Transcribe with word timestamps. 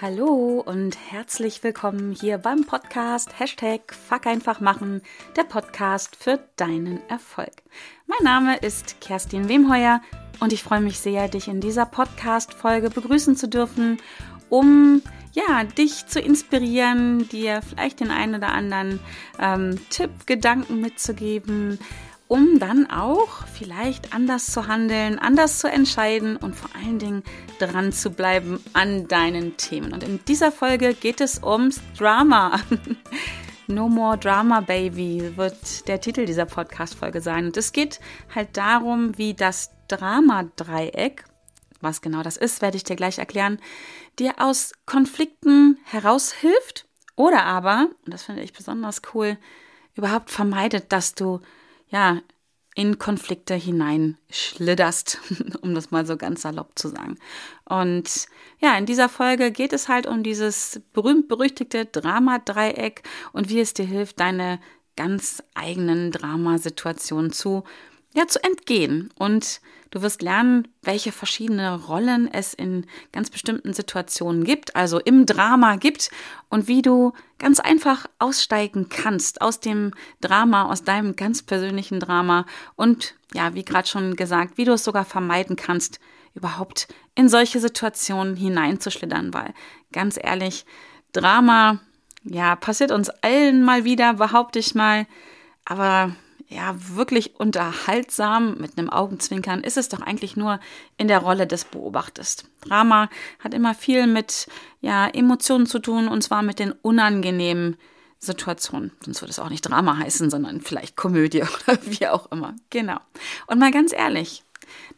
Hallo 0.00 0.62
und 0.64 0.96
herzlich 1.10 1.64
willkommen 1.64 2.12
hier 2.12 2.38
beim 2.38 2.64
Podcast 2.64 3.40
Hashtag 3.40 3.92
Fuck 3.92 4.28
einfach 4.28 4.60
machen, 4.60 5.02
der 5.34 5.42
Podcast 5.42 6.14
für 6.14 6.38
deinen 6.54 7.00
Erfolg. 7.08 7.50
Mein 8.06 8.22
Name 8.22 8.58
ist 8.58 9.00
Kerstin 9.00 9.48
Wemheuer 9.48 10.00
und 10.38 10.52
ich 10.52 10.62
freue 10.62 10.82
mich 10.82 11.00
sehr, 11.00 11.26
dich 11.26 11.48
in 11.48 11.60
dieser 11.60 11.84
Podcast-Folge 11.84 12.90
begrüßen 12.90 13.34
zu 13.34 13.48
dürfen, 13.48 13.98
um 14.48 15.02
ja, 15.32 15.64
dich 15.64 16.06
zu 16.06 16.20
inspirieren, 16.20 17.28
dir 17.28 17.60
vielleicht 17.62 17.98
den 17.98 18.12
einen 18.12 18.36
oder 18.36 18.52
anderen 18.52 19.00
ähm, 19.40 19.80
Tipp, 19.90 20.26
Gedanken 20.26 20.80
mitzugeben, 20.80 21.80
um 22.28 22.58
dann 22.58 22.88
auch 22.90 23.46
vielleicht 23.46 24.14
anders 24.14 24.46
zu 24.52 24.68
handeln, 24.68 25.18
anders 25.18 25.58
zu 25.58 25.68
entscheiden 25.68 26.36
und 26.36 26.54
vor 26.54 26.70
allen 26.76 26.98
Dingen 26.98 27.22
dran 27.58 27.92
zu 27.92 28.10
bleiben 28.10 28.62
an 28.74 29.08
deinen 29.08 29.56
Themen. 29.56 29.92
Und 29.92 30.04
in 30.04 30.20
dieser 30.26 30.52
Folge 30.52 30.94
geht 30.94 31.20
es 31.20 31.42
ums 31.42 31.80
Drama. 31.96 32.60
No 33.70 33.86
More 33.86 34.16
Drama 34.16 34.62
Baby 34.62 35.36
wird 35.36 35.88
der 35.88 36.00
Titel 36.00 36.24
dieser 36.24 36.46
Podcast-Folge 36.46 37.20
sein. 37.20 37.44
Und 37.44 37.56
es 37.58 37.72
geht 37.72 38.00
halt 38.34 38.56
darum, 38.56 39.18
wie 39.18 39.34
das 39.34 39.72
Drama-Dreieck, 39.88 41.24
was 41.82 42.00
genau 42.00 42.22
das 42.22 42.38
ist, 42.38 42.62
werde 42.62 42.78
ich 42.78 42.84
dir 42.84 42.96
gleich 42.96 43.18
erklären, 43.18 43.60
dir 44.18 44.36
aus 44.38 44.72
Konflikten 44.86 45.76
heraushilft 45.84 46.86
oder 47.14 47.44
aber, 47.44 47.90
und 48.06 48.14
das 48.14 48.22
finde 48.22 48.40
ich 48.42 48.54
besonders 48.54 49.02
cool, 49.12 49.36
überhaupt 49.94 50.30
vermeidet, 50.30 50.90
dass 50.90 51.14
du 51.14 51.40
ja, 51.90 52.20
in 52.74 52.98
Konflikte 52.98 53.54
hineinschlitterst, 53.54 55.18
um 55.62 55.74
das 55.74 55.90
mal 55.90 56.06
so 56.06 56.16
ganz 56.16 56.42
salopp 56.42 56.78
zu 56.78 56.88
sagen. 56.88 57.18
Und 57.64 58.26
ja, 58.60 58.78
in 58.78 58.86
dieser 58.86 59.08
Folge 59.08 59.50
geht 59.50 59.72
es 59.72 59.88
halt 59.88 60.06
um 60.06 60.22
dieses 60.22 60.80
berühmt-berüchtigte 60.92 61.86
Dramadreieck 61.86 63.02
und 63.32 63.48
wie 63.48 63.60
es 63.60 63.74
dir 63.74 63.84
hilft, 63.84 64.20
deine 64.20 64.60
ganz 64.96 65.42
eigenen 65.54 66.12
Dramasituationen 66.12 67.32
zu, 67.32 67.64
ja, 68.14 68.26
zu 68.26 68.42
entgehen. 68.42 69.10
Und 69.16 69.60
Du 69.90 70.02
wirst 70.02 70.20
lernen, 70.20 70.68
welche 70.82 71.12
verschiedene 71.12 71.74
Rollen 71.86 72.30
es 72.30 72.52
in 72.52 72.86
ganz 73.12 73.30
bestimmten 73.30 73.72
Situationen 73.72 74.44
gibt, 74.44 74.76
also 74.76 74.98
im 74.98 75.24
Drama 75.24 75.76
gibt 75.76 76.10
und 76.50 76.68
wie 76.68 76.82
du 76.82 77.14
ganz 77.38 77.58
einfach 77.58 78.06
aussteigen 78.18 78.90
kannst 78.90 79.40
aus 79.40 79.60
dem 79.60 79.94
Drama, 80.20 80.70
aus 80.70 80.84
deinem 80.84 81.16
ganz 81.16 81.42
persönlichen 81.42 82.00
Drama 82.00 82.44
und 82.76 83.14
ja, 83.32 83.54
wie 83.54 83.64
gerade 83.64 83.88
schon 83.88 84.14
gesagt, 84.14 84.58
wie 84.58 84.64
du 84.64 84.72
es 84.72 84.84
sogar 84.84 85.06
vermeiden 85.06 85.56
kannst, 85.56 86.00
überhaupt 86.34 86.88
in 87.14 87.30
solche 87.30 87.58
Situationen 87.58 88.36
hineinzuschlittern, 88.36 89.32
weil 89.32 89.54
ganz 89.92 90.18
ehrlich, 90.22 90.66
Drama, 91.12 91.80
ja, 92.24 92.56
passiert 92.56 92.92
uns 92.92 93.08
allen 93.08 93.64
mal 93.64 93.84
wieder, 93.84 94.14
behaupte 94.14 94.58
ich 94.58 94.74
mal, 94.74 95.06
aber 95.64 96.14
ja, 96.48 96.74
wirklich 96.96 97.38
unterhaltsam 97.38 98.56
mit 98.56 98.78
einem 98.78 98.88
Augenzwinkern 98.88 99.62
ist 99.62 99.76
es 99.76 99.90
doch 99.90 100.00
eigentlich 100.00 100.34
nur 100.34 100.60
in 100.96 101.06
der 101.06 101.18
Rolle 101.18 101.46
des 101.46 101.66
Beobachters. 101.66 102.36
Drama 102.62 103.10
hat 103.38 103.52
immer 103.52 103.74
viel 103.74 104.06
mit 104.06 104.48
ja, 104.80 105.08
Emotionen 105.08 105.66
zu 105.66 105.78
tun 105.78 106.08
und 106.08 106.22
zwar 106.22 106.42
mit 106.42 106.58
den 106.58 106.72
unangenehmen 106.72 107.76
Situationen. 108.18 108.92
Sonst 109.04 109.20
würde 109.20 109.30
es 109.30 109.38
auch 109.38 109.50
nicht 109.50 109.62
Drama 109.62 109.98
heißen, 109.98 110.30
sondern 110.30 110.62
vielleicht 110.62 110.96
Komödie 110.96 111.42
oder 111.66 111.78
wie 111.84 112.08
auch 112.08 112.32
immer. 112.32 112.56
Genau. 112.70 112.98
Und 113.46 113.58
mal 113.58 113.70
ganz 113.70 113.92
ehrlich, 113.92 114.42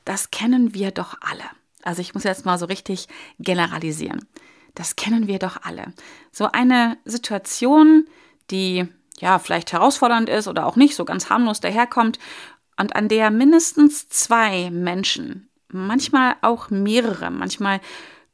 das 0.05 0.31
kennen 0.31 0.73
wir 0.73 0.93
doch 0.93 1.17
alle. 1.21 1.45
Also 1.83 2.01
ich 2.01 2.15
muss 2.15 2.25
jetzt 2.25 2.45
mal 2.45 2.59
so 2.59 2.67
richtig 2.67 3.09
generalisieren. 3.41 4.25
Das 4.77 4.95
kennen 4.95 5.27
wir 5.27 5.41
doch 5.41 5.63
alle. 5.63 5.93
So 6.31 6.47
eine 6.53 6.97
Situation, 7.05 8.07
die 8.53 8.87
ja, 9.21 9.39
vielleicht 9.39 9.73
herausfordernd 9.73 10.29
ist 10.29 10.49
oder 10.49 10.67
auch 10.67 10.77
nicht, 10.77 10.97
so 10.97 11.05
ganz 11.05 11.31
harmlos 11.31 11.61
daherkommt 11.61 12.19
und 12.79 12.97
an 12.97 13.09
der 13.09 13.31
mindestens 13.31 14.09
zwei 14.09 14.71
Menschen, 14.71 15.51
manchmal 15.69 16.37
auch 16.41 16.71
mehrere, 16.71 17.31
manchmal 17.31 17.81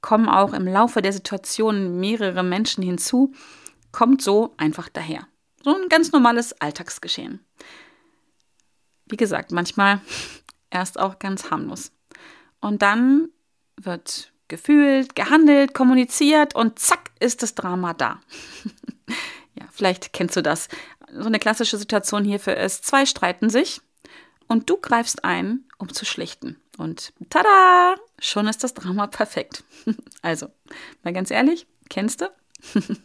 kommen 0.00 0.28
auch 0.28 0.52
im 0.52 0.68
Laufe 0.68 1.02
der 1.02 1.12
Situation 1.12 1.98
mehrere 1.98 2.44
Menschen 2.44 2.82
hinzu, 2.84 3.34
kommt 3.90 4.22
so 4.22 4.54
einfach 4.56 4.88
daher. 4.88 5.26
So 5.64 5.74
ein 5.74 5.88
ganz 5.88 6.12
normales 6.12 6.52
Alltagsgeschehen. 6.60 7.44
Wie 9.06 9.16
gesagt, 9.16 9.50
manchmal 9.50 10.00
erst 10.70 10.98
auch 11.00 11.18
ganz 11.18 11.50
harmlos. 11.50 11.90
Und 12.60 12.82
dann 12.82 13.30
wird 13.76 14.32
gefühlt, 14.46 15.16
gehandelt, 15.16 15.74
kommuniziert 15.74 16.54
und 16.54 16.78
zack 16.78 17.10
ist 17.18 17.42
das 17.42 17.56
Drama 17.56 17.94
da. 17.94 18.20
Vielleicht 19.76 20.12
kennst 20.12 20.36
du 20.36 20.42
das. 20.42 20.68
So 21.12 21.26
eine 21.26 21.38
klassische 21.38 21.76
Situation 21.76 22.24
hierfür 22.24 22.56
ist, 22.56 22.86
zwei 22.86 23.04
streiten 23.04 23.50
sich 23.50 23.82
und 24.48 24.70
du 24.70 24.78
greifst 24.78 25.24
ein, 25.24 25.64
um 25.78 25.92
zu 25.92 26.04
schlichten. 26.04 26.56
Und 26.78 27.12
tada, 27.30 27.94
schon 28.18 28.48
ist 28.48 28.64
das 28.64 28.74
Drama 28.74 29.06
perfekt. 29.06 29.64
Also, 30.22 30.48
mal 31.04 31.12
ganz 31.12 31.30
ehrlich, 31.30 31.66
kennst 31.88 32.20
du? 32.22 32.30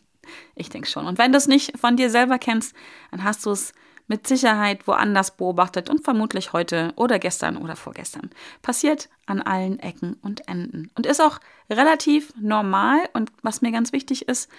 Ich 0.55 0.69
denke 0.69 0.87
schon. 0.87 1.07
Und 1.07 1.17
wenn 1.17 1.33
du 1.33 1.37
es 1.37 1.47
nicht 1.47 1.77
von 1.77 1.97
dir 1.97 2.09
selber 2.09 2.37
kennst, 2.37 2.73
dann 3.09 3.23
hast 3.23 3.45
du 3.45 3.51
es 3.51 3.73
mit 4.07 4.27
Sicherheit 4.27 4.87
woanders 4.87 5.35
beobachtet 5.35 5.89
und 5.89 6.03
vermutlich 6.03 6.53
heute 6.53 6.91
oder 6.95 7.17
gestern 7.17 7.57
oder 7.57 7.75
vorgestern. 7.75 8.29
Passiert 8.61 9.09
an 9.25 9.41
allen 9.41 9.79
Ecken 9.79 10.17
und 10.21 10.47
Enden. 10.47 10.91
Und 10.95 11.05
ist 11.05 11.21
auch 11.21 11.39
relativ 11.69 12.33
normal. 12.39 12.99
Und 13.13 13.31
was 13.41 13.61
mir 13.61 13.71
ganz 13.71 13.93
wichtig 13.93 14.27
ist 14.27 14.49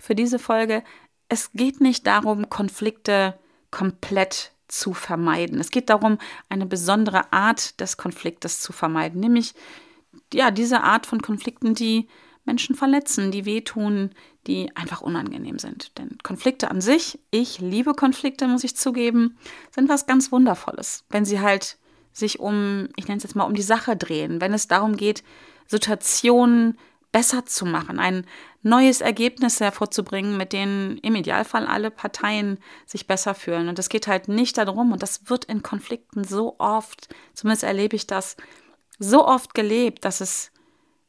für 0.00 0.14
diese 0.14 0.38
Folge, 0.38 0.82
es 1.32 1.50
geht 1.54 1.80
nicht 1.80 2.06
darum, 2.06 2.50
Konflikte 2.50 3.38
komplett 3.70 4.52
zu 4.68 4.92
vermeiden. 4.92 5.60
Es 5.60 5.70
geht 5.70 5.88
darum, 5.88 6.18
eine 6.50 6.66
besondere 6.66 7.32
Art 7.32 7.80
des 7.80 7.96
Konfliktes 7.96 8.60
zu 8.60 8.74
vermeiden, 8.74 9.18
nämlich 9.18 9.54
ja, 10.34 10.50
diese 10.50 10.82
Art 10.82 11.06
von 11.06 11.22
Konflikten, 11.22 11.74
die 11.74 12.06
Menschen 12.44 12.74
verletzen, 12.76 13.30
die 13.30 13.46
wehtun, 13.46 14.10
die 14.46 14.76
einfach 14.76 15.00
unangenehm 15.00 15.58
sind. 15.58 15.96
Denn 15.96 16.18
Konflikte 16.22 16.70
an 16.70 16.82
sich, 16.82 17.18
ich 17.30 17.60
liebe 17.60 17.94
Konflikte, 17.94 18.46
muss 18.46 18.64
ich 18.64 18.76
zugeben, 18.76 19.38
sind 19.70 19.88
was 19.88 20.06
ganz 20.06 20.32
Wundervolles, 20.32 21.04
wenn 21.08 21.24
sie 21.24 21.40
halt 21.40 21.78
sich 22.12 22.40
um, 22.40 22.88
ich 22.96 23.08
nenne 23.08 23.16
es 23.16 23.22
jetzt 23.22 23.36
mal, 23.36 23.44
um 23.44 23.54
die 23.54 23.62
Sache 23.62 23.96
drehen, 23.96 24.42
wenn 24.42 24.52
es 24.52 24.68
darum 24.68 24.98
geht, 24.98 25.24
Situationen 25.66 26.76
besser 27.12 27.44
zu 27.44 27.66
machen, 27.66 27.98
ein 27.98 28.26
neues 28.62 29.00
Ergebnis 29.00 29.60
hervorzubringen, 29.60 30.36
mit 30.36 30.52
denen 30.52 30.96
im 30.98 31.14
Idealfall 31.14 31.66
alle 31.66 31.90
Parteien 31.90 32.58
sich 32.86 33.06
besser 33.06 33.34
fühlen. 33.34 33.68
Und 33.68 33.78
es 33.78 33.88
geht 33.88 34.06
halt 34.06 34.28
nicht 34.28 34.56
darum, 34.56 34.92
und 34.92 35.02
das 35.02 35.28
wird 35.28 35.44
in 35.44 35.62
Konflikten 35.62 36.24
so 36.24 36.56
oft, 36.58 37.14
zumindest 37.34 37.64
erlebe 37.64 37.96
ich 37.96 38.06
das, 38.06 38.36
so 38.98 39.26
oft 39.26 39.54
gelebt, 39.54 40.04
dass 40.04 40.20
es 40.20 40.52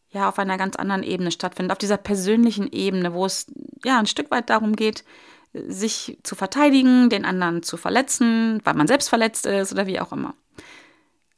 ja 0.09 0.29
auf 0.29 0.39
einer 0.39 0.57
ganz 0.57 0.75
anderen 0.75 1.03
Ebene 1.03 1.31
stattfindet, 1.31 1.71
auf 1.71 1.77
dieser 1.77 1.97
persönlichen 1.97 2.71
Ebene, 2.71 3.13
wo 3.13 3.25
es 3.25 3.47
ja 3.83 3.97
ein 3.97 4.05
Stück 4.05 4.29
weit 4.29 4.49
darum 4.49 4.75
geht, 4.75 5.03
sich 5.53 6.17
zu 6.23 6.35
verteidigen, 6.35 7.09
den 7.09 7.25
anderen 7.25 7.63
zu 7.63 7.77
verletzen, 7.77 8.59
weil 8.63 8.73
man 8.73 8.87
selbst 8.87 9.09
verletzt 9.09 9.45
ist 9.45 9.71
oder 9.71 9.87
wie 9.87 9.99
auch 9.99 10.11
immer. 10.11 10.35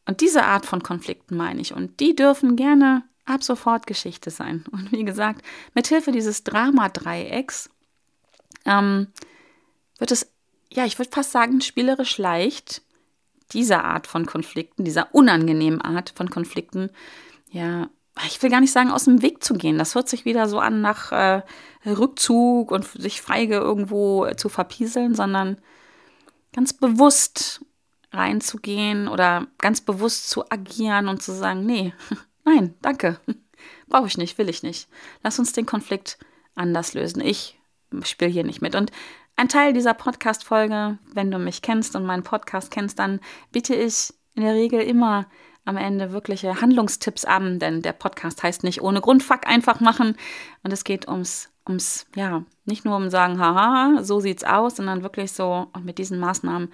Und 0.05 0.21
diese 0.21 0.43
Art 0.43 0.65
von 0.65 0.83
Konflikten 0.83 1.35
meine 1.35 1.61
ich. 1.61 1.73
Und 1.73 1.99
die 1.99 2.15
dürfen 2.15 2.55
gerne 2.55 3.03
ab 3.25 3.44
sofort 3.44 3.88
Geschichte 3.88 4.30
sein. 4.30 4.66
Und 4.72 4.91
wie 4.91 5.03
gesagt, 5.03 5.41
mithilfe 5.74 6.12
dieses 6.12 6.44
Drama-Dreiecks 6.44 7.69
ähm, 8.66 9.08
wird 9.97 10.12
es, 10.12 10.31
ja, 10.72 10.86
ich 10.86 10.97
würde 10.97 11.12
fast 11.12 11.31
sagen, 11.31 11.62
spielerisch 11.62 12.18
leicht, 12.18 12.81
dieser 13.52 13.84
Art 13.84 14.08
von 14.08 14.25
Konflikten, 14.25 14.84
dieser 14.84 15.13
unangenehmen 15.13 15.81
Art 15.81 16.13
von 16.16 16.30
Konflikten, 16.30 16.89
ja, 17.51 17.89
ich 18.25 18.42
will 18.42 18.50
gar 18.50 18.62
nicht 18.62 18.72
sagen, 18.72 18.92
aus 18.92 19.06
dem 19.06 19.22
Weg 19.22 19.44
zu 19.44 19.56
gehen. 19.56 19.78
Das 19.78 19.94
hört 19.94 20.07
sich 20.07 20.25
wieder 20.25 20.48
so 20.48 20.60
an 20.60 20.81
nach 20.81 21.12
äh, 21.12 21.42
Rückzug 21.86 22.71
und 22.71 22.86
sich 22.86 23.21
feige 23.21 23.56
irgendwo 23.56 24.28
zu 24.36 24.48
verpieseln, 24.48 25.16
sondern 25.16 25.57
ganz 26.54 26.71
bewusst 26.71 27.62
reinzugehen 28.12 29.10
oder 29.10 29.48
ganz 29.57 29.81
bewusst 29.81 30.30
zu 30.30 30.50
agieren 30.50 31.10
und 31.10 31.21
zu 31.21 31.33
sagen, 31.33 31.66
nee, 31.66 31.94
Nein, 32.45 32.75
danke. 32.81 33.19
Brauche 33.88 34.07
ich 34.07 34.18
nicht, 34.18 34.38
will 34.38 34.50
ich 34.50 34.63
nicht. 34.63 34.88
Lass 35.24 35.39
uns 35.39 35.51
den 35.51 35.65
Konflikt 35.65 36.18
anders 36.56 36.94
lösen. 36.94 37.21
Ich 37.21 37.59
spiele 38.03 38.31
hier 38.31 38.44
nicht 38.44 38.62
mit. 38.62 38.75
Und 38.75 38.92
ein 39.36 39.50
Teil 39.50 39.74
dieser 39.74 39.94
Podcast-Folge, 39.94 40.97
wenn 41.13 41.31
du 41.31 41.39
mich 41.39 41.62
kennst 41.62 41.95
und 41.95 42.06
meinen 42.06 42.24
Podcast 42.24 42.71
kennst, 42.71 43.00
dann 43.00 43.19
biete 43.51 43.75
ich 43.75 44.13
in 44.36 44.44
der 44.44 44.53
Regel 44.53 44.81
immer 44.81 45.25
am 45.65 45.77
Ende 45.77 46.12
wirkliche 46.12 46.62
Handlungstipps 46.62 47.25
an, 47.25 47.59
denn 47.59 47.81
der 47.81 47.94
Podcast 47.94 48.44
heißt 48.44 48.63
nicht 48.63 48.81
ohne 48.81 49.01
Grund 49.01 49.24
Fuck 49.24 49.47
einfach 49.47 49.80
machen. 49.80 50.15
Und 50.63 50.71
es 50.71 50.83
geht 50.83 51.07
ums, 51.07 51.50
ums, 51.68 52.06
ja, 52.15 52.44
nicht 52.65 52.86
nur 52.86 52.95
um 52.95 53.09
sagen, 53.09 53.39
haha, 53.39 54.03
so 54.03 54.19
sieht's 54.19 54.44
aus, 54.44 54.75
sondern 54.75 55.01
wirklich 55.01 55.31
so, 55.31 55.68
und 55.74 55.83
mit 55.83 55.97
diesen 55.97 56.19
Maßnahmen 56.19 56.71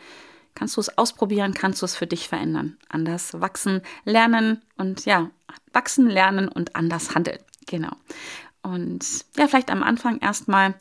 kannst 0.56 0.77
du 0.77 0.81
es 0.81 0.98
ausprobieren, 0.98 1.53
kannst 1.53 1.81
du 1.81 1.86
es 1.86 1.95
für 1.95 2.07
dich 2.07 2.27
verändern. 2.27 2.77
Anders 2.89 3.39
wachsen, 3.39 3.81
lernen 4.06 4.62
und 4.77 5.06
ja, 5.06 5.30
wachsen, 5.74 6.07
lernen 6.07 6.48
und 6.48 6.75
anders 6.75 7.15
handeln. 7.15 7.39
Genau. 7.68 7.92
Und 8.63 9.25
ja, 9.38 9.48
vielleicht 9.48 9.71
am 9.71 9.83
Anfang 9.83 10.19
erstmal, 10.19 10.75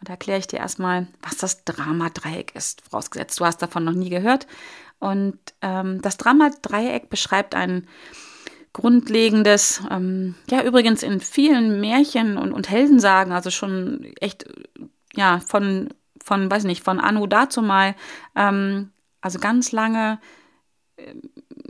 und 0.00 0.08
erkläre 0.08 0.38
ich 0.38 0.46
dir 0.46 0.58
erstmal, 0.58 1.06
was 1.22 1.36
das 1.36 1.64
Dramadreieck 1.64 2.54
ist, 2.54 2.82
vorausgesetzt, 2.88 3.38
du 3.40 3.44
hast 3.44 3.60
davon 3.60 3.84
noch 3.84 3.92
nie 3.92 4.10
gehört. 4.10 4.46
Und 4.98 5.38
ähm, 5.60 6.00
das 6.00 6.16
Dramadreieck 6.16 7.10
beschreibt 7.10 7.54
ein 7.54 7.86
grundlegendes, 8.72 9.82
ähm, 9.90 10.34
ja, 10.50 10.62
übrigens 10.62 11.02
in 11.02 11.20
vielen 11.20 11.80
Märchen 11.80 12.36
und, 12.36 12.52
und 12.52 12.70
Heldensagen, 12.70 13.32
also 13.32 13.50
schon 13.50 14.12
echt, 14.20 14.46
ja, 15.14 15.40
von, 15.40 15.88
von, 16.22 16.50
weiß 16.50 16.64
nicht, 16.64 16.84
von 16.84 17.00
Anno 17.00 17.26
dazu 17.26 17.62
mal, 17.62 17.94
ähm, 18.34 18.90
also 19.26 19.38
ganz 19.40 19.72
lange, 19.72 20.20
äh, 20.96 21.14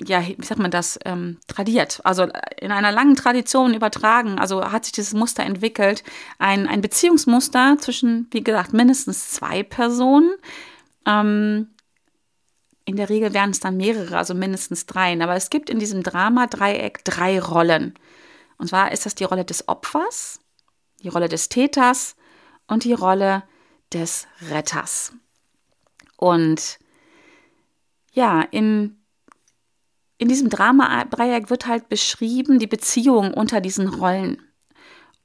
ja, 0.05 0.23
wie 0.26 0.44
sagt 0.44 0.61
man 0.61 0.70
das, 0.70 0.99
ähm, 1.05 1.38
tradiert, 1.49 2.00
also 2.05 2.29
in 2.61 2.70
einer 2.70 2.93
langen 2.93 3.17
Tradition 3.17 3.73
übertragen, 3.73 4.38
also 4.38 4.70
hat 4.70 4.85
sich 4.85 4.93
dieses 4.93 5.14
Muster 5.14 5.43
entwickelt, 5.43 6.05
ein, 6.38 6.69
ein 6.69 6.82
Beziehungsmuster 6.82 7.79
zwischen, 7.81 8.29
wie 8.31 8.44
gesagt, 8.44 8.75
mindestens 8.75 9.31
zwei 9.31 9.62
Personen, 9.62 10.32
ähm, 11.06 11.69
in 12.85 12.97
der 12.97 13.08
Regel 13.08 13.35
wären 13.35 13.50
es 13.50 13.59
dann 13.59 13.76
mehrere, 13.76 14.17
also 14.17 14.32
mindestens 14.35 14.87
drei. 14.87 15.20
Aber 15.20 15.35
es 15.35 15.50
gibt 15.50 15.70
in 15.70 15.81
diesem 15.81 16.05
Drama-Dreieck 16.05 17.05
drei 17.05 17.41
Rollen. 17.41 17.94
Und 18.59 18.69
zwar 18.69 18.93
ist 18.93 19.06
das 19.06 19.17
die 19.17 19.25
Rolle 19.25 19.44
des 19.44 19.67
Opfers, 19.67 20.38
die 21.02 21.09
Rolle 21.09 21.29
des 21.29 21.49
Täters 21.49 22.14
und 22.69 22.85
die 22.85 22.93
Rolle 22.93 23.43
des 23.93 24.29
Retters. 24.50 25.12
Und 26.17 26.79
ja, 28.16 28.40
in, 28.40 28.96
in 30.16 30.28
diesem 30.28 30.48
Drama-Dreieck 30.48 31.50
wird 31.50 31.66
halt 31.66 31.88
beschrieben 31.88 32.58
die 32.58 32.66
Beziehung 32.66 33.34
unter 33.34 33.60
diesen 33.60 33.88
Rollen. 33.88 34.42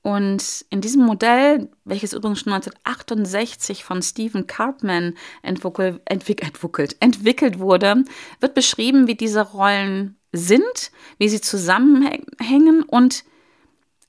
Und 0.04 0.66
in 0.70 0.82
diesem 0.82 1.06
Modell, 1.06 1.70
welches 1.86 2.14
übrigens 2.14 2.40
schon 2.40 2.54
1968 2.54 3.84
von 3.84 4.02
Stephen 4.02 4.46
Cartman 4.46 5.14
entwickelt, 5.42 6.02
entwickelt, 6.06 6.98
entwickelt 7.00 7.60
wurde, 7.60 8.04
wird 8.40 8.56
beschrieben, 8.56 9.08
wie 9.08 9.16
diese 9.16 9.42
Rollen 9.42 10.18
sind, 10.34 10.92
wie 11.18 11.30
sie 11.30 11.40
zusammenhängen 11.40 12.84
und 12.84 13.24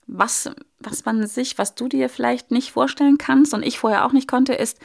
was, 0.06 0.50
was 0.80 1.04
man 1.04 1.26
sich, 1.26 1.56
was 1.56 1.76
du 1.76 1.88
dir 1.88 2.08
vielleicht 2.08 2.50
nicht 2.50 2.72
vorstellen 2.72 3.18
kannst 3.18 3.54
und 3.54 3.62
ich 3.62 3.78
vorher 3.78 4.04
auch 4.04 4.12
nicht 4.12 4.28
konnte, 4.28 4.54
ist, 4.54 4.78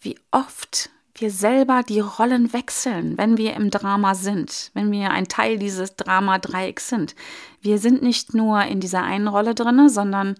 wie 0.00 0.18
oft 0.32 0.90
wir 1.22 1.30
selber 1.30 1.82
die 1.82 2.00
Rollen 2.00 2.52
wechseln, 2.52 3.16
wenn 3.16 3.38
wir 3.38 3.54
im 3.54 3.70
Drama 3.70 4.14
sind, 4.14 4.70
wenn 4.74 4.90
wir 4.92 5.10
ein 5.12 5.28
Teil 5.28 5.56
dieses 5.56 5.96
Drama-Dreiecks 5.96 6.88
sind. 6.88 7.14
Wir 7.62 7.78
sind 7.78 8.02
nicht 8.02 8.34
nur 8.34 8.62
in 8.64 8.80
dieser 8.80 9.02
einen 9.02 9.28
Rolle 9.28 9.54
drin, 9.54 9.88
sondern 9.88 10.34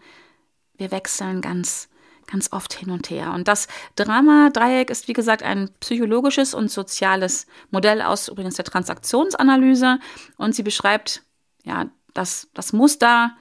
wir 0.76 0.90
wechseln 0.90 1.40
ganz, 1.40 1.88
ganz 2.26 2.52
oft 2.52 2.74
hin 2.74 2.90
und 2.90 3.08
her. 3.08 3.32
Und 3.32 3.48
das 3.48 3.68
Drama-Dreieck 3.94 4.90
ist, 4.90 5.06
wie 5.06 5.12
gesagt, 5.12 5.44
ein 5.44 5.70
psychologisches 5.80 6.52
und 6.52 6.70
soziales 6.70 7.46
Modell 7.70 8.02
aus 8.02 8.28
übrigens 8.28 8.56
der 8.56 8.64
Transaktionsanalyse. 8.64 10.00
Und 10.36 10.54
sie 10.54 10.64
beschreibt 10.64 11.22
ja, 11.62 11.86
das, 12.12 12.48
das 12.54 12.72
Muster 12.72 13.36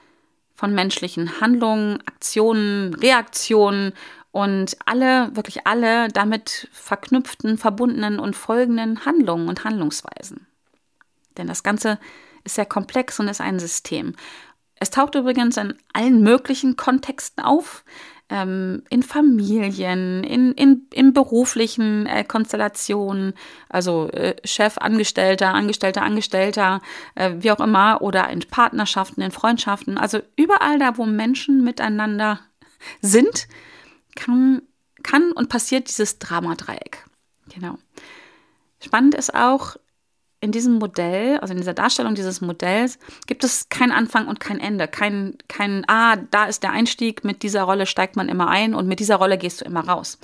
von 0.54 0.74
menschlichen 0.74 1.40
Handlungen, 1.40 2.00
Aktionen, 2.06 2.94
Reaktionen 2.94 3.92
und 4.32 4.76
alle, 4.86 5.36
wirklich 5.36 5.66
alle 5.66 6.08
damit 6.08 6.68
verknüpften, 6.72 7.58
verbundenen 7.58 8.18
und 8.18 8.34
folgenden 8.34 9.04
Handlungen 9.04 9.48
und 9.48 9.64
Handlungsweisen. 9.64 10.46
Denn 11.36 11.46
das 11.46 11.62
Ganze 11.62 11.98
ist 12.44 12.56
sehr 12.56 12.66
komplex 12.66 13.20
und 13.20 13.28
ist 13.28 13.40
ein 13.40 13.58
System. 13.58 14.14
Es 14.80 14.90
taucht 14.90 15.14
übrigens 15.14 15.56
in 15.58 15.74
allen 15.92 16.22
möglichen 16.22 16.76
Kontexten 16.76 17.44
auf, 17.44 17.84
ähm, 18.30 18.82
in 18.88 19.02
Familien, 19.02 20.24
in, 20.24 20.52
in, 20.52 20.88
in 20.92 21.12
beruflichen 21.12 22.06
äh, 22.06 22.24
Konstellationen, 22.24 23.34
also 23.68 24.08
äh, 24.08 24.34
Chef, 24.44 24.78
Angestellter, 24.78 25.52
Angestellter, 25.54 26.02
Angestellter, 26.02 26.80
äh, 27.14 27.32
wie 27.38 27.50
auch 27.50 27.60
immer, 27.60 28.00
oder 28.00 28.30
in 28.30 28.40
Partnerschaften, 28.40 29.20
in 29.20 29.30
Freundschaften, 29.30 29.98
also 29.98 30.20
überall 30.36 30.78
da, 30.78 30.96
wo 30.96 31.04
Menschen 31.04 31.62
miteinander 31.62 32.40
sind, 33.02 33.46
kann, 34.14 34.62
kann 35.02 35.32
und 35.32 35.48
passiert 35.48 35.88
dieses 35.88 36.18
Dramadreieck. 36.18 37.04
Genau. 37.54 37.78
Spannend 38.80 39.14
ist 39.14 39.34
auch, 39.34 39.76
in 40.42 40.50
diesem 40.50 40.74
Modell, 40.74 41.38
also 41.38 41.52
in 41.52 41.58
dieser 41.58 41.72
Darstellung 41.72 42.16
dieses 42.16 42.40
Modells, 42.40 42.98
gibt 43.28 43.44
es 43.44 43.68
kein 43.68 43.92
Anfang 43.92 44.26
und 44.26 44.40
kein 44.40 44.58
Ende. 44.58 44.88
Kein, 44.88 45.38
kein, 45.46 45.84
ah, 45.86 46.16
da 46.16 46.46
ist 46.46 46.64
der 46.64 46.72
Einstieg, 46.72 47.22
mit 47.22 47.44
dieser 47.44 47.62
Rolle 47.62 47.86
steigt 47.86 48.16
man 48.16 48.28
immer 48.28 48.48
ein 48.48 48.74
und 48.74 48.88
mit 48.88 48.98
dieser 48.98 49.16
Rolle 49.16 49.38
gehst 49.38 49.60
du 49.60 49.64
immer 49.64 49.86
raus. 49.86 50.18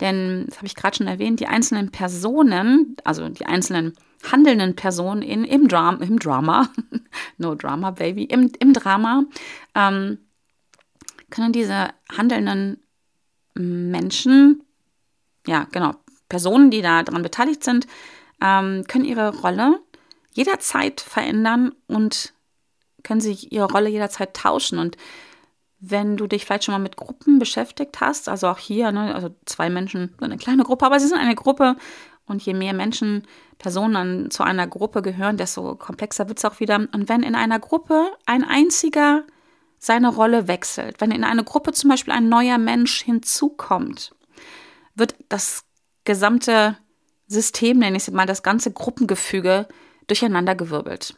Denn, 0.00 0.46
das 0.48 0.56
habe 0.56 0.66
ich 0.66 0.74
gerade 0.74 0.96
schon 0.96 1.06
erwähnt, 1.06 1.40
die 1.40 1.46
einzelnen 1.46 1.90
Personen, 1.90 2.96
also 3.04 3.28
die 3.28 3.44
einzelnen 3.44 3.92
handelnden 4.32 4.76
Personen 4.76 5.20
in, 5.20 5.44
im, 5.44 5.68
Dram 5.68 6.00
im 6.00 6.18
Drama, 6.18 6.70
no 7.36 7.54
Drama, 7.54 7.90
Baby, 7.90 8.24
im, 8.24 8.50
im 8.60 8.72
Drama, 8.72 9.24
ähm, 9.74 10.18
können 11.28 11.52
diese 11.52 11.90
handelnden 12.16 12.82
Menschen, 13.54 14.62
ja, 15.46 15.66
genau, 15.72 15.92
Personen, 16.28 16.70
die 16.70 16.82
da 16.82 17.02
daran 17.02 17.22
beteiligt 17.22 17.64
sind, 17.64 17.86
ähm, 18.40 18.84
können 18.88 19.04
ihre 19.04 19.36
Rolle 19.40 19.80
jederzeit 20.32 21.00
verändern 21.00 21.72
und 21.86 22.32
können 23.02 23.20
sich 23.20 23.52
ihre 23.52 23.70
Rolle 23.70 23.88
jederzeit 23.88 24.34
tauschen. 24.34 24.78
Und 24.78 24.96
wenn 25.80 26.16
du 26.16 26.26
dich 26.26 26.44
vielleicht 26.44 26.64
schon 26.64 26.74
mal 26.74 26.78
mit 26.78 26.96
Gruppen 26.96 27.38
beschäftigt 27.38 28.00
hast, 28.00 28.28
also 28.28 28.48
auch 28.48 28.58
hier, 28.58 28.92
ne, 28.92 29.14
also 29.14 29.34
zwei 29.46 29.70
Menschen, 29.70 30.14
eine 30.20 30.36
kleine 30.36 30.62
Gruppe, 30.62 30.86
aber 30.86 31.00
sie 31.00 31.08
sind 31.08 31.18
eine 31.18 31.34
Gruppe 31.34 31.76
und 32.26 32.42
je 32.42 32.54
mehr 32.54 32.74
Menschen, 32.74 33.26
Personen 33.58 34.30
zu 34.30 34.42
einer 34.42 34.66
Gruppe 34.66 35.02
gehören, 35.02 35.36
desto 35.36 35.74
komplexer 35.74 36.28
wird 36.28 36.38
es 36.38 36.44
auch 36.44 36.60
wieder. 36.60 36.76
Und 36.76 37.08
wenn 37.08 37.22
in 37.22 37.34
einer 37.34 37.58
Gruppe 37.58 38.10
ein 38.24 38.44
einziger 38.44 39.24
seine 39.80 40.08
Rolle 40.08 40.46
wechselt, 40.46 41.00
wenn 41.00 41.10
in 41.10 41.24
eine 41.24 41.42
Gruppe 41.42 41.72
zum 41.72 41.88
Beispiel 41.90 42.12
ein 42.12 42.28
neuer 42.28 42.58
Mensch 42.58 43.02
hinzukommt, 43.02 44.14
wird 44.94 45.16
das 45.30 45.64
gesamte 46.04 46.76
System, 47.26 47.78
nenne 47.78 47.96
ich 47.96 48.06
es 48.06 48.10
mal, 48.12 48.26
das 48.26 48.42
ganze 48.42 48.72
Gruppengefüge 48.72 49.66
durcheinandergewirbelt. 50.06 51.14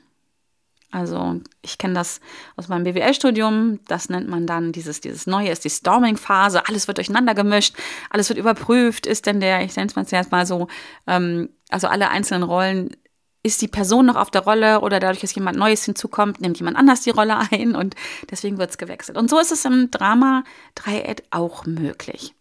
Also 0.93 1.41
ich 1.63 1.79
kenne 1.79 1.95
das 1.95 2.21
aus 2.55 2.69
meinem 2.69 2.85
BWL-Studium, 2.85 3.81
das 3.89 4.11
nennt 4.11 4.29
man 4.29 4.47
dann 4.47 4.73
dieses, 4.73 5.01
dieses 5.01 5.27
Neue, 5.27 5.51
ist 5.51 5.65
die 5.65 5.71
Storming-Phase, 5.71 6.69
alles 6.69 6.87
wird 6.87 6.99
durcheinander 6.99 7.35
gemischt, 7.35 7.75
alles 8.11 8.29
wird 8.29 8.39
überprüft, 8.39 9.07
ist 9.07 9.27
denn 9.27 9.41
der, 9.41 9.65
ich 9.65 9.75
nenne 9.75 9.91
es 9.97 10.11
jetzt 10.11 10.31
mal 10.31 10.47
so, 10.47 10.69
ähm, 11.07 11.49
also 11.71 11.89
alle 11.89 12.11
einzelnen 12.11 12.43
Rollen 12.43 12.95
ist 13.43 13.61
die 13.61 13.69
Person 13.69 14.07
noch 14.07 14.17
auf 14.17 14.31
der 14.31 14.43
Rolle 14.43 14.81
oder 14.81 15.01
dadurch, 15.01 15.21
dass 15.21 15.35
jemand 15.35 15.59
Neues 15.59 15.85
hinzukommt, 15.85 16.41
nimmt 16.41 16.59
jemand 16.59 16.77
anders 16.77 17.03
die 17.03 17.11
Rolle 17.11 17.37
ein 17.51 17.75
und 17.75 17.95
deswegen 18.31 18.59
wird 18.59 18.71
es 18.71 18.79
gewechselt. 18.79 19.19
Und 19.19 19.31
so 19.31 19.39
ist 19.39 19.53
es 19.53 19.65
im 19.65 19.91
Drama 19.91 20.45
Dreieck 20.75 21.25
auch 21.31 21.67
möglich. 21.67 22.35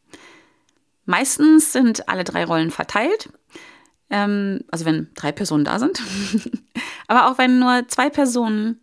Meistens 1.05 1.73
sind 1.73 2.07
alle 2.07 2.23
drei 2.23 2.45
Rollen 2.45 2.71
verteilt, 2.71 3.29
ähm, 4.09 4.61
also 4.69 4.85
wenn 4.85 5.09
drei 5.15 5.31
Personen 5.31 5.65
da 5.65 5.79
sind. 5.79 6.01
Aber 7.07 7.29
auch 7.29 7.37
wenn 7.37 7.59
nur 7.59 7.87
zwei 7.87 8.09
Personen 8.09 8.79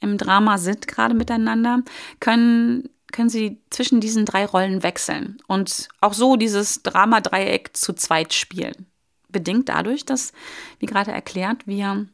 im 0.00 0.18
Drama 0.18 0.58
sind, 0.58 0.86
gerade 0.86 1.14
miteinander, 1.14 1.80
können, 2.20 2.90
können 3.10 3.30
sie 3.30 3.62
zwischen 3.70 4.00
diesen 4.00 4.26
drei 4.26 4.44
Rollen 4.44 4.82
wechseln 4.82 5.38
und 5.46 5.88
auch 6.02 6.12
so 6.12 6.36
dieses 6.36 6.82
Drama-Dreieck 6.82 7.74
zu 7.74 7.94
zweit 7.94 8.34
spielen 8.34 8.86
bedingt 9.34 9.68
dadurch, 9.68 10.06
dass, 10.06 10.32
wie 10.78 10.86
gerade 10.86 11.12
erklärt, 11.12 11.66
wir 11.66 12.06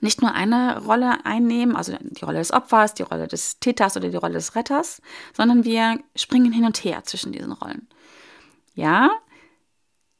nicht 0.00 0.20
nur 0.20 0.32
eine 0.32 0.84
Rolle 0.84 1.24
einnehmen, 1.24 1.76
also 1.76 1.96
die 1.98 2.24
Rolle 2.24 2.38
des 2.38 2.52
Opfers, 2.52 2.92
die 2.92 3.04
Rolle 3.04 3.26
des 3.26 3.58
Täters 3.60 3.96
oder 3.96 4.10
die 4.10 4.18
Rolle 4.18 4.34
des 4.34 4.54
Retters, 4.54 5.00
sondern 5.32 5.64
wir 5.64 5.98
springen 6.14 6.52
hin 6.52 6.66
und 6.66 6.84
her 6.84 7.04
zwischen 7.04 7.32
diesen 7.32 7.52
Rollen. 7.52 7.88
Ja, 8.74 9.10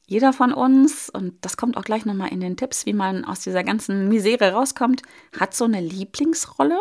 jeder 0.06 0.32
von 0.32 0.52
uns, 0.52 1.10
und 1.10 1.44
das 1.44 1.56
kommt 1.56 1.76
auch 1.76 1.84
gleich 1.84 2.06
nochmal 2.06 2.32
in 2.32 2.40
den 2.40 2.56
Tipps, 2.56 2.86
wie 2.86 2.92
man 2.92 3.24
aus 3.24 3.40
dieser 3.40 3.64
ganzen 3.64 4.08
Misere 4.08 4.52
rauskommt, 4.52 5.02
hat 5.38 5.54
so 5.54 5.64
eine 5.64 5.80
Lieblingsrolle, 5.80 6.78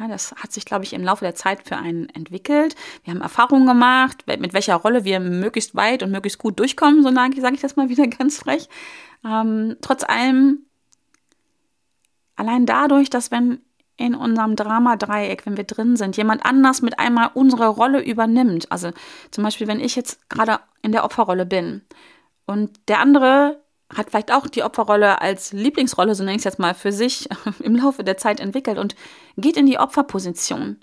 ja, 0.00 0.08
das 0.08 0.32
hat 0.32 0.50
sich, 0.52 0.64
glaube 0.64 0.84
ich, 0.84 0.94
im 0.94 1.04
Laufe 1.04 1.24
der 1.24 1.34
Zeit 1.34 1.68
für 1.68 1.76
einen 1.76 2.08
entwickelt. 2.08 2.74
Wir 3.04 3.12
haben 3.12 3.20
Erfahrungen 3.20 3.66
gemacht, 3.66 4.24
mit 4.26 4.54
welcher 4.54 4.76
Rolle 4.76 5.04
wir 5.04 5.20
möglichst 5.20 5.74
weit 5.74 6.02
und 6.02 6.10
möglichst 6.10 6.38
gut 6.38 6.58
durchkommen, 6.58 7.02
so 7.02 7.12
sage 7.12 7.54
ich 7.54 7.60
das 7.60 7.76
mal 7.76 7.88
wieder 7.90 8.06
ganz 8.18 8.38
frech. 8.38 8.68
Ähm, 9.24 9.76
trotz 9.82 10.02
allem, 10.04 10.60
allein 12.36 12.64
dadurch, 12.64 13.10
dass 13.10 13.30
wenn 13.30 13.60
in 13.98 14.14
unserem 14.14 14.56
Drama-Dreieck, 14.56 15.44
wenn 15.44 15.58
wir 15.58 15.64
drin 15.64 15.96
sind, 15.96 16.16
jemand 16.16 16.46
anders 16.46 16.80
mit 16.80 16.98
einmal 16.98 17.30
unsere 17.34 17.68
Rolle 17.68 18.02
übernimmt. 18.02 18.72
Also 18.72 18.92
zum 19.30 19.44
Beispiel, 19.44 19.66
wenn 19.66 19.80
ich 19.80 19.94
jetzt 19.94 20.30
gerade 20.30 20.60
in 20.80 20.92
der 20.92 21.04
Opferrolle 21.04 21.44
bin 21.44 21.82
und 22.46 22.70
der 22.88 23.00
andere 23.00 23.60
hat 23.94 24.10
vielleicht 24.10 24.32
auch 24.32 24.46
die 24.46 24.62
Opferrolle 24.62 25.20
als 25.20 25.52
Lieblingsrolle, 25.52 26.14
so 26.14 26.22
nenne 26.22 26.36
ich 26.36 26.40
es 26.40 26.44
jetzt 26.44 26.58
mal, 26.58 26.74
für 26.74 26.92
sich 26.92 27.28
im 27.60 27.76
Laufe 27.76 28.04
der 28.04 28.16
Zeit 28.16 28.40
entwickelt 28.40 28.78
und 28.78 28.94
geht 29.36 29.56
in 29.56 29.66
die 29.66 29.78
Opferposition. 29.78 30.78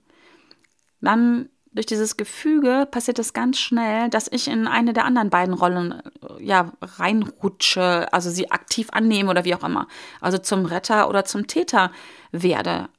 Dann 1.01 1.49
durch 1.71 1.85
dieses 1.85 2.17
Gefüge 2.17 2.87
passiert 2.89 3.19
es 3.19 3.33
ganz 3.33 3.59
schnell, 3.59 4.09
dass 4.09 4.27
ich 4.31 4.47
in 4.47 4.67
eine 4.67 4.93
der 4.93 5.05
anderen 5.05 5.29
beiden 5.29 5.53
Rollen 5.53 5.91
äh, 5.91 6.43
ja 6.43 6.71
reinrutsche, 6.81 8.11
also 8.11 8.29
sie 8.29 8.49
aktiv 8.49 8.87
annehme 8.91 9.29
oder 9.29 9.45
wie 9.45 9.53
auch 9.53 9.63
immer. 9.63 9.87
Also 10.19 10.39
zum 10.39 10.65
Retter 10.65 11.07
oder 11.07 11.23
zum 11.23 11.45
Täter 11.45 11.91
werde 12.31 12.89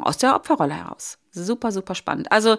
aus 0.00 0.16
der 0.16 0.34
Opferrolle 0.34 0.74
heraus. 0.74 1.18
Super, 1.30 1.72
super 1.72 1.94
spannend. 1.94 2.32
Also, 2.32 2.56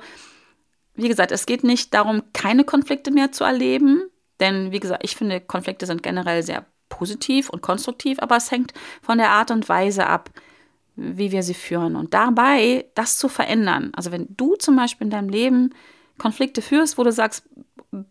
wie 0.93 1.07
gesagt, 1.07 1.31
es 1.31 1.47
geht 1.47 1.63
nicht 1.63 1.93
darum, 1.93 2.21
keine 2.33 2.63
Konflikte 2.63 3.09
mehr 3.09 3.31
zu 3.31 3.43
erleben, 3.43 4.03
denn 4.39 4.71
wie 4.71 4.79
gesagt, 4.79 5.03
ich 5.03 5.15
finde, 5.15 5.41
Konflikte 5.41 5.87
sind 5.87 6.03
generell 6.03 6.43
sehr 6.43 6.65
positiv 6.97 7.49
und 7.49 7.61
konstruktiv, 7.61 8.19
aber 8.19 8.37
es 8.37 8.51
hängt 8.51 8.73
von 9.01 9.17
der 9.17 9.31
Art 9.31 9.51
und 9.51 9.67
Weise 9.67 10.07
ab, 10.07 10.29
wie 10.95 11.31
wir 11.31 11.43
sie 11.43 11.53
führen. 11.55 11.95
Und 11.95 12.13
dabei 12.13 12.85
das 12.95 13.17
zu 13.17 13.29
verändern. 13.29 13.91
Also 13.95 14.11
wenn 14.11 14.27
du 14.29 14.55
zum 14.55 14.75
Beispiel 14.75 15.05
in 15.05 15.11
deinem 15.11 15.29
Leben 15.29 15.73
Konflikte 16.19 16.61
führst, 16.61 16.97
wo 16.97 17.03
du 17.03 17.11
sagst, 17.11 17.43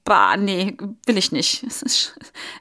bah, 0.04 0.36
nee, 0.36 0.76
will 1.06 1.16
ich 1.16 1.32
nicht. 1.32 1.62
Es 1.64 1.82
ist, 1.82 2.18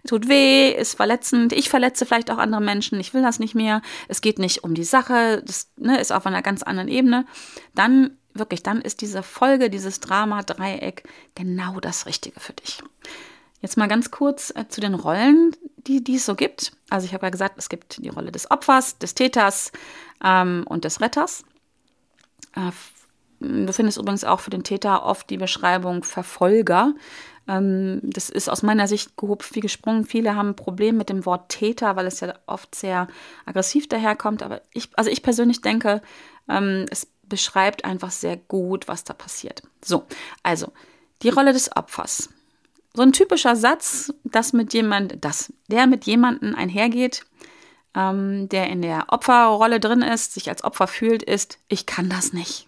tut 0.07 0.27
weh, 0.27 0.71
ist 0.71 0.95
verletzend. 0.95 1.53
Ich 1.53 1.69
verletze 1.69 2.05
vielleicht 2.05 2.29
auch 2.31 2.37
andere 2.37 2.61
Menschen. 2.61 2.99
Ich 2.99 3.13
will 3.13 3.21
das 3.21 3.39
nicht 3.39 3.55
mehr. 3.55 3.81
Es 4.07 4.21
geht 4.21 4.39
nicht 4.39 4.63
um 4.63 4.73
die 4.75 4.83
Sache. 4.83 5.41
Das 5.45 5.71
ne, 5.77 5.99
ist 5.99 6.11
auf 6.11 6.25
einer 6.25 6.41
ganz 6.41 6.63
anderen 6.63 6.87
Ebene. 6.87 7.25
Dann 7.73 8.17
wirklich, 8.33 8.63
dann 8.63 8.81
ist 8.81 9.01
diese 9.01 9.23
Folge, 9.23 9.69
dieses 9.69 9.99
Drama-Dreieck 9.99 11.03
genau 11.35 11.79
das 11.79 12.05
Richtige 12.05 12.39
für 12.39 12.53
dich. 12.53 12.81
Jetzt 13.61 13.77
mal 13.77 13.87
ganz 13.87 14.11
kurz 14.11 14.51
äh, 14.55 14.67
zu 14.67 14.81
den 14.81 14.95
Rollen, 14.95 15.55
die, 15.87 16.03
die 16.03 16.15
es 16.15 16.25
so 16.25 16.35
gibt. 16.35 16.73
Also 16.89 17.05
ich 17.05 17.13
habe 17.13 17.27
ja 17.27 17.29
gesagt, 17.29 17.55
es 17.57 17.69
gibt 17.69 18.03
die 18.03 18.09
Rolle 18.09 18.31
des 18.31 18.49
Opfers, 18.49 18.97
des 18.97 19.13
Täters 19.13 19.71
ähm, 20.23 20.65
und 20.67 20.83
des 20.83 20.99
Retters. 20.99 21.43
Äh, 22.55 22.71
du 23.39 23.71
findest 23.71 23.99
übrigens 23.99 24.23
auch 24.23 24.39
für 24.39 24.49
den 24.49 24.63
Täter 24.63 25.05
oft 25.05 25.29
die 25.29 25.37
Beschreibung 25.37 26.03
Verfolger. 26.03 26.93
Ähm, 27.47 27.99
das 28.03 28.31
ist 28.31 28.49
aus 28.49 28.63
meiner 28.63 28.87
Sicht 28.87 29.15
gehupft 29.15 29.53
wie 29.53 29.59
gesprungen. 29.59 30.05
Viele 30.05 30.35
haben 30.35 30.49
ein 30.49 30.55
Problem 30.55 30.97
mit 30.97 31.09
dem 31.09 31.25
Wort 31.27 31.49
Täter, 31.49 31.95
weil 31.95 32.07
es 32.07 32.19
ja 32.19 32.33
oft 32.47 32.73
sehr 32.73 33.07
aggressiv 33.45 33.87
daherkommt. 33.87 34.41
Aber 34.41 34.61
ich, 34.73 34.89
also 34.95 35.11
ich 35.11 35.21
persönlich 35.21 35.61
denke, 35.61 36.01
ähm, 36.49 36.87
es 36.89 37.07
beschreibt 37.23 37.85
einfach 37.85 38.11
sehr 38.11 38.37
gut, 38.37 38.87
was 38.87 39.03
da 39.03 39.13
passiert. 39.13 39.61
So, 39.83 40.05
also 40.41 40.73
die 41.21 41.29
Rolle 41.29 41.53
des 41.53 41.75
Opfers 41.75 42.29
so 42.93 43.01
ein 43.01 43.13
typischer 43.13 43.55
Satz, 43.55 44.13
dass 44.23 44.53
mit 44.53 44.73
jemand, 44.73 45.23
dass 45.23 45.53
der 45.67 45.87
mit 45.87 46.05
jemandem 46.05 46.55
einhergeht, 46.55 47.25
ähm, 47.95 48.49
der 48.49 48.69
in 48.69 48.81
der 48.81 49.05
Opferrolle 49.09 49.79
drin 49.79 50.01
ist, 50.01 50.33
sich 50.33 50.49
als 50.49 50.63
Opfer 50.63 50.87
fühlt, 50.87 51.23
ist, 51.23 51.59
ich 51.67 51.85
kann 51.85 52.09
das 52.09 52.33
nicht. 52.33 52.67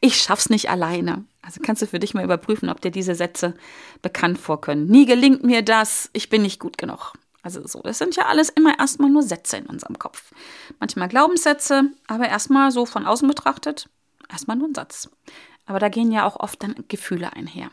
Ich 0.00 0.16
schaff's 0.16 0.48
nicht 0.48 0.70
alleine. 0.70 1.24
Also 1.42 1.60
kannst 1.62 1.82
du 1.82 1.86
für 1.86 1.98
dich 1.98 2.14
mal 2.14 2.24
überprüfen, 2.24 2.70
ob 2.70 2.80
dir 2.80 2.90
diese 2.90 3.14
Sätze 3.14 3.54
bekannt 4.02 4.38
vorkönnen. 4.38 4.86
Nie 4.86 5.06
gelingt 5.06 5.44
mir 5.44 5.62
das, 5.62 6.10
ich 6.12 6.28
bin 6.28 6.42
nicht 6.42 6.60
gut 6.60 6.78
genug. 6.78 7.12
Also 7.42 7.64
so, 7.64 7.80
das 7.82 7.98
sind 7.98 8.16
ja 8.16 8.26
alles 8.26 8.48
immer 8.48 8.76
erstmal 8.78 9.10
nur 9.10 9.22
Sätze 9.22 9.58
in 9.58 9.66
unserem 9.66 9.98
Kopf. 9.98 10.32
Manchmal 10.80 11.08
Glaubenssätze, 11.08 11.84
aber 12.08 12.28
erstmal 12.28 12.72
so 12.72 12.86
von 12.86 13.06
außen 13.06 13.28
betrachtet, 13.28 13.88
erstmal 14.28 14.56
nur 14.56 14.68
ein 14.68 14.74
Satz. 14.74 15.08
Aber 15.66 15.78
da 15.78 15.88
gehen 15.88 16.10
ja 16.10 16.26
auch 16.26 16.40
oft 16.40 16.62
dann 16.62 16.74
Gefühle 16.88 17.32
einher. 17.32 17.70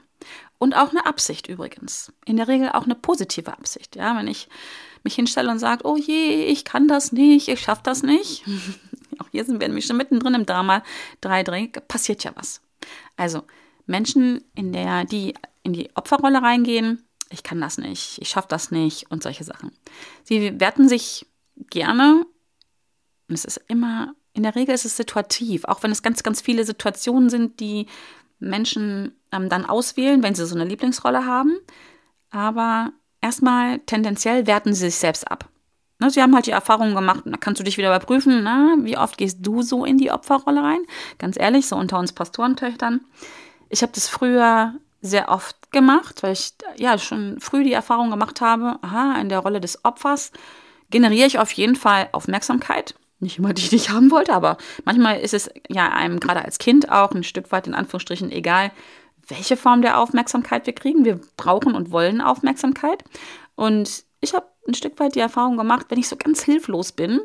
Und 0.63 0.75
auch 0.75 0.91
eine 0.91 1.05
Absicht 1.05 1.47
übrigens. 1.47 2.13
In 2.23 2.37
der 2.37 2.47
Regel 2.47 2.69
auch 2.69 2.85
eine 2.85 2.95
positive 2.95 3.51
Absicht. 3.51 3.97
Ja, 3.97 4.15
wenn 4.15 4.29
ich 4.29 4.47
mich 5.03 5.13
hinstelle 5.13 5.51
und 5.51 5.59
sage, 5.59 5.85
oh 5.85 5.97
je, 5.97 6.45
ich 6.45 6.63
kann 6.63 6.87
das 6.87 7.11
nicht, 7.11 7.49
ich 7.49 7.59
schaffe 7.59 7.81
das 7.83 8.01
nicht. 8.01 8.45
auch 9.19 9.27
hier 9.33 9.43
sind 9.43 9.59
wir 9.59 9.67
nämlich 9.67 9.85
schon 9.85 9.97
mittendrin 9.97 10.35
im 10.35 10.45
Drama 10.45 10.81
3 11.19 11.43
Dreh, 11.43 11.67
passiert 11.67 12.23
ja 12.23 12.31
was. 12.35 12.61
Also 13.17 13.43
Menschen, 13.87 14.41
in 14.55 14.71
der, 14.71 15.03
die 15.03 15.33
in 15.63 15.73
die 15.73 15.89
Opferrolle 15.95 16.41
reingehen, 16.41 17.03
ich 17.29 17.43
kann 17.43 17.59
das 17.59 17.77
nicht, 17.77 18.19
ich 18.21 18.29
schaffe 18.29 18.47
das 18.47 18.71
nicht 18.71 19.11
und 19.11 19.21
solche 19.21 19.43
Sachen. 19.43 19.73
Sie 20.23 20.61
werten 20.61 20.87
sich 20.87 21.25
gerne, 21.71 22.25
und 23.27 23.35
es 23.35 23.43
ist 23.43 23.59
immer, 23.67 24.15
in 24.31 24.43
der 24.43 24.55
Regel 24.55 24.73
ist 24.73 24.85
es 24.85 24.95
situativ, 24.95 25.65
auch 25.65 25.83
wenn 25.83 25.91
es 25.91 26.03
ganz, 26.03 26.23
ganz 26.23 26.39
viele 26.39 26.63
Situationen 26.63 27.29
sind, 27.29 27.59
die 27.59 27.87
Menschen 28.39 29.13
ähm, 29.33 29.49
dann 29.49 29.65
auswählen, 29.65 30.23
wenn 30.23 30.35
sie 30.35 30.45
so 30.45 30.55
eine 30.55 30.65
Lieblingsrolle 30.65 31.25
haben. 31.25 31.57
Aber 32.31 32.91
erstmal 33.21 33.79
tendenziell 33.79 34.47
werten 34.47 34.73
sie 34.73 34.85
sich 34.85 34.95
selbst 34.95 35.29
ab. 35.29 35.49
Ne, 35.99 36.09
sie 36.09 36.21
haben 36.21 36.35
halt 36.35 36.47
die 36.47 36.51
Erfahrung 36.51 36.95
gemacht, 36.95 37.23
da 37.25 37.37
kannst 37.37 37.59
du 37.59 37.63
dich 37.63 37.77
wieder 37.77 37.89
überprüfen, 37.89 38.43
na, 38.43 38.75
wie 38.79 38.97
oft 38.97 39.17
gehst 39.17 39.37
du 39.41 39.61
so 39.61 39.85
in 39.85 39.97
die 39.97 40.11
Opferrolle 40.11 40.63
rein? 40.63 40.81
Ganz 41.19 41.37
ehrlich, 41.37 41.67
so 41.67 41.75
unter 41.75 41.99
uns 41.99 42.13
Pastorentöchtern. 42.13 43.01
Ich 43.69 43.81
habe 43.83 43.91
das 43.93 44.09
früher 44.09 44.73
sehr 45.01 45.29
oft 45.29 45.71
gemacht, 45.71 46.23
weil 46.23 46.33
ich 46.33 46.53
ja 46.77 46.97
schon 46.97 47.39
früh 47.39 47.63
die 47.63 47.73
Erfahrung 47.73 48.09
gemacht 48.09 48.41
habe, 48.41 48.79
aha, 48.81 49.19
in 49.19 49.29
der 49.29 49.39
Rolle 49.39 49.61
des 49.61 49.85
Opfers 49.85 50.31
generiere 50.89 51.27
ich 51.27 51.39
auf 51.39 51.51
jeden 51.51 51.75
Fall 51.75 52.09
Aufmerksamkeit 52.11 52.95
nicht 53.23 53.39
immer 53.39 53.53
die, 53.53 53.67
die 53.67 53.77
ich 53.77 53.89
haben 53.89 54.11
wollte, 54.11 54.33
aber 54.33 54.57
manchmal 54.85 55.19
ist 55.19 55.33
es 55.33 55.49
ja 55.69 55.89
einem 55.89 56.19
gerade 56.19 56.45
als 56.45 56.59
Kind 56.59 56.91
auch 56.91 57.11
ein 57.11 57.23
Stück 57.23 57.51
weit 57.51 57.65
in 57.65 57.73
Anführungsstrichen 57.73 58.31
egal, 58.31 58.71
welche 59.27 59.57
Form 59.57 59.81
der 59.81 59.99
Aufmerksamkeit 59.99 60.65
wir 60.65 60.73
kriegen. 60.73 61.05
Wir 61.05 61.19
brauchen 61.37 61.75
und 61.75 61.91
wollen 61.91 62.21
Aufmerksamkeit. 62.21 63.03
Und 63.55 64.03
ich 64.21 64.33
habe 64.33 64.47
ein 64.67 64.73
Stück 64.73 64.99
weit 64.99 65.15
die 65.15 65.19
Erfahrung 65.19 65.57
gemacht, 65.57 65.87
wenn 65.89 65.99
ich 65.99 66.07
so 66.07 66.15
ganz 66.15 66.43
hilflos 66.43 66.91
bin, 66.91 67.21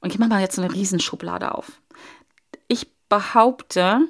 und 0.00 0.12
ich 0.12 0.18
mache 0.18 0.30
mal 0.30 0.40
jetzt 0.40 0.58
eine 0.58 0.72
Riesenschublade 0.72 1.54
auf. 1.54 1.80
Ich 2.68 2.86
behaupte, 3.08 4.00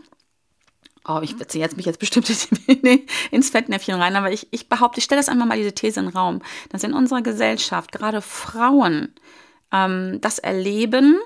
oh, 1.06 1.21
ich 1.23 1.37
ziehe 1.49 1.62
jetzt 1.62 1.76
mich 1.76 1.87
jetzt 1.87 2.00
bestimmt 2.00 2.28
ins 3.30 3.50
Fettnäpfchen 3.50 4.00
rein, 4.00 4.16
aber 4.16 4.33
ich, 4.33 4.49
ich 4.50 4.68
behaupte, 4.68 4.99
ich 4.99 5.04
stelle 5.04 5.21
das 5.21 5.28
einmal 5.28 5.47
mal 5.47 5.59
diese 5.59 5.75
These 5.75 6.00
in 6.00 6.06
den 6.06 6.16
Raum, 6.16 6.42
dass 6.71 6.85
in 6.85 6.95
unserer 6.95 7.23
Gesellschaft 7.23 7.92
gerade 7.92 8.21
Frauen 8.21 9.14
ähm, 9.73 10.18
das 10.21 10.38
erleben, 10.38 11.18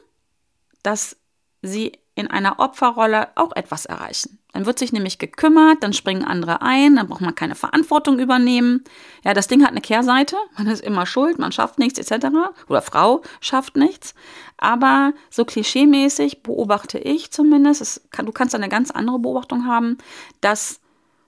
dass 0.83 1.17
sie 1.63 1.93
in 2.15 2.29
einer 2.29 2.59
Opferrolle 2.59 3.29
auch 3.37 3.55
etwas 3.57 3.87
erreichen. 3.87 4.40
Dann 4.53 4.67
wird 4.67 4.79
sich 4.79 4.93
nämlich 4.93 5.19
gekümmert, 5.19 5.83
dann 5.83 5.93
springen 5.93 6.25
andere 6.25 6.63
ein, 6.63 6.97
dann 6.97 7.09
braucht 7.09 7.21
man 7.21 7.35
keine 7.35 7.55
Verantwortung 7.55 8.19
übernehmen. 8.19 8.85
Ja, 9.25 9.35
das 9.35 9.49
Ding 9.49 9.63
hat 9.63 9.71
eine 9.71 9.81
Kehrseite, 9.81 10.37
man 10.57 10.67
ist 10.67 10.83
immer 10.83 11.07
schuld, 11.07 11.39
man 11.39 11.53
schafft 11.53 11.79
nichts 11.79 11.99
etc. 11.99 12.27
Oder 12.69 12.83
Frau 12.83 13.23
schafft 13.41 13.77
nichts. 13.77 14.15
Aber 14.57 15.13
so 15.31 15.45
klischeemäßig 15.45 16.43
beobachte 16.43 16.99
ich 16.99 17.31
zumindest, 17.31 18.11
kann, 18.11 18.27
du 18.27 18.33
kannst 18.33 18.55
eine 18.55 18.69
ganz 18.69 18.91
andere 18.91 19.19
Beobachtung 19.19 19.67
haben, 19.67 19.99
dass 20.41 20.81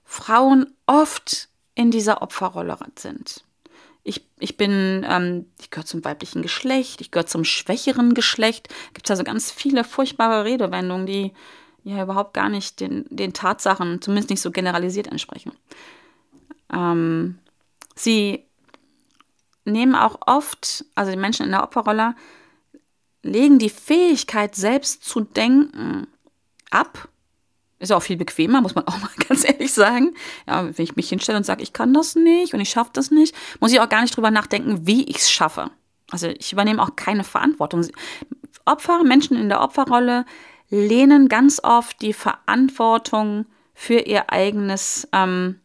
Frauen 0.04 0.66
oft 0.86 1.48
in 1.74 1.90
dieser 1.90 2.20
Opferrolle 2.20 2.76
sind 2.96 3.44
ich, 4.04 4.26
ich 4.38 4.56
bin, 4.56 5.06
ähm, 5.08 5.46
ich 5.60 5.70
gehöre 5.70 5.86
zum 5.86 6.04
weiblichen 6.04 6.42
Geschlecht, 6.42 7.00
ich 7.00 7.10
gehöre 7.10 7.26
zum 7.26 7.44
schwächeren 7.44 8.14
Geschlecht. 8.14 8.68
Gibt 8.94 9.06
es 9.06 9.10
also 9.10 9.24
ganz 9.24 9.50
viele 9.50 9.84
furchtbare 9.84 10.44
Redewendungen, 10.44 11.06
die 11.06 11.32
ja 11.84 12.02
überhaupt 12.02 12.34
gar 12.34 12.48
nicht 12.48 12.80
den, 12.80 13.04
den 13.10 13.32
Tatsachen, 13.32 14.00
zumindest 14.00 14.30
nicht 14.30 14.40
so 14.40 14.50
generalisiert 14.50 15.08
entsprechen. 15.08 15.52
Ähm, 16.72 17.38
sie 17.94 18.44
nehmen 19.64 19.94
auch 19.94 20.18
oft, 20.26 20.84
also 20.94 21.10
die 21.10 21.18
Menschen 21.18 21.44
in 21.46 21.52
der 21.52 21.62
Opferrolle, 21.62 22.14
legen 23.22 23.58
die 23.58 23.70
Fähigkeit, 23.70 24.54
selbst 24.54 25.04
zu 25.04 25.20
denken, 25.20 26.06
ab 26.70 27.08
ist 27.82 27.92
auch 27.92 28.02
viel 28.02 28.16
bequemer, 28.16 28.60
muss 28.60 28.74
man 28.74 28.86
auch 28.86 28.98
mal 28.98 29.10
ganz 29.28 29.44
ehrlich 29.44 29.72
sagen. 29.72 30.14
Ja, 30.46 30.64
wenn 30.64 30.84
ich 30.84 30.96
mich 30.96 31.08
hinstelle 31.08 31.36
und 31.36 31.44
sage, 31.44 31.62
ich 31.62 31.72
kann 31.72 31.92
das 31.92 32.14
nicht 32.14 32.54
und 32.54 32.60
ich 32.60 32.70
schaffe 32.70 32.90
das 32.94 33.10
nicht, 33.10 33.34
muss 33.60 33.72
ich 33.72 33.80
auch 33.80 33.88
gar 33.88 34.02
nicht 34.02 34.16
drüber 34.16 34.30
nachdenken, 34.30 34.86
wie 34.86 35.04
ich 35.04 35.16
es 35.16 35.30
schaffe. 35.30 35.70
Also 36.10 36.28
ich 36.28 36.52
übernehme 36.52 36.82
auch 36.82 36.94
keine 36.96 37.24
Verantwortung. 37.24 37.86
Opfer, 38.64 39.02
Menschen 39.02 39.36
in 39.36 39.48
der 39.48 39.60
Opferrolle 39.60 40.24
lehnen 40.72 41.28
ganz 41.28 41.60
oft 41.62 42.00
die 42.00 42.14
Verantwortung 42.14 43.44
für 43.74 44.00
ihr 44.00 44.32
eigenes, 44.32 45.06
ähm, 45.12 45.60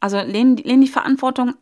also 0.00 0.20
lehnen, 0.20 0.56
lehnen 0.56 0.82
die 0.82 0.88
Verantwortung 0.88 1.54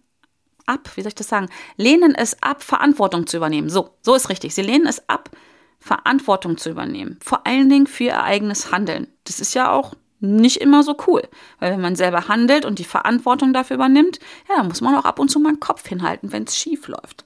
ab, 0.67 0.91
wie 0.95 1.01
soll 1.01 1.09
ich 1.09 1.15
das 1.15 1.29
sagen? 1.29 1.49
Lehnen 1.77 2.15
es 2.15 2.43
ab, 2.43 2.63
Verantwortung 2.63 3.27
zu 3.27 3.39
übernehmen. 3.39 3.71
So, 3.71 3.91
so 4.03 4.15
ist 4.15 4.29
richtig. 4.29 4.55
Sie 4.55 4.63
lehnen 4.63 4.87
es 4.87 5.09
ab, 5.09 5.31
Verantwortung 5.79 6.59
zu 6.59 6.69
übernehmen. 6.71 7.19
Vor 7.23 7.47
allen 7.47 7.71
Dingen 7.71 7.87
für 7.87 8.05
ihr 8.05 8.23
eigenes 8.23 8.73
Handeln. 8.73 9.07
Das 9.25 9.41
ist 9.41 9.55
ja 9.55 9.71
auch 9.71 9.95
nicht 10.21 10.61
immer 10.61 10.83
so 10.83 10.97
cool. 11.07 11.23
Weil 11.61 11.73
wenn 11.73 11.81
man 11.81 11.97
selber 11.97 12.29
handelt 12.29 12.65
und 12.65 12.79
die 12.79 12.85
Verantwortung 12.85 13.55
dafür 13.55 13.77
übernimmt, 13.77 14.19
ja, 14.49 14.57
dann 14.57 14.69
muss 14.69 14.81
man 14.83 14.95
auch 14.97 15.05
ab 15.05 15.19
und 15.19 15.31
zu 15.31 15.39
mal 15.39 15.51
einen 15.51 15.61
Kopf 15.61 15.87
hinhalten, 15.89 16.33
wenn 16.33 16.45
es 16.45 16.59
schief 16.59 16.89
läuft. 16.89 17.26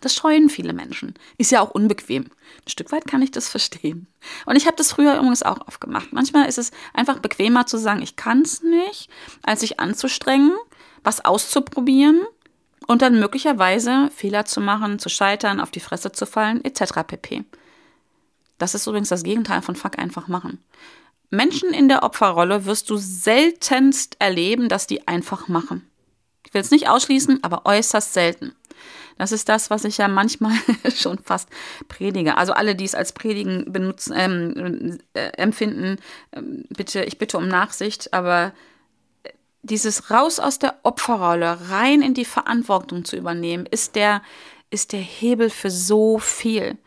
Das 0.00 0.14
scheuen 0.14 0.48
viele 0.48 0.72
Menschen. 0.72 1.14
Ist 1.36 1.52
ja 1.52 1.60
auch 1.60 1.70
unbequem. 1.70 2.24
Ein 2.24 2.68
Stück 2.68 2.90
weit 2.92 3.06
kann 3.06 3.22
ich 3.22 3.30
das 3.30 3.48
verstehen. 3.48 4.06
Und 4.46 4.56
ich 4.56 4.66
habe 4.66 4.76
das 4.76 4.92
früher 4.92 5.16
übrigens 5.16 5.42
auch 5.42 5.66
oft 5.66 5.80
gemacht. 5.80 6.08
Manchmal 6.12 6.48
ist 6.48 6.58
es 6.58 6.70
einfach 6.94 7.18
bequemer 7.18 7.66
zu 7.66 7.76
sagen, 7.78 8.02
ich 8.02 8.16
kann 8.16 8.42
es 8.42 8.62
nicht, 8.62 9.10
als 9.42 9.60
sich 9.60 9.78
anzustrengen, 9.78 10.52
was 11.04 11.24
auszuprobieren 11.24 12.20
und 12.86 13.02
dann 13.02 13.20
möglicherweise 13.20 14.10
Fehler 14.14 14.46
zu 14.46 14.60
machen, 14.60 14.98
zu 14.98 15.08
scheitern, 15.08 15.60
auf 15.60 15.70
die 15.70 15.80
Fresse 15.80 16.12
zu 16.12 16.26
fallen, 16.26 16.64
etc. 16.64 17.04
pp. 17.06 17.44
Das 18.58 18.74
ist 18.74 18.86
übrigens 18.86 19.08
das 19.08 19.22
Gegenteil 19.22 19.62
von 19.62 19.76
Fuck 19.76 19.98
einfach 19.98 20.28
machen. 20.28 20.62
Menschen 21.30 21.72
in 21.72 21.88
der 21.88 22.02
Opferrolle 22.02 22.66
wirst 22.66 22.90
du 22.90 22.96
seltenst 22.96 24.16
erleben, 24.18 24.68
dass 24.68 24.86
die 24.86 25.06
einfach 25.06 25.48
machen. 25.48 25.88
Ich 26.44 26.52
will 26.52 26.60
es 26.60 26.72
nicht 26.72 26.88
ausschließen, 26.88 27.44
aber 27.44 27.64
äußerst 27.64 28.12
selten. 28.12 28.56
Das 29.20 29.32
ist 29.32 29.50
das, 29.50 29.68
was 29.68 29.84
ich 29.84 29.98
ja 29.98 30.08
manchmal 30.08 30.54
schon 30.96 31.18
fast 31.18 31.50
predige. 31.88 32.38
Also 32.38 32.54
alle, 32.54 32.74
die 32.74 32.86
es 32.86 32.94
als 32.94 33.12
Predigen 33.12 33.70
benutzen, 33.70 34.14
ähm, 34.16 34.98
äh, 35.12 35.28
empfinden, 35.36 35.98
äh, 36.30 36.40
bitte, 36.70 37.04
ich 37.04 37.18
bitte 37.18 37.36
um 37.36 37.46
Nachsicht, 37.46 38.14
aber 38.14 38.54
dieses 39.60 40.10
raus 40.10 40.40
aus 40.40 40.58
der 40.58 40.76
Opferrolle, 40.84 41.68
rein 41.68 42.00
in 42.00 42.14
die 42.14 42.24
Verantwortung 42.24 43.04
zu 43.04 43.14
übernehmen, 43.14 43.66
ist 43.66 43.94
der, 43.94 44.22
ist 44.70 44.94
der 44.94 45.00
Hebel 45.00 45.50
für 45.50 45.70
so 45.70 46.18
viel. 46.18 46.78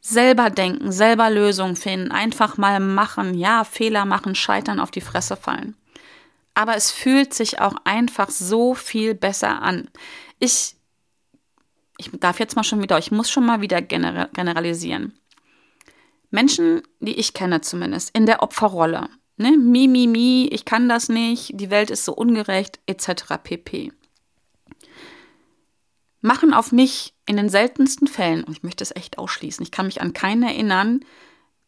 Selber 0.00 0.50
denken, 0.50 0.90
selber 0.90 1.30
Lösungen 1.30 1.76
finden, 1.76 2.10
einfach 2.10 2.56
mal 2.56 2.80
machen, 2.80 3.34
ja, 3.34 3.62
Fehler 3.62 4.06
machen, 4.06 4.34
scheitern, 4.34 4.80
auf 4.80 4.90
die 4.90 5.02
Fresse 5.02 5.36
fallen. 5.36 5.76
Aber 6.54 6.74
es 6.74 6.90
fühlt 6.90 7.32
sich 7.32 7.60
auch 7.60 7.76
einfach 7.84 8.28
so 8.28 8.74
viel 8.74 9.14
besser 9.14 9.62
an. 9.62 9.88
Ich, 10.40 10.74
ich 12.00 12.10
darf 12.18 12.40
jetzt 12.40 12.56
mal 12.56 12.64
schon 12.64 12.82
wieder, 12.82 12.98
ich 12.98 13.12
muss 13.12 13.30
schon 13.30 13.46
mal 13.46 13.60
wieder 13.60 13.80
generalisieren. 13.80 15.12
Menschen, 16.30 16.82
die 17.00 17.14
ich 17.14 17.34
kenne 17.34 17.60
zumindest, 17.60 18.16
in 18.16 18.26
der 18.26 18.42
Opferrolle, 18.42 19.08
Ne? 19.40 19.56
Mi, 19.56 19.88
mi, 19.88 20.06
mi, 20.06 20.50
ich 20.52 20.66
kann 20.66 20.86
das 20.90 21.08
nicht, 21.08 21.52
die 21.54 21.70
Welt 21.70 21.90
ist 21.90 22.04
so 22.04 22.12
ungerecht, 22.12 22.78
etc. 22.84 23.38
pp. 23.42 23.90
Machen 26.20 26.52
auf 26.52 26.72
mich 26.72 27.14
in 27.24 27.38
den 27.38 27.48
seltensten 27.48 28.06
Fällen, 28.06 28.44
und 28.44 28.52
ich 28.52 28.62
möchte 28.62 28.84
es 28.84 28.94
echt 28.94 29.16
ausschließen, 29.16 29.62
ich 29.62 29.70
kann 29.70 29.86
mich 29.86 30.02
an 30.02 30.12
keinen 30.12 30.42
erinnern, 30.42 31.00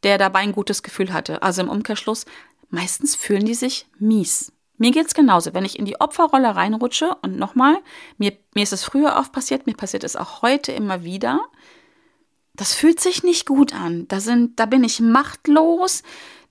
der 0.02 0.18
dabei 0.18 0.40
ein 0.40 0.52
gutes 0.52 0.82
Gefühl 0.82 1.14
hatte. 1.14 1.40
Also 1.40 1.62
im 1.62 1.70
Umkehrschluss, 1.70 2.26
meistens 2.68 3.16
fühlen 3.16 3.46
die 3.46 3.54
sich 3.54 3.86
mies. 3.98 4.52
Mir 4.78 4.90
geht 4.90 5.06
es 5.06 5.14
genauso. 5.14 5.54
Wenn 5.54 5.64
ich 5.64 5.78
in 5.78 5.84
die 5.84 6.00
Opferrolle 6.00 6.56
reinrutsche, 6.56 7.16
und 7.22 7.38
nochmal, 7.38 7.76
mir, 8.18 8.32
mir 8.54 8.62
ist 8.62 8.72
es 8.72 8.84
früher 8.84 9.16
oft 9.16 9.32
passiert, 9.32 9.66
mir 9.66 9.74
passiert 9.74 10.04
es 10.04 10.16
auch 10.16 10.42
heute 10.42 10.72
immer 10.72 11.04
wieder, 11.04 11.40
das 12.54 12.74
fühlt 12.74 13.00
sich 13.00 13.22
nicht 13.22 13.46
gut 13.46 13.74
an. 13.74 14.06
Da, 14.08 14.20
sind, 14.20 14.58
da 14.60 14.66
bin 14.66 14.84
ich 14.84 15.00
machtlos, 15.00 16.02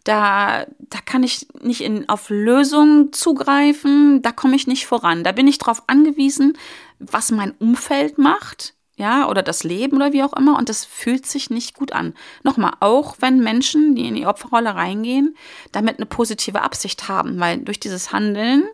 da, 0.04 0.66
da 0.80 1.00
kann 1.06 1.24
ich 1.24 1.48
nicht 1.62 1.82
in, 1.82 2.10
auf 2.10 2.30
Lösungen 2.30 3.14
zugreifen, 3.14 4.22
da 4.22 4.32
komme 4.32 4.56
ich 4.56 4.66
nicht 4.66 4.88
voran. 4.88 5.24
Da 5.24 5.32
bin 5.32 5.48
ich 5.48 5.60
darauf 5.60 5.84
angewiesen, 5.88 6.58
was 7.00 7.32
mein 7.32 7.52
Umfeld 7.52 8.18
macht, 8.18 8.74
ja, 8.98 9.28
oder 9.28 9.42
das 9.42 9.64
Leben 9.64 9.96
oder 9.96 10.14
wie 10.14 10.24
auch 10.24 10.34
immer, 10.34 10.58
und 10.58 10.70
das 10.70 10.86
fühlt 10.86 11.26
sich 11.26 11.50
nicht 11.50 11.74
gut 11.76 11.92
an. 11.92 12.14
Nochmal, 12.44 12.74
auch 12.80 13.16
wenn 13.20 13.40
Menschen, 13.40 13.96
die 13.96 14.08
in 14.08 14.16
die 14.16 14.28
Opferrolle 14.28 14.76
reingehen, 14.76 15.36
damit 15.72 15.98
eine 15.98 16.06
positive 16.06 16.62
Absicht 16.62 17.08
haben, 17.08 17.40
weil 17.40 17.60
durch 17.60 17.80
dieses 17.80 18.12
Handeln 18.12 18.66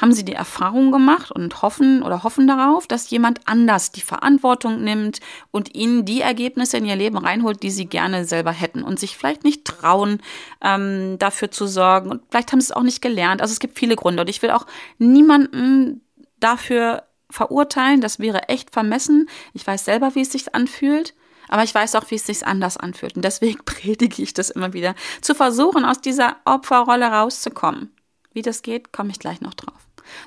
haben 0.00 0.12
sie 0.12 0.24
die 0.24 0.34
Erfahrung 0.34 0.92
gemacht 0.92 1.32
und 1.32 1.62
hoffen 1.62 2.02
oder 2.02 2.22
hoffen 2.22 2.46
darauf, 2.46 2.86
dass 2.86 3.10
jemand 3.10 3.40
anders 3.46 3.90
die 3.90 4.00
Verantwortung 4.00 4.82
nimmt 4.82 5.20
und 5.50 5.74
ihnen 5.74 6.04
die 6.04 6.20
Ergebnisse 6.20 6.76
in 6.76 6.84
ihr 6.84 6.96
Leben 6.96 7.18
reinholt, 7.18 7.62
die 7.62 7.70
sie 7.70 7.86
gerne 7.86 8.24
selber 8.24 8.52
hätten 8.52 8.82
und 8.82 9.00
sich 9.00 9.16
vielleicht 9.16 9.42
nicht 9.42 9.64
trauen, 9.64 10.20
ähm, 10.62 11.18
dafür 11.18 11.50
zu 11.50 11.66
sorgen. 11.66 12.10
Und 12.10 12.22
vielleicht 12.30 12.52
haben 12.52 12.60
sie 12.60 12.66
es 12.66 12.72
auch 12.72 12.82
nicht 12.82 13.02
gelernt. 13.02 13.42
Also 13.42 13.52
es 13.52 13.60
gibt 13.60 13.78
viele 13.78 13.96
Gründe. 13.96 14.22
Und 14.22 14.30
ich 14.30 14.42
will 14.42 14.50
auch 14.50 14.66
niemanden 14.98 16.02
dafür 16.38 17.02
verurteilen. 17.30 18.00
Das 18.00 18.18
wäre 18.18 18.48
echt 18.48 18.70
vermessen. 18.70 19.28
Ich 19.52 19.66
weiß 19.66 19.84
selber, 19.84 20.14
wie 20.14 20.22
es 20.22 20.32
sich 20.32 20.54
anfühlt. 20.54 21.14
Aber 21.48 21.64
ich 21.64 21.74
weiß 21.74 21.96
auch, 21.96 22.08
wie 22.10 22.14
es 22.14 22.26
sich 22.26 22.46
anders 22.46 22.76
anfühlt. 22.76 23.16
Und 23.16 23.24
deswegen 23.24 23.58
predige 23.64 24.22
ich 24.22 24.34
das 24.34 24.50
immer 24.50 24.72
wieder. 24.72 24.94
Zu 25.20 25.34
versuchen, 25.34 25.84
aus 25.84 26.00
dieser 26.00 26.36
Opferrolle 26.44 27.06
rauszukommen. 27.06 27.94
Wie 28.32 28.42
das 28.42 28.62
geht, 28.62 28.92
komme 28.92 29.10
ich 29.10 29.18
gleich 29.18 29.40
noch 29.40 29.54
drauf. 29.54 29.80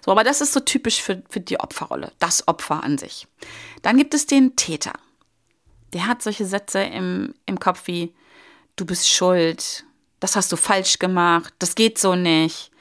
So, 0.04 0.12
aber 0.12 0.24
das 0.24 0.42
ist 0.42 0.54
so 0.54 0.60
typisch 0.60 1.02
für, 1.02 1.24
für 1.30 1.40
die 1.40 1.60
Opferrolle, 1.60 2.12
das 2.20 2.48
Opfer 2.48 2.84
an 2.84 2.98
sich. 2.98 3.28
Dann 3.82 3.98
gibt 3.98 4.14
es 4.14 4.26
den 4.26 4.56
Täter. 4.56 4.94
Der 5.94 6.08
hat 6.08 6.22
solche 6.22 6.46
Sätze 6.46 6.82
im, 6.82 7.34
im 7.46 7.60
Kopf 7.60 7.88
wie, 7.88 8.14
du 8.76 8.86
bist 8.86 9.10
schuld, 9.10 9.86
das 10.20 10.36
hast 10.36 10.52
du 10.52 10.56
falsch 10.56 11.00
gemacht, 11.00 11.54
das 11.60 11.76
geht 11.76 12.00
so 12.00 12.16
nicht. 12.16 12.72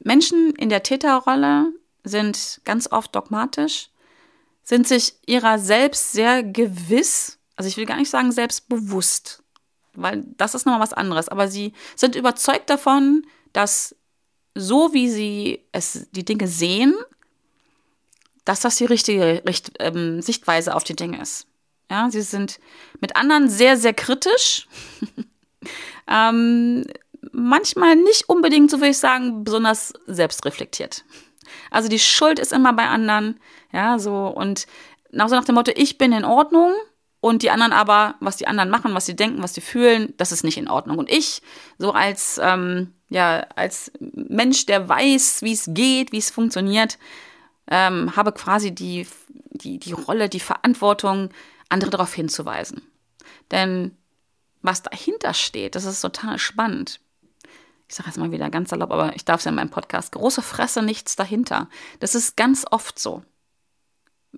Menschen 0.00 0.54
in 0.56 0.68
der 0.68 0.82
Täterrolle 0.82 1.72
sind 2.04 2.60
ganz 2.64 2.90
oft 2.90 3.14
dogmatisch, 3.14 3.90
sind 4.62 4.86
sich 4.86 5.14
ihrer 5.26 5.58
selbst 5.58 6.12
sehr 6.12 6.42
gewiss, 6.42 7.38
also 7.56 7.68
ich 7.68 7.76
will 7.76 7.86
gar 7.86 7.96
nicht 7.96 8.10
sagen 8.10 8.32
selbstbewusst, 8.32 9.42
weil 9.94 10.24
das 10.36 10.54
ist 10.54 10.66
nochmal 10.66 10.80
was 10.80 10.92
anderes, 10.92 11.28
aber 11.28 11.48
sie 11.48 11.72
sind 11.96 12.14
überzeugt 12.14 12.70
davon, 12.70 13.26
dass 13.52 13.96
so 14.54 14.92
wie 14.92 15.10
sie 15.10 15.64
es, 15.72 16.06
die 16.12 16.24
Dinge 16.24 16.46
sehen, 16.46 16.94
dass 18.44 18.60
das 18.60 18.76
die 18.76 18.84
richtige 18.84 19.42
Richt, 19.46 19.72
ähm, 19.78 20.20
Sichtweise 20.22 20.74
auf 20.74 20.84
die 20.84 20.96
Dinge 20.96 21.20
ist. 21.20 21.46
Ja, 21.90 22.10
sie 22.10 22.22
sind 22.22 22.60
mit 23.00 23.16
anderen 23.16 23.48
sehr, 23.48 23.76
sehr 23.76 23.94
kritisch. 23.94 24.68
ähm, 26.08 26.84
manchmal 27.32 27.96
nicht 27.96 28.28
unbedingt, 28.28 28.70
so 28.70 28.78
würde 28.78 28.90
ich 28.90 28.98
sagen, 28.98 29.44
besonders 29.44 29.92
selbstreflektiert. 30.06 31.04
Also 31.70 31.88
die 31.88 31.98
Schuld 31.98 32.38
ist 32.38 32.52
immer 32.52 32.72
bei 32.72 32.86
anderen, 32.86 33.40
ja, 33.72 33.98
so 33.98 34.26
und 34.26 34.66
nach, 35.10 35.28
so 35.28 35.36
nach 35.36 35.44
dem 35.44 35.54
Motto, 35.54 35.72
ich 35.74 35.98
bin 35.98 36.12
in 36.12 36.24
Ordnung 36.24 36.74
und 37.20 37.42
die 37.42 37.50
anderen 37.50 37.72
aber, 37.72 38.16
was 38.20 38.36
die 38.36 38.46
anderen 38.46 38.70
machen, 38.70 38.94
was 38.94 39.06
sie 39.06 39.16
denken, 39.16 39.42
was 39.42 39.54
sie 39.54 39.60
fühlen, 39.60 40.12
das 40.16 40.32
ist 40.32 40.44
nicht 40.44 40.58
in 40.58 40.68
Ordnung. 40.68 40.98
Und 40.98 41.10
ich, 41.10 41.42
so 41.78 41.92
als 41.92 42.40
ähm, 42.42 42.92
ja, 43.14 43.46
als 43.54 43.92
Mensch, 44.00 44.66
der 44.66 44.88
weiß, 44.88 45.42
wie 45.42 45.52
es 45.52 45.66
geht, 45.68 46.12
wie 46.12 46.18
es 46.18 46.30
funktioniert, 46.30 46.98
ähm, 47.70 48.16
habe 48.16 48.32
quasi 48.32 48.74
die, 48.74 49.06
die, 49.50 49.78
die 49.78 49.92
Rolle, 49.92 50.28
die 50.28 50.40
Verantwortung, 50.40 51.30
andere 51.68 51.90
darauf 51.90 52.12
hinzuweisen. 52.12 52.82
Denn 53.52 53.96
was 54.62 54.82
dahinter 54.82 55.32
steht, 55.32 55.76
das 55.76 55.84
ist 55.84 56.00
total 56.00 56.38
spannend. 56.38 57.00
Ich 57.94 57.98
sage 57.98 58.08
jetzt 58.08 58.18
mal 58.18 58.32
wieder 58.32 58.50
ganz 58.50 58.70
salopp, 58.70 58.90
aber 58.90 59.14
ich 59.14 59.24
darf 59.24 59.38
es 59.38 59.44
ja 59.44 59.50
in 59.50 59.54
meinem 59.54 59.70
Podcast. 59.70 60.10
Große 60.10 60.42
Fresse, 60.42 60.82
nichts 60.82 61.14
dahinter. 61.14 61.68
Das 62.00 62.16
ist 62.16 62.36
ganz 62.36 62.66
oft 62.68 62.98
so 62.98 63.22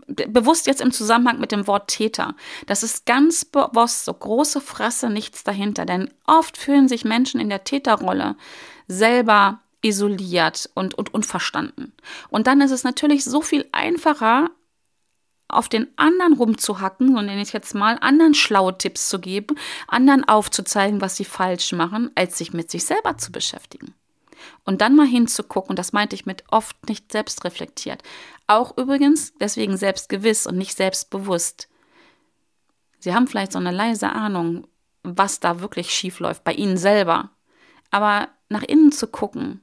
bewusst 0.09 0.67
jetzt 0.67 0.83
im 0.83 0.93
Zusammenhang 0.93 1.41
mit 1.41 1.53
dem 1.53 1.67
Wort 1.67 1.89
Täter. 1.89 2.35
Das 2.67 2.83
ist 2.83 3.07
ganz 3.07 3.47
bewusst 3.47 4.05
so 4.05 4.13
große 4.13 4.61
Fresse, 4.61 5.09
nichts 5.09 5.43
dahinter. 5.43 5.87
Denn 5.87 6.11
oft 6.27 6.59
fühlen 6.59 6.87
sich 6.87 7.07
Menschen 7.07 7.41
in 7.41 7.49
der 7.49 7.65
Täterrolle 7.65 8.37
selber 8.89 9.61
isoliert 9.81 10.69
und, 10.75 10.93
und 10.93 11.15
unverstanden. 11.15 11.95
Und 12.29 12.49
dann 12.49 12.61
ist 12.61 12.73
es 12.73 12.85
natürlich 12.85 13.25
so 13.25 13.41
viel 13.41 13.65
einfacher, 13.73 14.51
auf 15.49 15.69
den 15.69 15.87
anderen 15.97 16.35
rumzuhacken, 16.35 17.15
so 17.15 17.23
nenne 17.23 17.43
ich 17.43 17.53
jetzt 17.53 17.75
mal, 17.75 17.99
anderen 18.01 18.35
schlaue 18.35 18.77
Tipps 18.77 19.09
zu 19.09 19.21
geben, 19.21 19.57
anderen 19.87 20.25
aufzuzeigen, 20.25 21.01
was 21.01 21.17
sie 21.17 21.25
falsch 21.25 21.73
machen, 21.73 22.11
als 22.15 22.39
sich 22.39 22.53
mit 22.53 22.71
sich 22.71 22.85
selber 22.85 23.17
zu 23.17 23.31
beschäftigen. 23.31 23.95
Und 24.65 24.81
dann 24.81 24.97
mal 24.97 25.07
hinzugucken, 25.07 25.77
das 25.77 25.93
meinte 25.93 26.15
ich 26.15 26.27
mit 26.27 26.45
oft 26.51 26.89
nicht 26.89 27.13
selbstreflektiert. 27.13 28.03
Auch 28.47 28.77
übrigens 28.77 29.33
deswegen 29.41 29.77
selbstgewiss 29.77 30.47
und 30.47 30.57
nicht 30.57 30.77
selbstbewusst. 30.77 31.69
Sie 32.99 33.15
haben 33.15 33.29
vielleicht 33.29 33.53
so 33.53 33.59
eine 33.59 33.71
leise 33.71 34.11
Ahnung, 34.11 34.67
was 35.03 35.41
da 35.41 35.61
wirklich 35.61 35.91
schief 35.91 36.19
läuft 36.19 36.45
bei 36.45 36.53
Ihnen 36.53 36.77
selber. 36.77 37.31
Aber 37.91 38.29
nach 38.49 38.63
innen 38.63 38.93
zu 38.93 39.07
gucken, 39.07 39.61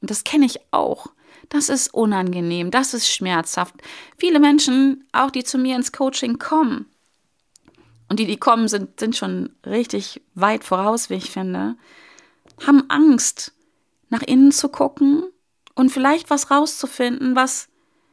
und 0.00 0.10
das 0.10 0.24
kenne 0.24 0.46
ich 0.46 0.60
auch, 0.70 1.06
das 1.48 1.68
ist 1.68 1.92
unangenehm, 1.92 2.70
das 2.70 2.94
ist 2.94 3.08
schmerzhaft. 3.08 3.74
Viele 4.16 4.40
Menschen, 4.40 5.04
auch 5.12 5.30
die 5.30 5.44
zu 5.44 5.58
mir 5.58 5.76
ins 5.76 5.92
Coaching 5.92 6.38
kommen, 6.38 6.86
und 8.12 8.18
die, 8.18 8.26
die 8.26 8.36
kommen, 8.36 8.68
sind, 8.68 9.00
sind 9.00 9.16
schon 9.16 9.54
richtig 9.64 10.20
weit 10.34 10.64
voraus, 10.64 11.08
wie 11.08 11.14
ich 11.14 11.30
finde, 11.30 11.76
haben 12.66 12.84
Angst, 12.90 13.54
nach 14.10 14.20
innen 14.20 14.52
zu 14.52 14.68
gucken 14.68 15.24
und 15.74 15.88
vielleicht 15.90 16.28
was 16.28 16.50
rauszufinden, 16.50 17.34
was 17.34 17.68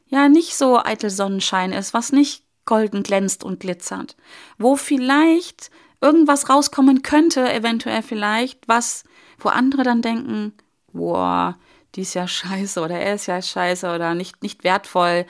ja 0.08 0.30
nicht 0.30 0.56
so 0.56 0.80
eitel 0.80 1.10
Sonnenschein 1.10 1.74
ist, 1.74 1.94
was 1.94 2.14
nicht 2.14 2.46
golden 2.64 3.04
glänzt 3.04 3.44
und 3.44 3.60
glitzert, 3.60 4.16
wo 4.58 4.78
vielleicht 4.78 5.70
irgendwas 6.00 6.50
rauskommen 6.50 7.02
könnte, 7.02 7.52
eventuell 7.52 8.02
vielleicht, 8.02 8.70
was, 8.70 9.04
wo 9.38 9.50
andere 9.50 9.84
dann 9.84 10.02
denken, 10.02 10.54
boah, 10.94 11.58
die 11.96 12.02
ist 12.02 12.14
ja 12.14 12.28
scheiße 12.28 12.82
oder 12.82 13.00
er 13.00 13.16
ist 13.16 13.26
ja 13.26 13.42
scheiße 13.42 13.94
oder 13.94 14.14
nicht, 14.14 14.42
nicht 14.44 14.64
wertvoll, 14.64 15.26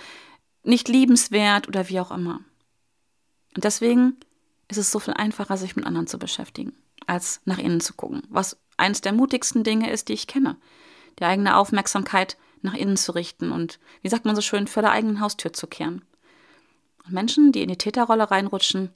nicht 0.63 0.87
liebenswert 0.87 1.67
oder 1.67 1.89
wie 1.89 1.99
auch 1.99 2.11
immer. 2.11 2.41
Und 3.55 3.63
deswegen 3.63 4.17
ist 4.67 4.77
es 4.77 4.91
so 4.91 4.99
viel 4.99 5.13
einfacher, 5.13 5.57
sich 5.57 5.75
mit 5.75 5.85
anderen 5.85 6.07
zu 6.07 6.19
beschäftigen, 6.19 6.73
als 7.07 7.41
nach 7.45 7.57
innen 7.57 7.81
zu 7.81 7.93
gucken, 7.93 8.23
was 8.29 8.57
eines 8.77 9.01
der 9.01 9.13
mutigsten 9.13 9.63
Dinge 9.63 9.91
ist, 9.91 10.09
die 10.09 10.13
ich 10.13 10.27
kenne. 10.27 10.57
Die 11.19 11.25
eigene 11.25 11.57
Aufmerksamkeit 11.57 12.37
nach 12.61 12.73
innen 12.73 12.97
zu 12.97 13.13
richten 13.13 13.51
und, 13.51 13.79
wie 14.01 14.09
sagt 14.09 14.25
man 14.25 14.35
so 14.35 14.41
schön, 14.41 14.67
vor 14.67 14.81
der 14.81 14.91
eigenen 14.91 15.19
Haustür 15.19 15.53
zu 15.53 15.67
kehren. 15.67 16.03
Und 17.05 17.13
Menschen, 17.13 17.51
die 17.51 17.63
in 17.63 17.69
die 17.69 17.77
Täterrolle 17.77 18.29
reinrutschen, 18.29 18.89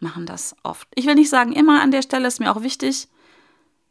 machen 0.00 0.26
das 0.26 0.56
oft. 0.62 0.88
Ich 0.94 1.06
will 1.06 1.14
nicht 1.14 1.30
sagen 1.30 1.52
immer 1.52 1.82
an 1.82 1.90
der 1.90 2.02
Stelle, 2.02 2.28
ist 2.28 2.40
mir 2.40 2.54
auch 2.54 2.62
wichtig, 2.62 3.08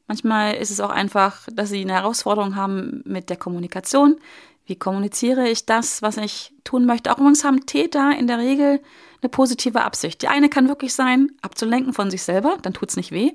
Manchmal 0.07 0.55
ist 0.55 0.71
es 0.71 0.79
auch 0.79 0.89
einfach, 0.89 1.47
dass 1.53 1.69
sie 1.69 1.81
eine 1.81 1.93
Herausforderung 1.93 2.55
haben 2.55 3.01
mit 3.05 3.29
der 3.29 3.37
Kommunikation. 3.37 4.19
Wie 4.65 4.75
kommuniziere 4.75 5.49
ich 5.49 5.65
das, 5.65 6.01
was 6.01 6.17
ich 6.17 6.53
tun 6.63 6.85
möchte? 6.85 7.11
Auch 7.11 7.17
übrigens 7.17 7.43
haben 7.43 7.65
Täter 7.65 8.17
in 8.17 8.27
der 8.27 8.37
Regel 8.37 8.81
eine 9.21 9.29
positive 9.29 9.81
Absicht. 9.81 10.21
Die 10.21 10.27
eine 10.27 10.49
kann 10.49 10.67
wirklich 10.67 10.93
sein, 10.93 11.31
abzulenken 11.41 11.93
von 11.93 12.11
sich 12.11 12.23
selber, 12.23 12.57
dann 12.61 12.73
tut 12.73 12.89
es 12.89 12.97
nicht 12.97 13.11
weh. 13.11 13.31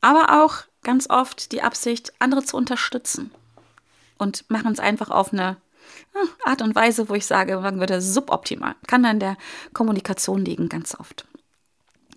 Aber 0.00 0.42
auch 0.44 0.64
ganz 0.82 1.10
oft 1.10 1.52
die 1.52 1.62
Absicht, 1.62 2.12
andere 2.18 2.42
zu 2.42 2.56
unterstützen. 2.56 3.30
Und 4.16 4.48
machen 4.50 4.72
es 4.72 4.80
einfach 4.80 5.10
auf 5.10 5.32
eine 5.32 5.56
hm, 6.12 6.28
Art 6.44 6.62
und 6.62 6.74
Weise, 6.74 7.08
wo 7.08 7.14
ich 7.14 7.26
sage, 7.26 7.60
man 7.60 7.78
würde 7.78 8.00
suboptimal. 8.00 8.74
Kann 8.86 9.02
dann 9.02 9.20
der 9.20 9.36
Kommunikation 9.72 10.44
liegen, 10.44 10.68
ganz 10.68 10.98
oft. 10.98 11.26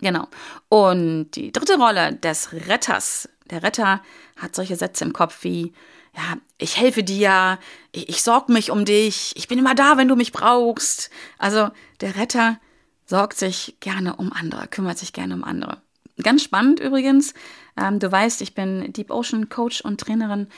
Genau. 0.00 0.26
Und 0.68 1.30
die 1.32 1.52
dritte 1.52 1.78
Rolle 1.78 2.14
des 2.14 2.52
Retters. 2.52 3.28
Der 3.50 3.62
Retter 3.62 4.02
hat 4.36 4.54
solche 4.54 4.76
Sätze 4.76 5.04
im 5.04 5.12
Kopf 5.12 5.44
wie, 5.44 5.72
ja, 6.16 6.36
ich 6.58 6.76
helfe 6.76 7.02
dir, 7.02 7.58
ich, 7.92 8.08
ich 8.08 8.22
sorge 8.22 8.52
mich 8.52 8.70
um 8.70 8.84
dich, 8.84 9.32
ich 9.36 9.48
bin 9.48 9.58
immer 9.58 9.74
da, 9.74 9.96
wenn 9.96 10.08
du 10.08 10.16
mich 10.16 10.32
brauchst. 10.32 11.10
Also 11.38 11.70
der 12.00 12.16
Retter 12.16 12.58
sorgt 13.06 13.38
sich 13.38 13.76
gerne 13.80 14.16
um 14.16 14.32
andere, 14.32 14.68
kümmert 14.68 14.98
sich 14.98 15.12
gerne 15.12 15.34
um 15.34 15.44
andere. 15.44 15.80
Ganz 16.22 16.42
spannend 16.42 16.80
übrigens, 16.80 17.34
ähm, 17.76 17.98
du 17.98 18.10
weißt, 18.10 18.42
ich 18.42 18.54
bin 18.54 18.92
Deep 18.92 19.10
Ocean 19.10 19.48
Coach 19.48 19.80
und 19.80 20.00
Trainerin. 20.00 20.48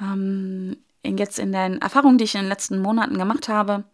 Ähm, 0.00 0.76
jetzt 1.02 1.38
in 1.38 1.52
den 1.52 1.80
Erfahrungen, 1.80 2.18
die 2.18 2.24
ich 2.24 2.34
in 2.34 2.42
den 2.42 2.48
letzten 2.48 2.82
Monaten 2.82 3.16
gemacht 3.16 3.48
habe, 3.48 3.84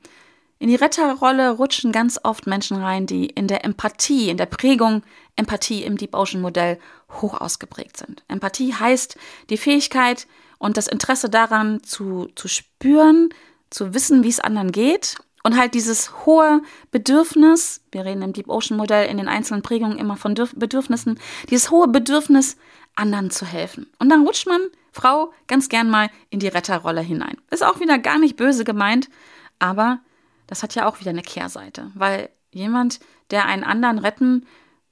in 0.65 0.71
die 0.71 0.77
Retterrolle 0.77 1.51
rutschen 1.51 1.93
ganz 1.93 2.19
oft 2.23 2.47
Menschen 2.47 2.79
rein, 2.79 3.05
die 3.05 3.27
in 3.27 3.49
der 3.49 3.67
Empathie, 3.67 4.31
in 4.31 4.39
der 4.39 4.47
Prägung 4.47 5.03
Empathie 5.37 5.85
im 5.85 5.99
Deep 5.99 6.15
Ocean 6.15 6.41
Modell 6.41 6.79
hoch 7.21 7.39
ausgeprägt 7.39 7.99
sind. 7.99 8.25
Empathie 8.29 8.73
heißt 8.73 9.19
die 9.51 9.59
Fähigkeit 9.59 10.27
und 10.57 10.79
das 10.79 10.87
Interesse 10.87 11.29
daran 11.29 11.83
zu, 11.83 12.31
zu 12.35 12.49
spüren, 12.49 13.29
zu 13.69 13.93
wissen, 13.93 14.25
wie 14.25 14.31
es 14.31 14.41
anderen 14.41 14.73
geht 14.73 15.17
und 15.43 15.59
halt 15.59 15.75
dieses 15.75 16.25
hohe 16.25 16.63
Bedürfnis, 16.91 17.83
wir 17.93 18.07
reden 18.07 18.23
im 18.23 18.33
Deep 18.33 18.49
Ocean 18.49 18.79
Modell 18.79 19.07
in 19.11 19.19
den 19.19 19.29
einzelnen 19.29 19.61
Prägungen 19.61 19.99
immer 19.99 20.17
von 20.17 20.35
Bedürfnissen, 20.35 21.21
dieses 21.51 21.71
hohe 21.71 21.89
Bedürfnis, 21.89 22.57
anderen 22.95 23.31
zu 23.31 23.45
helfen. 23.45 23.91
Und 23.99 24.09
dann 24.09 24.27
rutscht 24.27 24.47
man, 24.47 24.63
Frau, 24.93 25.35
ganz 25.47 25.69
gern 25.69 25.91
mal 25.91 26.09
in 26.31 26.39
die 26.39 26.49
Retterrolle 26.49 27.03
hinein. 27.03 27.37
Ist 27.51 27.63
auch 27.63 27.81
wieder 27.81 27.99
gar 27.99 28.19
nicht 28.19 28.37
böse 28.37 28.65
gemeint, 28.65 29.11
aber 29.59 30.01
das 30.47 30.63
hat 30.63 30.75
ja 30.75 30.87
auch 30.87 31.01
wieder 31.01 31.11
eine 31.11 31.23
Kehrseite, 31.23 31.91
weil 31.95 32.31
jemand, 32.51 33.01
der 33.31 33.47
einen 33.47 33.65
anderen 33.65 33.99
retten 33.99 34.47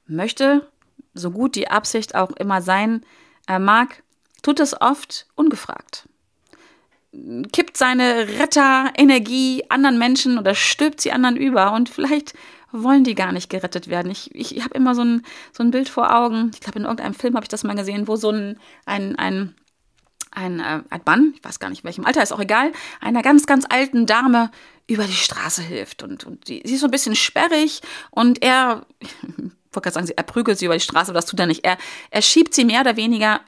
möchte, 0.07 0.69
so 1.15 1.31
gut 1.31 1.55
die 1.55 1.69
Absicht 1.69 2.15
auch 2.15 2.31
immer 2.33 2.63
sein 2.63 3.05
äh, 3.49 3.59
mag, 3.59 4.03
tut 4.43 4.61
es 4.61 4.81
oft 4.81 5.27
ungefragt. 5.35 6.09
Kippt 7.53 7.77
seine 7.77 8.27
Retterenergie 8.39 9.65
anderen 9.69 9.99
Menschen 9.99 10.39
oder 10.39 10.55
stülpt 10.55 11.01
sie 11.01 11.13
anderen 11.13 11.37
über 11.37 11.73
und 11.73 11.91
vielleicht 11.91 12.35
wollen 12.73 13.05
die 13.05 13.15
gar 13.15 13.33
nicht 13.33 13.51
gerettet 13.51 13.89
werden. 13.89 14.11
Ich, 14.11 14.35
ich, 14.35 14.65
habe 14.65 14.75
immer 14.75 14.95
so 14.95 15.03
ein, 15.03 15.23
so 15.53 15.63
ein 15.63 15.71
Bild 15.71 15.91
vor 15.91 16.17
Augen, 16.17 16.51
ich 16.55 16.61
glaube 16.61 16.79
in 16.79 16.87
irgendeinem 16.87 17.15
Film 17.15 17.35
habe 17.35 17.45
ich 17.45 17.49
das 17.49 17.65
mal 17.65 17.77
gesehen, 17.77 18.09
wo 18.09 18.17
so 18.17 18.31
ein, 18.31 18.59
ein, 18.87 19.17
ein 19.17 19.55
ein, 20.33 20.61
äh, 20.61 20.83
ein 20.89 21.01
Mann, 21.05 21.35
ich 21.37 21.45
weiß 21.45 21.61
gar 21.61 21.71
nicht 21.71 21.85
welchem 21.85 22.05
Alter, 22.05 22.23
ist 22.23 22.33
auch 22.33 22.41
egal, 22.41 22.73
einer 23.01 23.23
ganz, 23.23 23.47
ganz 23.47 23.67
alten 23.69 24.07
Dame 24.07 24.51
über 24.87 25.05
die 25.05 25.13
Straße 25.13 25.63
hilft. 25.63 26.03
Und, 26.03 26.25
und 26.25 26.49
die, 26.49 26.63
sie 26.65 26.75
ist 26.75 26.81
so 26.81 26.87
ein 26.87 26.91
bisschen 26.91 27.15
sperrig 27.15 27.81
und 28.11 28.43
er, 28.43 28.87
ich 29.01 29.09
wollte 29.73 29.91
gerade 29.91 29.95
sagen, 29.95 30.09
er 30.15 30.23
prügelt 30.23 30.59
sie 30.59 30.67
über 30.67 30.75
die 30.75 30.81
Straße, 30.81 31.11
aber 31.11 31.19
das 31.19 31.27
tut 31.27 31.41
er 31.41 31.47
nicht. 31.47 31.65
Er, 31.65 31.79
er 32.11 32.23
schiebt 32.23 32.55
sie 32.55 32.65
mehr 32.65 32.81
oder 32.81 32.97
weniger 32.97 33.41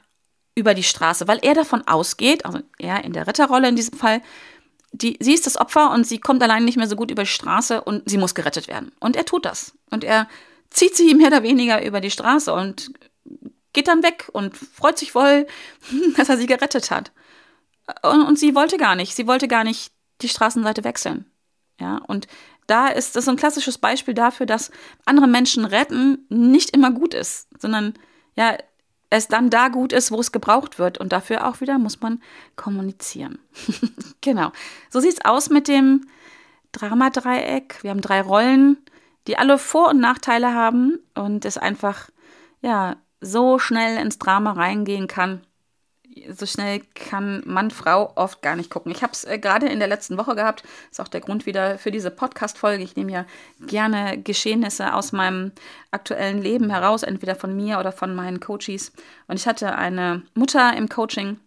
über 0.55 0.73
die 0.73 0.83
Straße, 0.83 1.27
weil 1.27 1.39
er 1.41 1.53
davon 1.53 1.85
ausgeht, 1.87 2.45
also 2.45 2.59
er 2.79 3.03
in 3.03 3.13
der 3.13 3.27
Ritterrolle 3.27 3.67
in 3.67 3.75
diesem 3.75 3.97
Fall, 3.97 4.21
die, 4.93 5.17
sie 5.19 5.33
ist 5.33 5.45
das 5.45 5.57
Opfer 5.57 5.91
und 5.91 6.07
sie 6.07 6.19
kommt 6.19 6.41
allein 6.41 6.63
nicht 6.63 6.77
mehr 6.77 6.87
so 6.87 6.95
gut 6.95 7.11
über 7.11 7.23
die 7.23 7.29
Straße 7.29 7.81
und 7.81 8.09
sie 8.09 8.17
muss 8.17 8.35
gerettet 8.35 8.69
werden. 8.69 8.93
Und 8.99 9.17
er 9.17 9.25
tut 9.25 9.45
das. 9.45 9.73
Und 9.91 10.03
er 10.05 10.29
zieht 10.69 10.95
sie 10.95 11.13
mehr 11.15 11.27
oder 11.27 11.43
weniger 11.43 11.85
über 11.85 11.99
die 11.99 12.11
Straße 12.11 12.53
und 12.53 12.91
geht 13.75 13.87
dann 13.87 14.01
weg 14.01 14.29
und 14.33 14.57
freut 14.57 14.97
sich 14.97 15.11
voll, 15.11 15.45
dass 16.17 16.29
er 16.29 16.37
sie 16.37 16.47
gerettet 16.47 16.89
hat. 16.89 17.11
Und, 18.01 18.23
und 18.23 18.39
sie 18.39 18.55
wollte 18.55 18.77
gar 18.77 18.95
nicht. 18.95 19.15
Sie 19.15 19.27
wollte 19.27 19.47
gar 19.47 19.63
nicht 19.63 19.91
die 20.21 20.29
Straßenseite 20.29 20.83
wechseln. 20.83 21.25
Ja, 21.79 21.97
und 22.07 22.27
da 22.67 22.87
ist 22.87 23.15
das 23.15 23.25
so 23.25 23.31
ein 23.31 23.37
klassisches 23.37 23.77
Beispiel 23.77 24.13
dafür, 24.13 24.45
dass 24.45 24.71
andere 25.05 25.27
Menschen 25.27 25.65
retten 25.65 26.25
nicht 26.29 26.71
immer 26.71 26.89
gut 26.89 27.13
ist, 27.13 27.47
sondern 27.59 27.93
ja, 28.35 28.57
es 29.09 29.27
dann 29.27 29.49
da 29.49 29.67
gut 29.67 29.93
ist, 29.93 30.11
wo 30.11 30.19
es 30.19 30.31
gebraucht 30.31 30.79
wird. 30.79 30.97
Und 30.97 31.11
dafür 31.11 31.47
auch 31.47 31.61
wieder 31.61 31.77
muss 31.77 32.01
man 32.01 32.21
kommunizieren. 32.55 33.39
genau. 34.21 34.51
So 34.89 34.99
sieht 34.99 35.13
es 35.13 35.25
aus 35.25 35.49
mit 35.49 35.67
dem 35.67 36.07
Dramadreieck. 36.71 37.83
Wir 37.83 37.91
haben 37.91 38.01
drei 38.01 38.21
Rollen, 38.21 38.77
die 39.27 39.37
alle 39.37 39.57
Vor- 39.57 39.89
und 39.89 39.99
Nachteile 39.99 40.53
haben 40.53 40.99
und 41.13 41.45
es 41.45 41.57
einfach, 41.57 42.09
ja, 42.61 42.97
so 43.25 43.59
schnell 43.59 43.97
ins 43.97 44.19
Drama 44.19 44.53
reingehen 44.53 45.07
kann 45.07 45.41
so 46.31 46.45
schnell 46.45 46.81
kann 46.93 47.43
Mann, 47.45 47.71
Frau 47.71 48.13
oft 48.15 48.41
gar 48.41 48.55
nicht 48.55 48.69
gucken. 48.69 48.91
Ich 48.91 49.03
habe 49.03 49.13
es 49.13 49.25
äh, 49.25 49.37
gerade 49.37 49.67
in 49.67 49.79
der 49.79 49.87
letzten 49.87 50.17
Woche 50.17 50.35
gehabt. 50.35 50.63
Ist 50.89 51.01
auch 51.01 51.07
der 51.07 51.21
Grund 51.21 51.45
wieder 51.45 51.77
für 51.77 51.91
diese 51.91 52.11
Podcast-Folge. 52.11 52.83
Ich 52.83 52.95
nehme 52.95 53.11
ja 53.11 53.25
gerne 53.59 54.17
Geschehnisse 54.21 54.93
aus 54.93 55.11
meinem 55.11 55.51
aktuellen 55.91 56.41
Leben 56.41 56.69
heraus, 56.69 57.03
entweder 57.03 57.35
von 57.35 57.55
mir 57.55 57.79
oder 57.79 57.91
von 57.91 58.15
meinen 58.15 58.39
Coaches. 58.39 58.93
Und 59.27 59.37
ich 59.37 59.47
hatte 59.47 59.75
eine 59.75 60.21
Mutter 60.33 60.75
im 60.77 60.87
Coaching, 60.87 61.37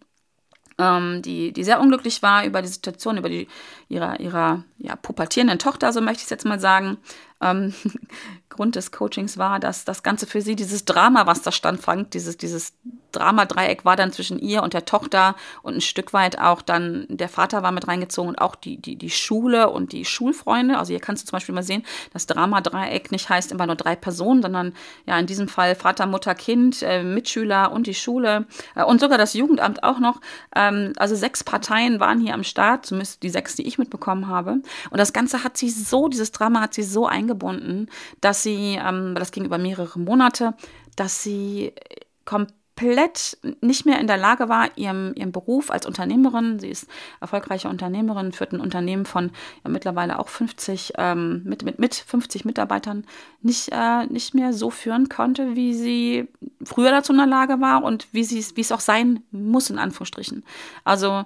ähm, 0.77 1.21
die, 1.23 1.51
die 1.51 1.63
sehr 1.63 1.79
unglücklich 1.79 2.21
war 2.21 2.45
über 2.45 2.61
die 2.61 2.67
Situation, 2.67 3.17
über 3.17 3.29
die 3.29 3.47
ihrer, 3.87 4.19
ihrer 4.19 4.63
ja, 4.77 4.95
pubertierenden 4.95 5.59
Tochter, 5.59 5.91
so 5.91 5.99
möchte 5.99 6.19
ich 6.19 6.25
es 6.25 6.29
jetzt 6.29 6.45
mal 6.45 6.59
sagen. 6.59 6.97
Ähm, 7.41 7.73
Grund 8.49 8.75
des 8.75 8.91
Coachings 8.91 9.37
war, 9.37 9.59
dass 9.59 9.85
das 9.85 10.03
Ganze 10.03 10.25
für 10.27 10.41
sie, 10.41 10.55
dieses 10.55 10.85
Drama, 10.85 11.27
was 11.27 11.41
da 11.41 11.51
stand, 11.51 11.81
Frank, 11.81 12.11
dieses, 12.11 12.37
dieses 12.37 12.73
Dramadreieck 13.11 13.85
war 13.85 13.95
dann 13.95 14.11
zwischen 14.11 14.39
ihr 14.39 14.63
und 14.63 14.73
der 14.73 14.85
Tochter 14.85 15.35
und 15.61 15.75
ein 15.75 15.81
Stück 15.81 16.13
weit 16.13 16.39
auch 16.39 16.61
dann 16.61 17.05
der 17.09 17.29
Vater 17.29 17.63
war 17.63 17.71
mit 17.71 17.87
reingezogen 17.87 18.29
und 18.29 18.41
auch 18.41 18.55
die, 18.55 18.77
die, 18.77 18.95
die 18.95 19.09
Schule 19.09 19.69
und 19.69 19.91
die 19.91 20.05
Schulfreunde. 20.05 20.77
Also 20.77 20.91
hier 20.91 20.99
kannst 20.99 21.23
du 21.23 21.27
zum 21.27 21.37
Beispiel 21.37 21.55
mal 21.55 21.63
sehen, 21.63 21.83
das 22.13 22.27
Dramadreieck 22.27 23.11
nicht 23.11 23.29
heißt 23.29 23.51
immer 23.51 23.65
nur 23.65 23.75
drei 23.75 23.95
Personen, 23.95 24.41
sondern 24.41 24.73
ja 25.05 25.17
in 25.17 25.25
diesem 25.25 25.47
Fall 25.47 25.75
Vater, 25.75 26.05
Mutter, 26.05 26.35
Kind, 26.35 26.81
äh, 26.83 27.03
Mitschüler 27.03 27.71
und 27.71 27.87
die 27.87 27.95
Schule 27.95 28.45
äh, 28.75 28.83
und 28.83 28.99
sogar 28.99 29.17
das 29.17 29.33
Jugendamt 29.33 29.83
auch 29.83 29.99
noch. 29.99 30.21
Ähm, 30.55 30.93
also 30.97 31.15
sechs 31.15 31.43
Parteien 31.43 31.99
waren 31.99 32.19
hier 32.19 32.33
am 32.33 32.43
Start, 32.43 32.85
zumindest 32.85 33.23
die 33.23 33.29
sechs, 33.29 33.55
die 33.55 33.67
ich 33.67 33.77
mitbekommen 33.77 34.27
habe. 34.27 34.61
Und 34.89 34.97
das 34.97 35.13
Ganze 35.13 35.43
hat 35.43 35.57
sie 35.57 35.69
so, 35.69 36.07
dieses 36.07 36.31
Drama 36.31 36.61
hat 36.61 36.73
sie 36.73 36.83
so 36.83 37.07
eingebunden, 37.07 37.89
dass 38.21 38.43
sie, 38.43 38.48
ähm, 38.55 39.15
das 39.15 39.31
ging 39.31 39.45
über 39.45 39.57
mehrere 39.57 39.99
Monate, 39.99 40.53
dass 40.95 41.23
sie 41.23 41.73
komplett 42.25 43.37
nicht 43.61 43.85
mehr 43.85 43.99
in 43.99 44.07
der 44.07 44.17
Lage 44.17 44.47
war, 44.47 44.69
ihrem, 44.77 45.13
ihrem 45.15 45.31
Beruf 45.31 45.69
als 45.71 45.85
Unternehmerin, 45.85 46.59
sie 46.59 46.69
ist 46.69 46.87
erfolgreiche 47.19 47.67
Unternehmerin, 47.67 48.31
führt 48.31 48.53
ein 48.53 48.61
Unternehmen 48.61 49.05
von 49.05 49.31
ja, 49.63 49.69
mittlerweile 49.69 50.19
auch 50.19 50.29
50, 50.29 50.93
ähm, 50.97 51.41
mit, 51.43 51.63
mit, 51.63 51.79
mit 51.79 51.95
50 51.95 52.45
Mitarbeitern, 52.45 53.05
nicht, 53.41 53.69
äh, 53.71 54.05
nicht 54.05 54.33
mehr 54.33 54.53
so 54.53 54.69
führen 54.69 55.09
konnte, 55.09 55.55
wie 55.55 55.73
sie 55.73 56.27
früher 56.63 56.91
dazu 56.91 57.11
in 57.11 57.17
der 57.17 57.27
Lage 57.27 57.59
war 57.59 57.83
und 57.83 58.07
sie, 58.13 58.45
wie 58.55 58.61
es 58.61 58.71
auch 58.71 58.79
sein 58.79 59.23
muss, 59.31 59.69
in 59.69 59.79
Anführungsstrichen. 59.79 60.43
Also 60.83 61.25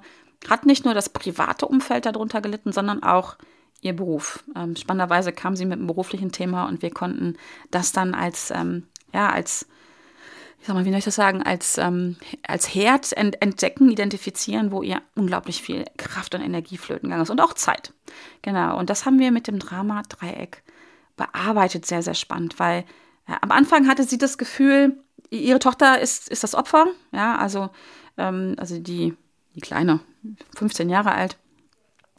hat 0.50 0.66
nicht 0.66 0.86
nur 0.86 0.94
das 0.94 1.10
private 1.10 1.68
Umfeld 1.68 2.06
darunter 2.06 2.42
gelitten, 2.42 2.72
sondern 2.72 3.04
auch 3.04 3.38
ihr 3.84 3.96
Beruf. 3.96 4.44
Ähm, 4.56 4.76
spannenderweise 4.76 5.32
kam 5.32 5.56
sie 5.56 5.66
mit 5.66 5.80
einem 5.80 5.88
beruflichen 5.88 6.32
Thema 6.32 6.66
und 6.68 6.82
wir 6.82 6.92
konnten 6.92 7.38
das 7.72 7.92
dann 7.92 8.14
als, 8.16 8.52
ähm, 8.52 8.88
ja, 9.14 9.30
als 9.30 9.68
ich 10.64 10.68
sag 10.68 10.76
mal, 10.76 10.86
wie 10.86 10.92
soll 10.92 11.00
ich 11.00 11.06
das 11.06 11.16
sagen, 11.16 11.44
als, 11.44 11.78
ähm, 11.78 12.16
als 12.48 12.74
Herd 12.74 13.12
ent 13.12 13.42
entdecken, 13.42 13.92
identifizieren, 13.92 14.72
wo 14.72 14.82
ihr 14.82 15.02
unglaublich 15.14 15.62
viel 15.62 15.84
Kraft 15.98 16.36
und 16.36 16.42
Energie 16.42 16.78
flöten 16.78 17.10
gegangen 17.10 17.24
ist 17.24 17.30
und 17.30 17.42
auch 17.42 17.54
Zeit. 17.54 17.92
Genau. 18.44 18.80
Und 18.80 18.90
das 18.90 19.06
haben 19.06 19.20
wir 19.20 19.32
mit 19.32 19.48
dem 19.48 19.60
Drama-Dreieck 19.60 20.64
bearbeitet, 21.18 21.86
sehr, 21.86 22.02
sehr 22.02 22.14
spannend, 22.14 22.60
weil 22.60 22.86
ja, 23.28 23.40
am 23.42 23.52
Anfang 23.52 23.90
hatte 23.90 24.06
sie 24.06 24.18
das 24.18 24.38
Gefühl, 24.38 25.04
ihre 25.30 25.60
Tochter 25.60 26.00
ist, 26.00 26.30
ist 26.30 26.44
das 26.44 26.56
Opfer, 26.56 26.88
ja, 27.12 27.36
also, 27.36 27.70
ähm, 28.18 28.56
also 28.58 28.80
die, 28.80 29.16
die 29.56 29.62
Kleine, 29.62 30.00
15 30.56 30.90
Jahre 30.90 31.12
alt, 31.12 31.38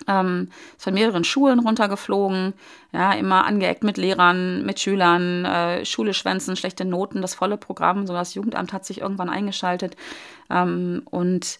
ähm, 0.08 0.50
ist 0.76 0.84
von 0.84 0.94
mehreren 0.94 1.24
Schulen 1.24 1.60
runtergeflogen, 1.60 2.54
ja, 2.92 3.12
immer 3.12 3.44
angeeckt 3.44 3.84
mit 3.84 3.96
Lehrern, 3.96 4.64
mit 4.64 4.80
Schülern, 4.80 5.44
äh, 5.44 5.84
Schule 5.84 6.14
schwänzen, 6.14 6.56
schlechte 6.56 6.84
Noten, 6.84 7.22
das 7.22 7.34
volle 7.34 7.56
Programm, 7.56 8.06
so 8.06 8.12
das 8.12 8.34
Jugendamt 8.34 8.72
hat 8.72 8.84
sich 8.84 9.00
irgendwann 9.00 9.30
eingeschaltet. 9.30 9.96
Ähm, 10.50 11.02
und 11.10 11.58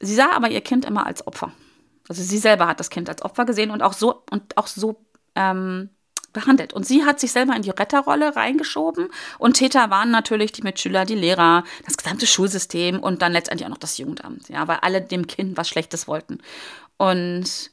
sie 0.00 0.14
sah 0.14 0.32
aber 0.32 0.50
ihr 0.50 0.62
Kind 0.62 0.84
immer 0.84 1.06
als 1.06 1.26
Opfer. 1.26 1.52
Also 2.08 2.22
sie 2.22 2.38
selber 2.38 2.66
hat 2.66 2.80
das 2.80 2.90
Kind 2.90 3.08
als 3.08 3.22
Opfer 3.22 3.44
gesehen 3.44 3.70
und 3.70 3.82
auch 3.82 3.94
so 3.94 4.22
und 4.30 4.56
auch 4.56 4.66
so 4.66 5.00
ähm, 5.34 5.90
behandelt. 6.34 6.74
Und 6.74 6.86
sie 6.86 7.04
hat 7.06 7.18
sich 7.18 7.32
selber 7.32 7.56
in 7.56 7.62
die 7.62 7.70
Retterrolle 7.70 8.36
reingeschoben 8.36 9.08
und 9.38 9.54
Täter 9.54 9.88
waren 9.88 10.10
natürlich 10.10 10.52
die 10.52 10.62
Mitschüler, 10.62 11.06
die 11.06 11.14
Lehrer, 11.14 11.64
das 11.86 11.96
gesamte 11.96 12.26
Schulsystem 12.26 12.98
und 12.98 13.22
dann 13.22 13.32
letztendlich 13.32 13.64
auch 13.66 13.70
noch 13.70 13.78
das 13.78 13.96
Jugendamt, 13.96 14.48
ja, 14.50 14.68
weil 14.68 14.78
alle 14.82 15.00
dem 15.00 15.26
Kind 15.26 15.56
was 15.56 15.68
Schlechtes 15.68 16.06
wollten. 16.06 16.38
Und 17.10 17.70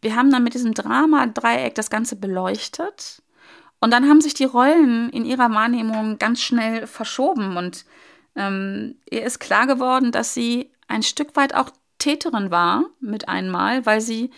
wir 0.00 0.16
haben 0.16 0.30
dann 0.30 0.44
mit 0.44 0.54
diesem 0.54 0.74
Drama-Dreieck 0.74 1.74
das 1.74 1.90
Ganze 1.90 2.16
beleuchtet. 2.16 3.22
Und 3.80 3.90
dann 3.92 4.08
haben 4.08 4.20
sich 4.20 4.34
die 4.34 4.44
Rollen 4.44 5.10
in 5.10 5.24
ihrer 5.24 5.50
Wahrnehmung 5.50 6.18
ganz 6.18 6.40
schnell 6.40 6.86
verschoben. 6.86 7.56
Und 7.56 7.84
ähm, 8.36 8.96
ihr 9.10 9.24
ist 9.24 9.40
klar 9.40 9.66
geworden, 9.66 10.12
dass 10.12 10.34
sie 10.34 10.70
ein 10.86 11.02
Stück 11.02 11.34
weit 11.36 11.54
auch 11.54 11.70
Täterin 11.98 12.50
war 12.50 12.84
mit 13.00 13.28
einmal, 13.28 13.86
weil 13.86 14.00
sie 14.00 14.30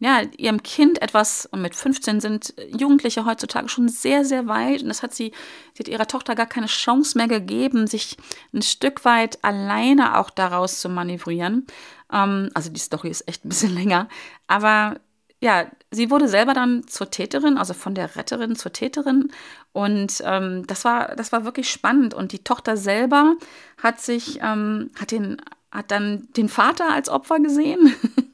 ja, 0.00 0.22
ihrem 0.36 0.62
Kind 0.62 1.02
etwas, 1.02 1.46
und 1.46 1.60
mit 1.60 1.74
15 1.74 2.20
sind 2.20 2.54
Jugendliche 2.68 3.24
heutzutage 3.24 3.68
schon 3.68 3.88
sehr, 3.88 4.24
sehr 4.24 4.46
weit. 4.46 4.82
Und 4.82 4.88
das 4.88 5.02
hat 5.02 5.12
sie, 5.12 5.32
sie 5.74 5.80
hat 5.80 5.88
ihrer 5.88 6.06
Tochter 6.06 6.36
gar 6.36 6.46
keine 6.46 6.66
Chance 6.66 7.18
mehr 7.18 7.26
gegeben, 7.26 7.88
sich 7.88 8.16
ein 8.52 8.62
Stück 8.62 9.04
weit 9.04 9.42
alleine 9.42 10.16
auch 10.18 10.30
daraus 10.30 10.80
zu 10.80 10.88
manövrieren. 10.88 11.66
Ähm, 12.12 12.50
also 12.54 12.70
die 12.70 12.80
Story 12.80 13.08
ist 13.08 13.26
echt 13.26 13.44
ein 13.44 13.48
bisschen 13.48 13.74
länger. 13.74 14.08
Aber 14.46 15.00
ja, 15.40 15.66
sie 15.90 16.10
wurde 16.10 16.28
selber 16.28 16.54
dann 16.54 16.86
zur 16.86 17.10
Täterin, 17.10 17.58
also 17.58 17.74
von 17.74 17.94
der 17.94 18.14
Retterin 18.14 18.54
zur 18.54 18.72
Täterin. 18.72 19.32
Und 19.72 20.22
ähm, 20.24 20.64
das 20.68 20.84
war, 20.84 21.16
das 21.16 21.32
war 21.32 21.44
wirklich 21.44 21.70
spannend. 21.70 22.14
Und 22.14 22.30
die 22.30 22.44
Tochter 22.44 22.76
selber 22.76 23.34
hat 23.82 24.00
sich, 24.00 24.38
ähm, 24.42 24.90
hat 24.98 25.10
den, 25.10 25.42
hat 25.72 25.90
dann 25.90 26.28
den 26.36 26.48
Vater 26.48 26.92
als 26.92 27.08
Opfer 27.08 27.40
gesehen. 27.40 27.94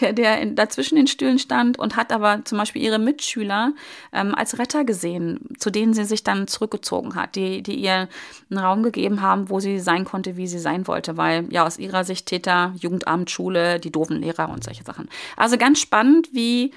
der, 0.00 0.12
der 0.12 0.40
in, 0.40 0.56
dazwischen 0.56 0.96
den 0.96 1.06
Stühlen 1.06 1.38
stand 1.38 1.78
und 1.78 1.96
hat 1.96 2.12
aber 2.12 2.44
zum 2.44 2.58
Beispiel 2.58 2.82
ihre 2.82 2.98
Mitschüler 2.98 3.72
ähm, 4.12 4.34
als 4.34 4.58
Retter 4.58 4.84
gesehen, 4.84 5.40
zu 5.58 5.70
denen 5.70 5.94
sie 5.94 6.04
sich 6.04 6.24
dann 6.24 6.48
zurückgezogen 6.48 7.14
hat, 7.14 7.36
die, 7.36 7.62
die 7.62 7.76
ihr 7.76 8.08
einen 8.50 8.58
Raum 8.58 8.82
gegeben 8.82 9.22
haben, 9.22 9.50
wo 9.50 9.60
sie 9.60 9.78
sein 9.78 10.04
konnte, 10.04 10.36
wie 10.36 10.46
sie 10.46 10.58
sein 10.58 10.86
wollte, 10.86 11.16
weil 11.16 11.46
ja 11.50 11.66
aus 11.66 11.78
ihrer 11.78 12.04
Sicht 12.04 12.26
Täter, 12.26 12.74
Jugendamt, 12.78 13.30
Schule, 13.30 13.80
die 13.80 13.92
doofen 13.92 14.20
Lehrer 14.20 14.48
und 14.48 14.64
solche 14.64 14.84
Sachen. 14.84 15.08
Also 15.36 15.58
ganz 15.58 15.80
spannend, 15.80 16.28
wie 16.32 16.72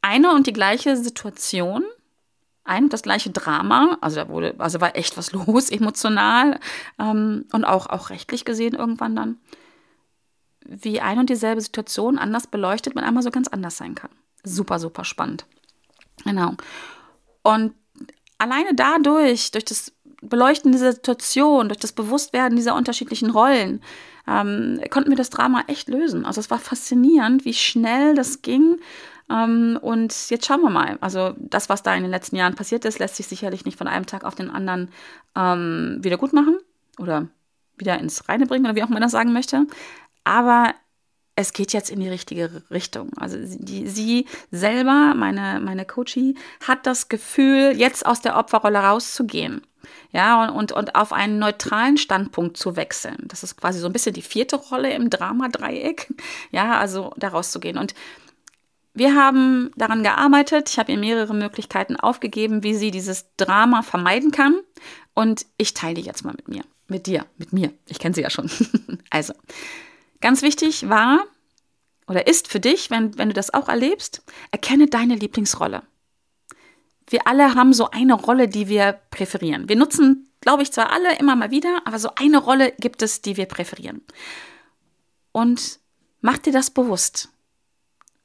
eine 0.00 0.32
und 0.32 0.46
die 0.46 0.52
gleiche 0.52 0.96
Situation 0.96 1.84
ein 2.64 2.84
und 2.84 2.92
das 2.92 3.02
gleiche 3.02 3.30
Drama, 3.30 3.98
also 4.00 4.16
da 4.16 4.28
wurde, 4.28 4.54
also 4.58 4.80
war 4.80 4.96
echt 4.96 5.16
was 5.16 5.32
los, 5.32 5.70
emotional 5.70 6.58
ähm, 6.98 7.46
und 7.52 7.64
auch, 7.64 7.86
auch 7.86 8.10
rechtlich 8.10 8.44
gesehen 8.44 8.74
irgendwann 8.74 9.16
dann 9.16 9.38
wie 10.64 11.00
ein 11.00 11.18
und 11.18 11.30
dieselbe 11.30 11.60
Situation 11.60 12.18
anders 12.18 12.46
beleuchtet 12.46 12.94
mit 12.94 13.04
einmal 13.04 13.22
so 13.22 13.30
ganz 13.30 13.48
anders 13.48 13.76
sein 13.76 13.94
kann. 13.94 14.10
Super, 14.44 14.78
super 14.78 15.04
spannend. 15.04 15.44
Genau. 16.24 16.54
Und 17.42 17.74
alleine 18.38 18.74
dadurch, 18.74 19.50
durch 19.50 19.64
das 19.64 19.92
Beleuchten 20.20 20.72
dieser 20.72 20.92
Situation, 20.92 21.68
durch 21.68 21.80
das 21.80 21.92
Bewusstwerden 21.92 22.56
dieser 22.56 22.76
unterschiedlichen 22.76 23.30
Rollen, 23.30 23.82
ähm, 24.28 24.80
konnten 24.90 25.10
wir 25.10 25.16
das 25.16 25.30
Drama 25.30 25.64
echt 25.66 25.88
lösen. 25.88 26.24
Also 26.24 26.40
es 26.40 26.50
war 26.50 26.58
faszinierend, 26.58 27.44
wie 27.44 27.54
schnell 27.54 28.14
das 28.14 28.42
ging. 28.42 28.78
Ähm, 29.28 29.78
und 29.80 30.30
jetzt 30.30 30.46
schauen 30.46 30.62
wir 30.62 30.70
mal. 30.70 30.96
Also 31.00 31.34
das, 31.38 31.68
was 31.68 31.82
da 31.82 31.94
in 31.94 32.02
den 32.02 32.10
letzten 32.10 32.36
Jahren 32.36 32.54
passiert 32.54 32.84
ist, 32.84 33.00
lässt 33.00 33.16
sich 33.16 33.26
sicherlich 33.26 33.64
nicht 33.64 33.78
von 33.78 33.88
einem 33.88 34.06
Tag 34.06 34.24
auf 34.24 34.36
den 34.36 34.50
anderen 34.50 34.90
ähm, 35.36 35.98
wieder 36.02 36.18
gut 36.18 36.32
machen 36.32 36.58
oder 36.98 37.28
wieder 37.76 37.98
ins 37.98 38.28
Reine 38.28 38.46
bringen 38.46 38.64
oder 38.64 38.76
wie 38.76 38.84
auch 38.84 38.88
man 38.88 39.02
das 39.02 39.12
sagen 39.12 39.32
möchte 39.32 39.66
aber 40.24 40.74
es 41.34 41.52
geht 41.52 41.72
jetzt 41.72 41.90
in 41.90 42.00
die 42.00 42.08
richtige 42.08 42.62
Richtung. 42.70 43.10
Also 43.16 43.38
die, 43.40 43.88
sie 43.88 44.26
selber, 44.50 45.14
meine, 45.14 45.60
meine 45.60 45.86
Coachie, 45.86 46.36
hat 46.66 46.86
das 46.86 47.08
Gefühl, 47.08 47.72
jetzt 47.76 48.04
aus 48.04 48.20
der 48.20 48.36
Opferrolle 48.36 48.78
rauszugehen. 48.78 49.62
Ja, 50.12 50.48
und, 50.50 50.72
und 50.72 50.94
auf 50.94 51.12
einen 51.12 51.38
neutralen 51.38 51.96
Standpunkt 51.96 52.56
zu 52.56 52.76
wechseln. 52.76 53.16
Das 53.22 53.42
ist 53.42 53.56
quasi 53.56 53.80
so 53.80 53.86
ein 53.86 53.92
bisschen 53.92 54.14
die 54.14 54.22
vierte 54.22 54.56
Rolle 54.56 54.92
im 54.92 55.10
Dramadreieck. 55.10 56.12
Ja, 56.50 56.78
also 56.78 57.12
da 57.16 57.28
rauszugehen. 57.28 57.78
Und 57.78 57.94
wir 58.94 59.16
haben 59.16 59.70
daran 59.76 60.02
gearbeitet. 60.02 60.68
Ich 60.68 60.78
habe 60.78 60.92
ihr 60.92 60.98
mehrere 60.98 61.34
Möglichkeiten 61.34 61.96
aufgegeben, 61.96 62.62
wie 62.62 62.74
sie 62.74 62.90
dieses 62.90 63.34
Drama 63.36 63.82
vermeiden 63.82 64.30
kann. 64.30 64.60
Und 65.14 65.46
ich 65.56 65.72
teile 65.72 65.94
die 65.94 66.02
jetzt 66.02 66.24
mal 66.24 66.34
mit 66.34 66.48
mir. 66.48 66.62
Mit 66.88 67.06
dir, 67.06 67.24
mit 67.38 67.54
mir. 67.54 67.72
Ich 67.88 67.98
kenne 67.98 68.14
sie 68.14 68.20
ja 68.20 68.28
schon. 68.28 68.50
also, 69.10 69.32
Ganz 70.22 70.40
wichtig 70.40 70.88
war 70.88 71.24
oder 72.06 72.26
ist 72.26 72.48
für 72.48 72.60
dich, 72.60 72.90
wenn, 72.90 73.18
wenn 73.18 73.28
du 73.28 73.34
das 73.34 73.52
auch 73.52 73.68
erlebst, 73.68 74.22
erkenne 74.50 74.86
deine 74.86 75.16
Lieblingsrolle. 75.16 75.82
Wir 77.08 77.26
alle 77.26 77.54
haben 77.54 77.74
so 77.74 77.90
eine 77.90 78.14
Rolle, 78.14 78.48
die 78.48 78.68
wir 78.68 79.00
präferieren. 79.10 79.68
Wir 79.68 79.76
nutzen, 79.76 80.30
glaube 80.40 80.62
ich, 80.62 80.72
zwar 80.72 80.90
alle 80.90 81.18
immer 81.18 81.36
mal 81.36 81.50
wieder, 81.50 81.82
aber 81.84 81.98
so 81.98 82.10
eine 82.14 82.38
Rolle 82.38 82.72
gibt 82.78 83.02
es, 83.02 83.20
die 83.20 83.36
wir 83.36 83.46
präferieren. 83.46 84.00
Und 85.32 85.80
mach 86.20 86.38
dir 86.38 86.52
das 86.52 86.70
bewusst. 86.70 87.28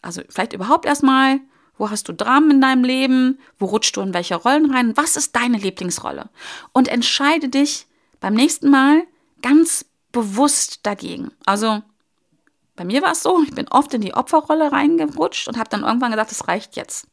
Also 0.01 0.21
vielleicht 0.29 0.53
überhaupt 0.53 0.85
erstmal, 0.85 1.39
wo 1.77 1.89
hast 1.89 2.07
du 2.07 2.13
Dramen 2.13 2.51
in 2.51 2.61
deinem 2.61 2.83
Leben? 2.83 3.39
Wo 3.57 3.65
rutschst 3.65 3.95
du 3.97 4.01
in 4.01 4.13
welche 4.13 4.35
Rollen 4.35 4.71
rein? 4.71 4.95
Was 4.95 5.17
ist 5.17 5.35
deine 5.35 5.57
Lieblingsrolle? 5.57 6.29
Und 6.73 6.87
entscheide 6.87 7.49
dich 7.49 7.87
beim 8.19 8.35
nächsten 8.35 8.69
Mal 8.69 9.03
ganz 9.41 9.85
bewusst 10.11 10.79
dagegen. 10.83 11.31
Also 11.45 11.81
bei 12.75 12.85
mir 12.85 13.01
war 13.01 13.11
es 13.11 13.23
so, 13.23 13.41
ich 13.43 13.53
bin 13.53 13.67
oft 13.67 13.93
in 13.93 14.01
die 14.01 14.13
Opferrolle 14.13 14.71
reingerutscht 14.71 15.47
und 15.47 15.57
habe 15.57 15.69
dann 15.69 15.83
irgendwann 15.83 16.11
gesagt, 16.11 16.31
das 16.31 16.47
reicht 16.47 16.75
jetzt. 16.75 17.07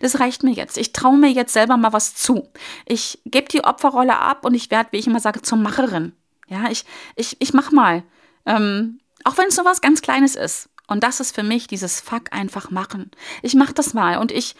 Das 0.00 0.20
reicht 0.20 0.42
mir 0.42 0.52
jetzt. 0.52 0.78
Ich 0.78 0.92
traue 0.92 1.16
mir 1.16 1.30
jetzt 1.30 1.52
selber 1.52 1.76
mal 1.76 1.92
was 1.92 2.14
zu. 2.14 2.48
Ich 2.86 3.20
gebe 3.24 3.48
die 3.48 3.64
Opferrolle 3.64 4.18
ab 4.18 4.44
und 4.44 4.54
ich 4.54 4.70
werde, 4.70 4.90
wie 4.92 4.98
ich 4.98 5.06
immer 5.06 5.20
sage, 5.20 5.42
zur 5.42 5.58
Macherin. 5.58 6.12
Ja, 6.48 6.70
ich, 6.70 6.84
ich, 7.14 7.36
ich 7.40 7.52
mach 7.52 7.72
mal. 7.72 8.02
Ähm, 8.46 9.00
auch 9.24 9.36
wenn 9.36 9.48
es 9.48 9.56
so 9.56 9.64
was 9.64 9.80
ganz 9.80 10.02
Kleines 10.02 10.36
ist. 10.36 10.68
Und 10.86 11.02
das 11.02 11.20
ist 11.20 11.34
für 11.34 11.42
mich 11.42 11.66
dieses 11.66 12.00
Fuck 12.00 12.32
einfach 12.32 12.70
machen. 12.70 13.10
Ich 13.42 13.54
mach 13.54 13.72
das 13.72 13.92
mal 13.92 14.18
und 14.18 14.30
ich, 14.30 14.54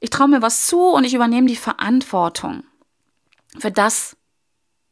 ich 0.00 0.10
traue 0.10 0.28
mir 0.28 0.42
was 0.42 0.66
zu 0.66 0.80
und 0.80 1.04
ich 1.04 1.14
übernehme 1.14 1.46
die 1.46 1.56
Verantwortung 1.56 2.64
für 3.58 3.70
das, 3.70 4.15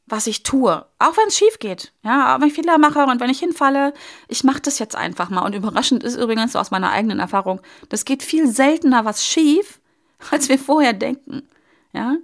was 0.06 0.26
ich 0.26 0.42
tue. 0.42 0.84
Auch 0.98 1.16
wenn 1.16 1.28
es 1.28 1.38
schief 1.38 1.58
geht. 1.58 1.92
Ja, 2.02 2.40
wenn 2.40 2.48
ich 2.48 2.54
Fehler 2.54 2.78
mache 2.78 3.04
und 3.04 3.20
wenn 3.20 3.30
ich 3.30 3.38
hinfalle, 3.38 3.94
ich 4.28 4.44
mache 4.44 4.60
das 4.60 4.78
jetzt 4.78 4.96
einfach 4.96 5.30
mal. 5.30 5.42
Und 5.42 5.54
überraschend 5.54 6.04
ist 6.04 6.16
übrigens 6.16 6.52
so 6.52 6.58
aus 6.58 6.70
meiner 6.70 6.90
eigenen 6.90 7.20
Erfahrung, 7.20 7.60
das 7.88 8.04
geht 8.04 8.22
viel 8.22 8.46
seltener 8.46 9.04
was 9.04 9.24
schief, 9.24 9.80
als 10.30 10.48
wir 10.48 10.58
vorher 10.58 10.92
denken. 10.92 11.48
Ja? 11.92 12.16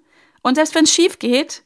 Und 0.43 0.57
selbst 0.57 0.75
wenn 0.75 0.85
es 0.85 0.93
schief 0.93 1.19
geht, 1.19 1.62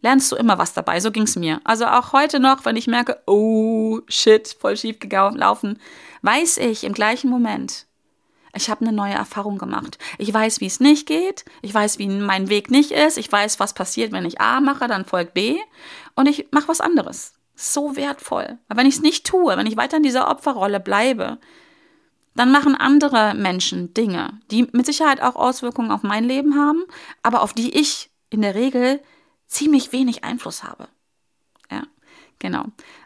lernst 0.00 0.30
du 0.30 0.36
immer 0.36 0.58
was 0.58 0.74
dabei. 0.74 1.00
So 1.00 1.10
ging 1.10 1.22
es 1.22 1.36
mir. 1.36 1.60
Also 1.64 1.86
auch 1.86 2.12
heute 2.12 2.40
noch, 2.40 2.64
wenn 2.64 2.76
ich 2.76 2.86
merke, 2.86 3.22
oh 3.26 4.00
shit, 4.08 4.56
voll 4.60 4.76
schief 4.76 4.98
gelaufen, 4.98 5.80
weiß 6.22 6.58
ich 6.58 6.84
im 6.84 6.92
gleichen 6.92 7.30
Moment, 7.30 7.86
ich 8.54 8.70
habe 8.70 8.82
eine 8.82 8.92
neue 8.92 9.14
Erfahrung 9.14 9.58
gemacht. 9.58 9.98
Ich 10.18 10.32
weiß, 10.32 10.60
wie 10.60 10.66
es 10.66 10.80
nicht 10.80 11.06
geht. 11.06 11.44
Ich 11.62 11.74
weiß, 11.74 11.98
wie 11.98 12.08
mein 12.08 12.48
Weg 12.48 12.70
nicht 12.70 12.90
ist. 12.90 13.18
Ich 13.18 13.30
weiß, 13.30 13.60
was 13.60 13.74
passiert, 13.74 14.12
wenn 14.12 14.24
ich 14.24 14.40
A 14.40 14.60
mache, 14.60 14.86
dann 14.86 15.04
folgt 15.04 15.34
B. 15.34 15.58
Und 16.14 16.26
ich 16.26 16.48
mache 16.50 16.68
was 16.68 16.80
anderes. 16.80 17.34
So 17.56 17.96
wertvoll. 17.96 18.58
Aber 18.68 18.80
wenn 18.80 18.86
ich 18.86 18.96
es 18.96 19.02
nicht 19.02 19.26
tue, 19.26 19.56
wenn 19.56 19.66
ich 19.66 19.76
weiter 19.76 19.98
in 19.98 20.02
dieser 20.02 20.28
Opferrolle 20.28 20.80
bleibe, 20.80 21.38
dann 22.34 22.50
machen 22.50 22.74
andere 22.74 23.34
Menschen 23.34 23.94
Dinge, 23.94 24.40
die 24.50 24.68
mit 24.72 24.86
Sicherheit 24.86 25.22
auch 25.22 25.36
Auswirkungen 25.36 25.92
auf 25.92 26.02
mein 26.02 26.24
Leben 26.24 26.56
haben, 26.56 26.84
aber 27.22 27.42
auf 27.42 27.52
die 27.52 27.78
ich 27.78 28.10
in 28.30 28.42
der 28.42 28.54
Regel 28.54 29.00
ziemlich 29.46 29.92
wenig 29.92 30.24
Einfluss 30.24 30.64
habe. 30.64 30.88
Ja, 31.70 31.84
genau. 32.40 32.64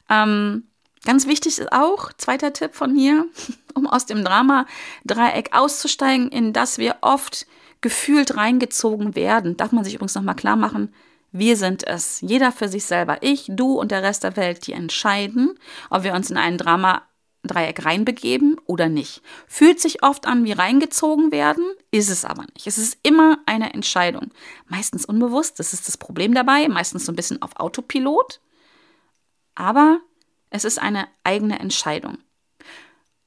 Ähm, 0.08 0.68
Ganz 1.08 1.26
wichtig 1.26 1.58
ist 1.58 1.72
auch, 1.72 2.12
zweiter 2.18 2.52
Tipp 2.52 2.74
von 2.74 2.92
mir, 2.92 3.24
um 3.74 3.86
aus 3.86 4.04
dem 4.04 4.26
Drama-Dreieck 4.26 5.56
auszusteigen, 5.56 6.28
in 6.28 6.52
das 6.52 6.76
wir 6.76 6.96
oft 7.00 7.46
gefühlt 7.80 8.36
reingezogen 8.36 9.16
werden. 9.16 9.56
Darf 9.56 9.72
man 9.72 9.84
sich 9.84 9.94
übrigens 9.94 10.14
nochmal 10.14 10.34
klar 10.34 10.56
machen, 10.56 10.92
wir 11.32 11.56
sind 11.56 11.86
es. 11.86 12.20
Jeder 12.20 12.52
für 12.52 12.68
sich 12.68 12.84
selber. 12.84 13.22
Ich, 13.22 13.46
du 13.48 13.80
und 13.80 13.90
der 13.90 14.02
Rest 14.02 14.22
der 14.22 14.36
Welt, 14.36 14.66
die 14.66 14.74
entscheiden, 14.74 15.58
ob 15.88 16.02
wir 16.02 16.12
uns 16.12 16.28
in 16.28 16.36
ein 16.36 16.58
Drama-Dreieck 16.58 17.86
reinbegeben 17.86 18.60
oder 18.66 18.90
nicht. 18.90 19.22
Fühlt 19.46 19.80
sich 19.80 20.02
oft 20.02 20.26
an 20.26 20.44
wie 20.44 20.52
reingezogen 20.52 21.32
werden, 21.32 21.64
ist 21.90 22.10
es 22.10 22.26
aber 22.26 22.44
nicht. 22.52 22.66
Es 22.66 22.76
ist 22.76 22.98
immer 23.02 23.38
eine 23.46 23.72
Entscheidung. 23.72 24.30
Meistens 24.66 25.06
unbewusst, 25.06 25.58
das 25.58 25.72
ist 25.72 25.88
das 25.88 25.96
Problem 25.96 26.34
dabei, 26.34 26.68
meistens 26.68 27.06
so 27.06 27.12
ein 27.12 27.16
bisschen 27.16 27.40
auf 27.40 27.56
Autopilot. 27.56 28.42
Aber 29.54 30.00
es 30.50 30.64
ist 30.64 30.78
eine 30.78 31.08
eigene 31.24 31.58
Entscheidung. 31.58 32.18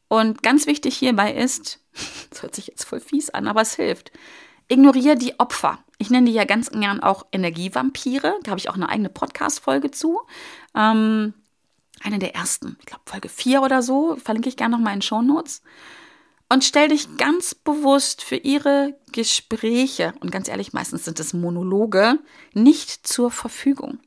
Und 0.08 0.44
ganz 0.44 0.68
wichtig 0.68 0.98
hierbei 0.98 1.34
ist, 1.34 1.80
das 2.30 2.44
hört 2.44 2.56
sich 2.56 2.68
jetzt 2.68 2.84
voll 2.84 3.00
fies 3.00 3.30
an, 3.30 3.48
aber 3.48 3.62
es 3.62 3.76
hilft, 3.76 4.12
ignoriere 4.68 5.16
die 5.16 5.40
Opfer. 5.40 5.80
Ich 5.98 6.10
nenne 6.10 6.28
die 6.28 6.34
ja 6.34 6.46
ganz 6.46 6.72
gern 6.72 7.02
auch 7.02 7.26
Energievampire. 7.32 8.40
Da 8.44 8.52
habe 8.52 8.60
ich 8.60 8.70
auch 8.70 8.76
eine 8.76 8.90
eigene 8.90 9.10
Podcast-Folge 9.10 9.92
zu. 9.92 10.20
Ähm, 10.76 11.34
eine 12.04 12.20
der 12.20 12.36
ersten, 12.36 12.78
ich 12.80 12.86
glaube 12.88 13.04
Folge 13.06 13.30
4 13.30 13.62
oder 13.62 13.82
so, 13.84 14.16
verlinke 14.16 14.50
ich 14.50 14.58
gerne 14.58 14.76
noch 14.76 14.84
mal 14.84 14.94
in 14.94 15.02
Show 15.02 15.22
Notes. 15.22 15.62
Und 16.50 16.66
stell 16.66 16.90
dich 16.90 17.16
ganz 17.16 17.56
bewusst 17.56 18.24
für 18.24 18.36
ihre 18.36 18.96
Gespräche, 19.14 20.14
und 20.20 20.32
ganz 20.32 20.50
ehrlich, 20.50 20.74
meistens 20.74 21.06
sind 21.06 21.20
es 21.20 21.34
Monologe, 21.34 22.20
nicht 22.54 23.08
zur 23.08 23.32
Verfügung. 23.32 24.00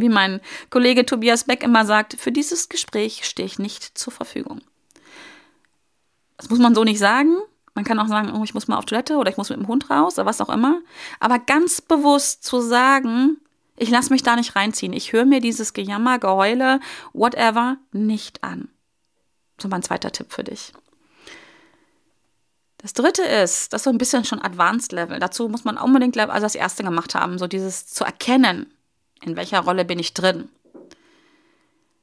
Wie 0.00 0.08
mein 0.08 0.40
Kollege 0.70 1.06
Tobias 1.06 1.44
Beck 1.44 1.62
immer 1.62 1.84
sagt, 1.84 2.14
für 2.14 2.32
dieses 2.32 2.68
Gespräch 2.68 3.24
stehe 3.24 3.46
ich 3.46 3.58
nicht 3.58 3.98
zur 3.98 4.12
Verfügung. 4.12 4.60
Das 6.36 6.48
muss 6.48 6.58
man 6.58 6.74
so 6.74 6.84
nicht 6.84 6.98
sagen. 6.98 7.36
Man 7.74 7.84
kann 7.84 7.98
auch 7.98 8.08
sagen, 8.08 8.32
oh, 8.34 8.42
ich 8.44 8.54
muss 8.54 8.68
mal 8.68 8.76
auf 8.76 8.86
Toilette 8.86 9.16
oder 9.16 9.30
ich 9.30 9.36
muss 9.36 9.50
mit 9.50 9.58
dem 9.58 9.68
Hund 9.68 9.90
raus 9.90 10.14
oder 10.18 10.26
was 10.26 10.40
auch 10.40 10.48
immer. 10.48 10.80
Aber 11.20 11.38
ganz 11.38 11.80
bewusst 11.80 12.44
zu 12.44 12.60
sagen, 12.60 13.36
ich 13.76 13.90
lasse 13.90 14.12
mich 14.12 14.22
da 14.22 14.36
nicht 14.36 14.56
reinziehen. 14.56 14.92
Ich 14.92 15.12
höre 15.12 15.24
mir 15.24 15.40
dieses 15.40 15.72
Gejammer, 15.72 16.18
Geheule, 16.18 16.80
whatever 17.12 17.76
nicht 17.92 18.44
an. 18.44 18.68
So 19.60 19.68
mein 19.68 19.82
zweiter 19.82 20.12
Tipp 20.12 20.32
für 20.32 20.44
dich. 20.44 20.72
Das 22.78 22.94
dritte 22.94 23.22
ist, 23.22 23.72
das 23.72 23.80
ist 23.80 23.84
so 23.84 23.90
ein 23.90 23.98
bisschen 23.98 24.24
schon 24.24 24.40
Advanced 24.40 24.92
Level. 24.92 25.18
Dazu 25.18 25.48
muss 25.48 25.64
man 25.64 25.76
unbedingt 25.76 26.16
also 26.18 26.40
das 26.40 26.54
erste 26.54 26.82
gemacht 26.82 27.14
haben, 27.14 27.38
so 27.38 27.46
dieses 27.46 27.86
zu 27.86 28.04
erkennen, 28.04 28.72
in 29.20 29.36
welcher 29.36 29.60
Rolle 29.60 29.84
bin 29.84 29.98
ich 29.98 30.14
drin. 30.14 30.48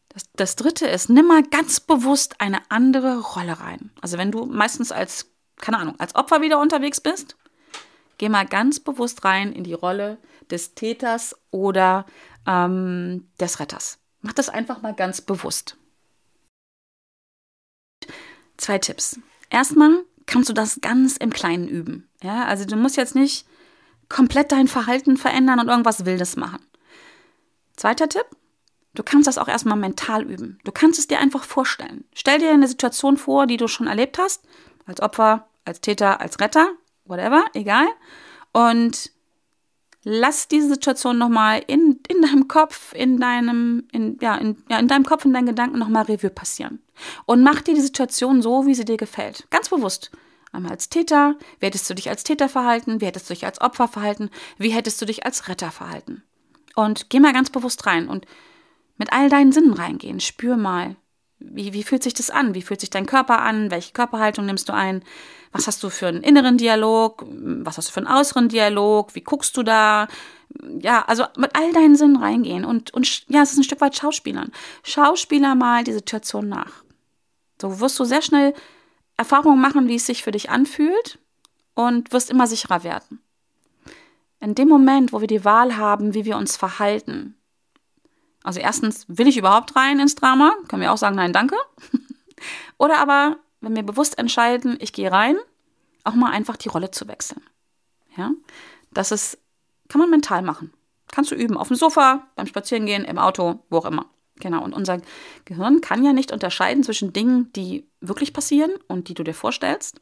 Das, 0.10 0.24
das 0.36 0.56
dritte 0.56 0.88
ist, 0.88 1.10
nimm 1.10 1.28
mal 1.28 1.44
ganz 1.44 1.80
bewusst 1.80 2.42
eine 2.42 2.60
andere 2.70 3.20
Rolle 3.20 3.60
rein. 3.60 3.92
Also 4.02 4.18
wenn 4.18 4.32
du 4.32 4.46
meistens 4.46 4.92
als, 4.92 5.32
keine 5.58 5.78
Ahnung, 5.78 5.96
als 6.00 6.16
Opfer 6.16 6.42
wieder 6.42 6.60
unterwegs 6.60 7.02
bist, 7.02 7.36
geh 8.18 8.30
mal 8.30 8.46
ganz 8.46 8.80
bewusst 8.80 9.24
rein 9.26 9.54
in 9.54 9.64
die 9.64 9.74
Rolle 9.74 10.18
des 10.50 10.74
Täters 10.74 11.36
oder 11.52 12.06
ähm, 12.48 13.28
des 13.40 13.60
Retters. 13.60 14.00
Mach 14.22 14.34
das 14.34 14.50
einfach 14.50 14.82
mal 14.82 14.94
ganz 14.94 15.22
bewusst. 15.22 15.78
Zwei 18.58 18.80
Tipps. 18.80 19.20
Erstmal 19.50 20.04
kannst 20.26 20.50
du 20.50 20.54
das 20.54 20.82
ganz 20.82 21.18
im 21.18 21.32
Kleinen 21.32 21.68
üben. 21.68 22.10
Ja, 22.24 22.46
also 22.46 22.66
du 22.66 22.76
musst 22.76 22.98
jetzt 22.98 23.16
nicht 23.16 23.46
komplett 24.10 24.52
dein 24.52 24.68
Verhalten 24.68 25.18
verändern 25.18 25.60
und 25.60 25.68
irgendwas 25.68 26.06
Wildes 26.06 26.36
machen. 26.38 26.60
Zweiter 27.78 28.10
Tipp, 28.10 28.26
du 28.96 29.04
kannst 29.04 29.28
das 29.28 29.38
auch 29.38 29.48
erstmal 29.48 29.78
mental 29.78 30.24
üben. 30.24 30.60
Du 30.64 30.72
kannst 30.72 31.00
es 31.00 31.08
dir 31.08 31.20
einfach 31.20 31.44
vorstellen. 31.44 32.04
Stell 32.14 32.40
dir 32.40 32.52
eine 32.52 32.68
Situation 32.68 33.18
vor, 33.18 33.46
die 33.46 33.58
du 33.58 33.68
schon 33.68 33.88
erlebt 33.88 34.18
hast, 34.18 34.44
als 34.86 35.00
Opfer, 35.00 35.48
als 35.64 35.80
Täter, 35.80 36.20
als 36.20 36.40
Retter, 36.40 36.72
whatever, 37.06 37.46
egal. 37.54 37.88
Und 38.52 39.12
lass 40.04 40.48
diese 40.48 40.70
Situation 40.70 41.20
nochmal 41.20 41.64
in, 41.68 42.00
in 42.08 42.22
deinem 42.22 42.48
Kopf, 42.48 42.94
in 42.94 43.20
deinem, 43.20 43.88
in, 43.92 44.18
ja, 44.22 44.36
in, 44.36 44.58
ja, 44.70 44.80
in 44.80 44.88
deinem 44.88 45.06
Kopf, 45.06 45.26
in 45.26 45.34
deinen 45.34 45.46
Gedanken 45.46 45.78
nochmal 45.78 46.06
Revue 46.06 46.32
passieren. 46.32 46.82
Und 47.26 47.44
mach 47.44 47.62
dir 47.62 47.76
die 47.76 47.82
Situation 47.82 48.42
so, 48.42 48.66
wie 48.66 48.74
sie 48.74 48.86
dir 48.86 48.98
gefällt. 48.98 49.48
Ganz 49.52 49.70
bewusst. 49.70 50.12
Einmal 50.52 50.72
als 50.72 50.90
Täter, 50.90 51.36
wie 51.60 51.68
hättest 51.68 51.88
du 51.90 51.94
dich 51.94 52.10
als 52.10 52.24
Täter 52.24 52.50
verhalten, 52.50 53.02
wie 53.02 53.06
hättest 53.06 53.30
du 53.30 53.36
dich 53.36 53.46
als 53.46 53.62
Opfer 53.62 53.88
verhalten, 53.88 54.32
wie 54.58 54.70
hättest 54.70 55.00
du 55.00 55.06
dich 55.06 55.26
als 55.26 55.48
Retter 55.48 55.70
verhalten. 55.70 56.24
Und 56.78 57.10
geh 57.10 57.20
mal 57.20 57.34
ganz 57.34 57.50
bewusst 57.50 57.88
rein 57.88 58.08
und 58.08 58.28
mit 58.98 59.12
all 59.12 59.30
deinen 59.30 59.52
Sinnen 59.52 59.74
reingehen. 59.74 60.20
Spür 60.20 60.58
mal, 60.58 60.96
wie, 61.40 61.74
wie 61.74 61.82
fühlt 61.82 62.04
sich 62.04 62.14
das 62.14 62.30
an? 62.30 62.54
Wie 62.54 62.62
fühlt 62.62 62.82
sich 62.82 62.92
dein 62.92 63.08
Körper 63.08 63.42
an? 63.42 63.72
Welche 63.72 63.94
Körperhaltung 63.94 64.46
nimmst 64.46 64.70
du 64.70 64.74
ein? 64.74 65.04
Was 65.52 65.66
hast 65.66 65.82
du 65.82 65.90
für 65.90 66.06
einen 66.06 66.22
inneren 66.22 66.60
Dialog? 66.60 67.26
Was 67.28 67.80
hast 67.80 67.88
du 67.90 67.94
für 67.94 68.02
einen 68.02 68.16
äußeren 68.16 68.50
Dialog? 68.50 69.16
Wie 69.16 69.22
guckst 69.22 69.58
du 69.58 69.64
da? 69.64 70.08
Ja, 70.80 71.02
also 71.08 71.26
mit 71.36 71.56
all 71.56 71.74
deinen 71.74 71.96
Sinnen 71.96 72.18
reingehen 72.18 72.64
und, 72.64 72.94
und 72.94 73.28
ja, 73.28 73.42
es 73.42 73.54
ist 73.54 73.58
ein 73.58 73.64
Stück 73.64 73.82
weit 73.82 73.96
Schauspielern. 73.96 74.52
Schauspieler 74.84 75.56
mal 75.56 75.84
die 75.84 75.94
Situation 75.94 76.48
nach. 76.48 76.84
So 77.60 77.80
wirst 77.80 78.00
du 78.00 78.06
sehr 78.06 78.22
schnell 78.22 78.54
Erfahrungen 79.18 79.60
machen, 79.60 79.88
wie 79.88 79.96
es 79.96 80.06
sich 80.06 80.22
für 80.22 80.32
dich 80.32 80.52
anfühlt 80.52 81.18
und 81.74 82.14
wirst 82.14 82.30
immer 82.30 82.46
sicherer 82.46 82.84
werden. 82.84 83.20
In 84.40 84.56
dem 84.56 84.70
Moment, 84.70 85.14
wo 85.14 85.22
wir 85.22 85.28
die 85.28 85.46
Wahl 85.46 85.78
haben, 85.78 86.14
wie 86.14 86.26
wir 86.26 86.38
uns 86.38 86.58
verhalten, 86.58 87.38
also 88.48 88.62
erstens, 88.62 89.06
will 89.10 89.28
ich 89.28 89.36
überhaupt 89.36 89.76
rein 89.76 90.00
ins 90.00 90.16
Drama? 90.16 90.56
Können 90.70 90.82
wir 90.82 90.94
auch 90.94 90.98
sagen, 90.98 91.18
nein, 91.18 91.34
danke. 91.34 91.58
Oder 92.78 93.00
aber, 93.00 93.40
wenn 93.60 93.76
wir 93.76 93.84
bewusst 93.84 94.18
entscheiden, 94.18 94.78
ich 94.80 94.94
gehe 94.94 95.12
rein, 95.12 95.36
auch 96.06 96.14
mal 96.14 96.32
einfach 96.32 96.56
die 96.56 96.70
Rolle 96.70 96.90
zu 96.90 97.10
wechseln. 97.10 97.42
Ja, 98.16 98.32
das 98.92 99.12
ist, 99.12 99.38
kann 99.90 100.00
man 100.00 100.10
mental 100.10 100.44
machen. 100.44 100.72
Kannst 101.12 101.32
du 101.32 101.36
üben, 101.36 101.58
auf 101.58 101.68
dem 101.68 101.76
Sofa, 101.76 102.26
beim 102.38 102.48
Spazierengehen, 102.48 103.04
im 103.04 103.18
Auto, 103.18 103.60
wo 103.70 103.80
auch 103.80 103.86
immer. 103.86 104.06
Genau, 104.40 104.64
und 104.64 104.74
unser 104.74 105.02
Gehirn 105.44 105.82
kann 105.82 106.06
ja 106.06 106.14
nicht 106.14 106.32
unterscheiden 106.32 106.84
zwischen 106.84 107.12
Dingen, 107.12 107.52
die 107.52 107.86
wirklich 108.00 108.32
passieren 108.32 108.72
und 108.88 109.10
die 109.10 109.14
du 109.14 109.24
dir 109.24 109.34
vorstellst. 109.34 110.00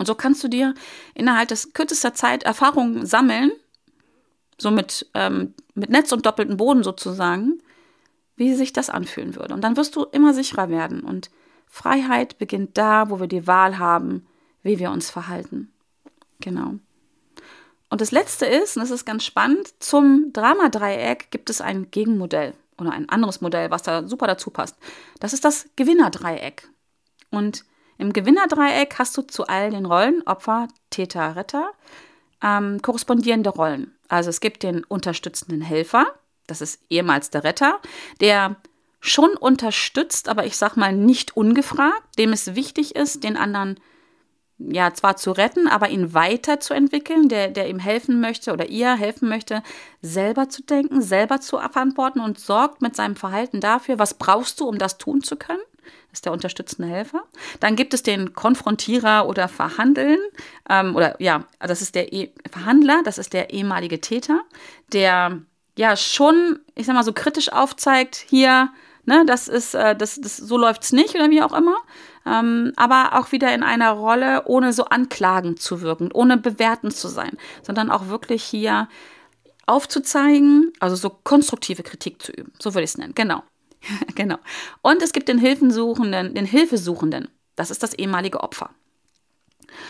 Und 0.00 0.06
so 0.06 0.14
kannst 0.14 0.42
du 0.42 0.48
dir 0.48 0.72
innerhalb 1.12 1.48
des 1.48 1.74
kürzester 1.74 2.14
Zeit 2.14 2.44
Erfahrungen 2.44 3.04
sammeln, 3.04 3.52
so 4.56 4.70
mit, 4.70 5.06
ähm, 5.12 5.52
mit 5.74 5.90
Netz 5.90 6.10
und 6.10 6.24
doppelten 6.24 6.56
Boden 6.56 6.82
sozusagen, 6.82 7.60
wie 8.34 8.54
sich 8.54 8.72
das 8.72 8.88
anfühlen 8.88 9.36
würde. 9.36 9.52
Und 9.52 9.60
dann 9.62 9.76
wirst 9.76 9.94
du 9.96 10.04
immer 10.04 10.32
sicherer 10.32 10.70
werden. 10.70 11.00
Und 11.00 11.30
Freiheit 11.66 12.38
beginnt 12.38 12.78
da, 12.78 13.10
wo 13.10 13.20
wir 13.20 13.26
die 13.26 13.46
Wahl 13.46 13.78
haben, 13.78 14.26
wie 14.62 14.78
wir 14.78 14.90
uns 14.90 15.10
verhalten. 15.10 15.70
Genau. 16.40 16.76
Und 17.90 18.00
das 18.00 18.10
Letzte 18.10 18.46
ist, 18.46 18.78
und 18.78 18.82
das 18.82 18.90
ist 18.90 19.04
ganz 19.04 19.22
spannend, 19.22 19.68
zum 19.80 20.32
Dramadreieck 20.32 21.30
gibt 21.30 21.50
es 21.50 21.60
ein 21.60 21.90
Gegenmodell 21.90 22.54
oder 22.78 22.92
ein 22.92 23.06
anderes 23.10 23.42
Modell, 23.42 23.70
was 23.70 23.82
da 23.82 24.08
super 24.08 24.26
dazu 24.26 24.48
passt. 24.48 24.78
Das 25.18 25.34
ist 25.34 25.44
das 25.44 25.68
Gewinnerdreieck. 25.76 26.70
Und 27.30 27.66
im 28.00 28.12
Gewinnerdreieck 28.12 28.98
hast 28.98 29.16
du 29.16 29.22
zu 29.22 29.46
all 29.46 29.70
den 29.70 29.84
Rollen, 29.84 30.22
Opfer, 30.26 30.68
Täter, 30.88 31.36
Retter, 31.36 31.70
ähm, 32.42 32.80
korrespondierende 32.80 33.50
Rollen. 33.50 33.94
Also 34.08 34.30
es 34.30 34.40
gibt 34.40 34.62
den 34.62 34.84
unterstützenden 34.84 35.60
Helfer, 35.60 36.06
das 36.46 36.60
ist 36.60 36.80
ehemals 36.88 37.30
der 37.30 37.44
Retter, 37.44 37.78
der 38.20 38.56
schon 39.00 39.30
unterstützt, 39.30 40.28
aber 40.28 40.46
ich 40.46 40.56
sag 40.56 40.76
mal 40.76 40.94
nicht 40.94 41.36
ungefragt, 41.36 42.18
dem 42.18 42.32
es 42.32 42.54
wichtig 42.54 42.96
ist, 42.96 43.22
den 43.22 43.36
anderen 43.36 43.78
ja 44.58 44.92
zwar 44.92 45.16
zu 45.16 45.32
retten, 45.32 45.68
aber 45.68 45.88
ihn 45.88 46.12
weiterzuentwickeln, 46.12 47.28
der, 47.28 47.48
der 47.48 47.68
ihm 47.68 47.78
helfen 47.78 48.20
möchte 48.20 48.52
oder 48.52 48.68
ihr 48.68 48.94
helfen 48.94 49.28
möchte, 49.28 49.62
selber 50.02 50.48
zu 50.48 50.62
denken, 50.62 51.00
selber 51.00 51.40
zu 51.40 51.58
verantworten 51.58 52.20
und 52.20 52.38
sorgt 52.38 52.82
mit 52.82 52.94
seinem 52.94 53.16
Verhalten 53.16 53.60
dafür, 53.60 53.98
was 53.98 54.14
brauchst 54.14 54.60
du, 54.60 54.66
um 54.66 54.78
das 54.78 54.98
tun 54.98 55.22
zu 55.22 55.36
können. 55.36 55.62
Das 56.10 56.18
ist 56.18 56.24
der 56.24 56.32
unterstützende 56.32 56.88
Helfer. 56.88 57.22
Dann 57.60 57.76
gibt 57.76 57.94
es 57.94 58.02
den 58.02 58.34
Konfrontierer 58.34 59.28
oder 59.28 59.48
Verhandeln. 59.48 60.18
Ähm, 60.68 60.96
oder 60.96 61.20
ja, 61.20 61.44
das 61.60 61.82
ist 61.82 61.94
der 61.94 62.12
e 62.12 62.30
Verhandler, 62.50 63.02
das 63.04 63.18
ist 63.18 63.32
der 63.32 63.50
ehemalige 63.50 64.00
Täter, 64.00 64.40
der 64.92 65.40
ja 65.76 65.96
schon, 65.96 66.58
ich 66.74 66.86
sag 66.86 66.94
mal, 66.94 67.04
so 67.04 67.12
kritisch 67.12 67.52
aufzeigt, 67.52 68.24
hier, 68.28 68.70
ne, 69.04 69.24
das 69.26 69.48
ist, 69.48 69.74
äh, 69.74 69.94
das, 69.94 70.20
das, 70.20 70.36
so 70.36 70.58
läuft's 70.58 70.92
nicht 70.92 71.14
oder 71.14 71.30
wie 71.30 71.42
auch 71.42 71.52
immer 71.52 71.76
ähm, 72.26 72.72
aber 72.76 73.18
auch 73.18 73.32
wieder 73.32 73.54
in 73.54 73.62
einer 73.62 73.92
Rolle, 73.92 74.44
ohne 74.46 74.72
so 74.72 74.84
anklagend 74.84 75.60
zu 75.60 75.80
wirken, 75.80 76.10
ohne 76.12 76.36
bewertend 76.36 76.94
zu 76.94 77.08
sein, 77.08 77.36
sondern 77.62 77.90
auch 77.90 78.08
wirklich 78.08 78.42
hier 78.42 78.88
aufzuzeigen, 79.66 80.72
also 80.80 80.96
so 80.96 81.10
konstruktive 81.10 81.82
Kritik 81.82 82.22
zu 82.22 82.32
üben. 82.32 82.52
So 82.58 82.74
würde 82.74 82.84
ich 82.84 82.90
es 82.90 82.98
nennen. 82.98 83.14
Genau. 83.14 83.42
genau. 84.14 84.38
Und 84.82 85.02
es 85.02 85.12
gibt 85.12 85.28
den 85.28 85.38
Hilfensuchenden, 85.38 86.34
den 86.34 86.46
Hilfesuchenden. 86.46 87.28
Das 87.56 87.70
ist 87.70 87.82
das 87.82 87.94
ehemalige 87.94 88.40
Opfer. 88.40 88.70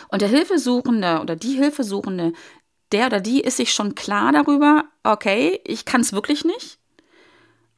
Und 0.09 0.23
der 0.23 0.29
Hilfesuchende 0.29 1.21
oder 1.21 1.37
die 1.37 1.55
Hilfesuchende, 1.55 2.33
der 2.93 3.07
oder 3.07 3.21
die 3.21 3.41
ist 3.41 3.57
sich 3.57 3.73
schon 3.73 3.95
klar 3.95 4.33
darüber, 4.33 4.85
okay, 5.05 5.61
ich 5.65 5.85
kann 5.85 6.01
es 6.01 6.13
wirklich 6.13 6.45
nicht. 6.45 6.79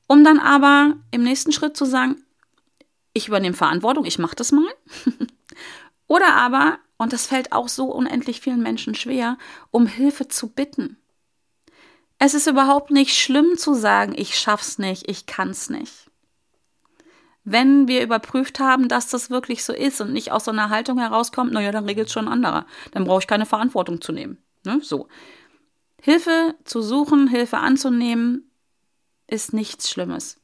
Um 0.06 0.24
dann 0.24 0.38
aber 0.38 0.96
im 1.10 1.22
nächsten 1.22 1.52
Schritt 1.52 1.76
zu 1.76 1.84
sagen, 1.84 2.22
ich 3.12 3.28
übernehme 3.28 3.56
Verantwortung, 3.56 4.04
ich 4.04 4.18
mache 4.18 4.36
das 4.36 4.52
mal. 4.52 4.68
Oder 6.06 6.34
aber, 6.34 6.78
und 6.96 7.12
das 7.12 7.26
fällt 7.26 7.52
auch 7.52 7.68
so 7.68 7.86
unendlich 7.86 8.40
vielen 8.40 8.62
Menschen 8.62 8.94
schwer, 8.94 9.38
um 9.70 9.86
Hilfe 9.86 10.28
zu 10.28 10.48
bitten. 10.48 10.98
Es 12.24 12.34
ist 12.34 12.46
überhaupt 12.46 12.92
nicht 12.92 13.18
schlimm 13.18 13.58
zu 13.58 13.74
sagen, 13.74 14.14
ich 14.16 14.38
schaff's 14.38 14.78
nicht, 14.78 15.10
ich 15.10 15.26
kann's 15.26 15.70
nicht. 15.70 16.08
Wenn 17.42 17.88
wir 17.88 18.00
überprüft 18.00 18.60
haben, 18.60 18.86
dass 18.86 19.08
das 19.08 19.28
wirklich 19.28 19.64
so 19.64 19.72
ist 19.72 20.00
und 20.00 20.12
nicht 20.12 20.30
aus 20.30 20.44
so 20.44 20.52
einer 20.52 20.70
Haltung 20.70 21.00
herauskommt, 21.00 21.52
naja, 21.52 21.72
dann 21.72 21.86
regelt 21.86 22.12
schon 22.12 22.28
ein 22.28 22.32
anderer. 22.32 22.64
Dann 22.92 23.06
brauche 23.06 23.18
ich 23.18 23.26
keine 23.26 23.44
Verantwortung 23.44 24.00
zu 24.00 24.12
nehmen. 24.12 24.38
Ne? 24.64 24.78
So. 24.82 25.08
Hilfe 26.00 26.54
zu 26.62 26.80
suchen, 26.80 27.26
Hilfe 27.26 27.56
anzunehmen, 27.56 28.52
ist 29.26 29.52
nichts 29.52 29.90
Schlimmes. 29.90 30.40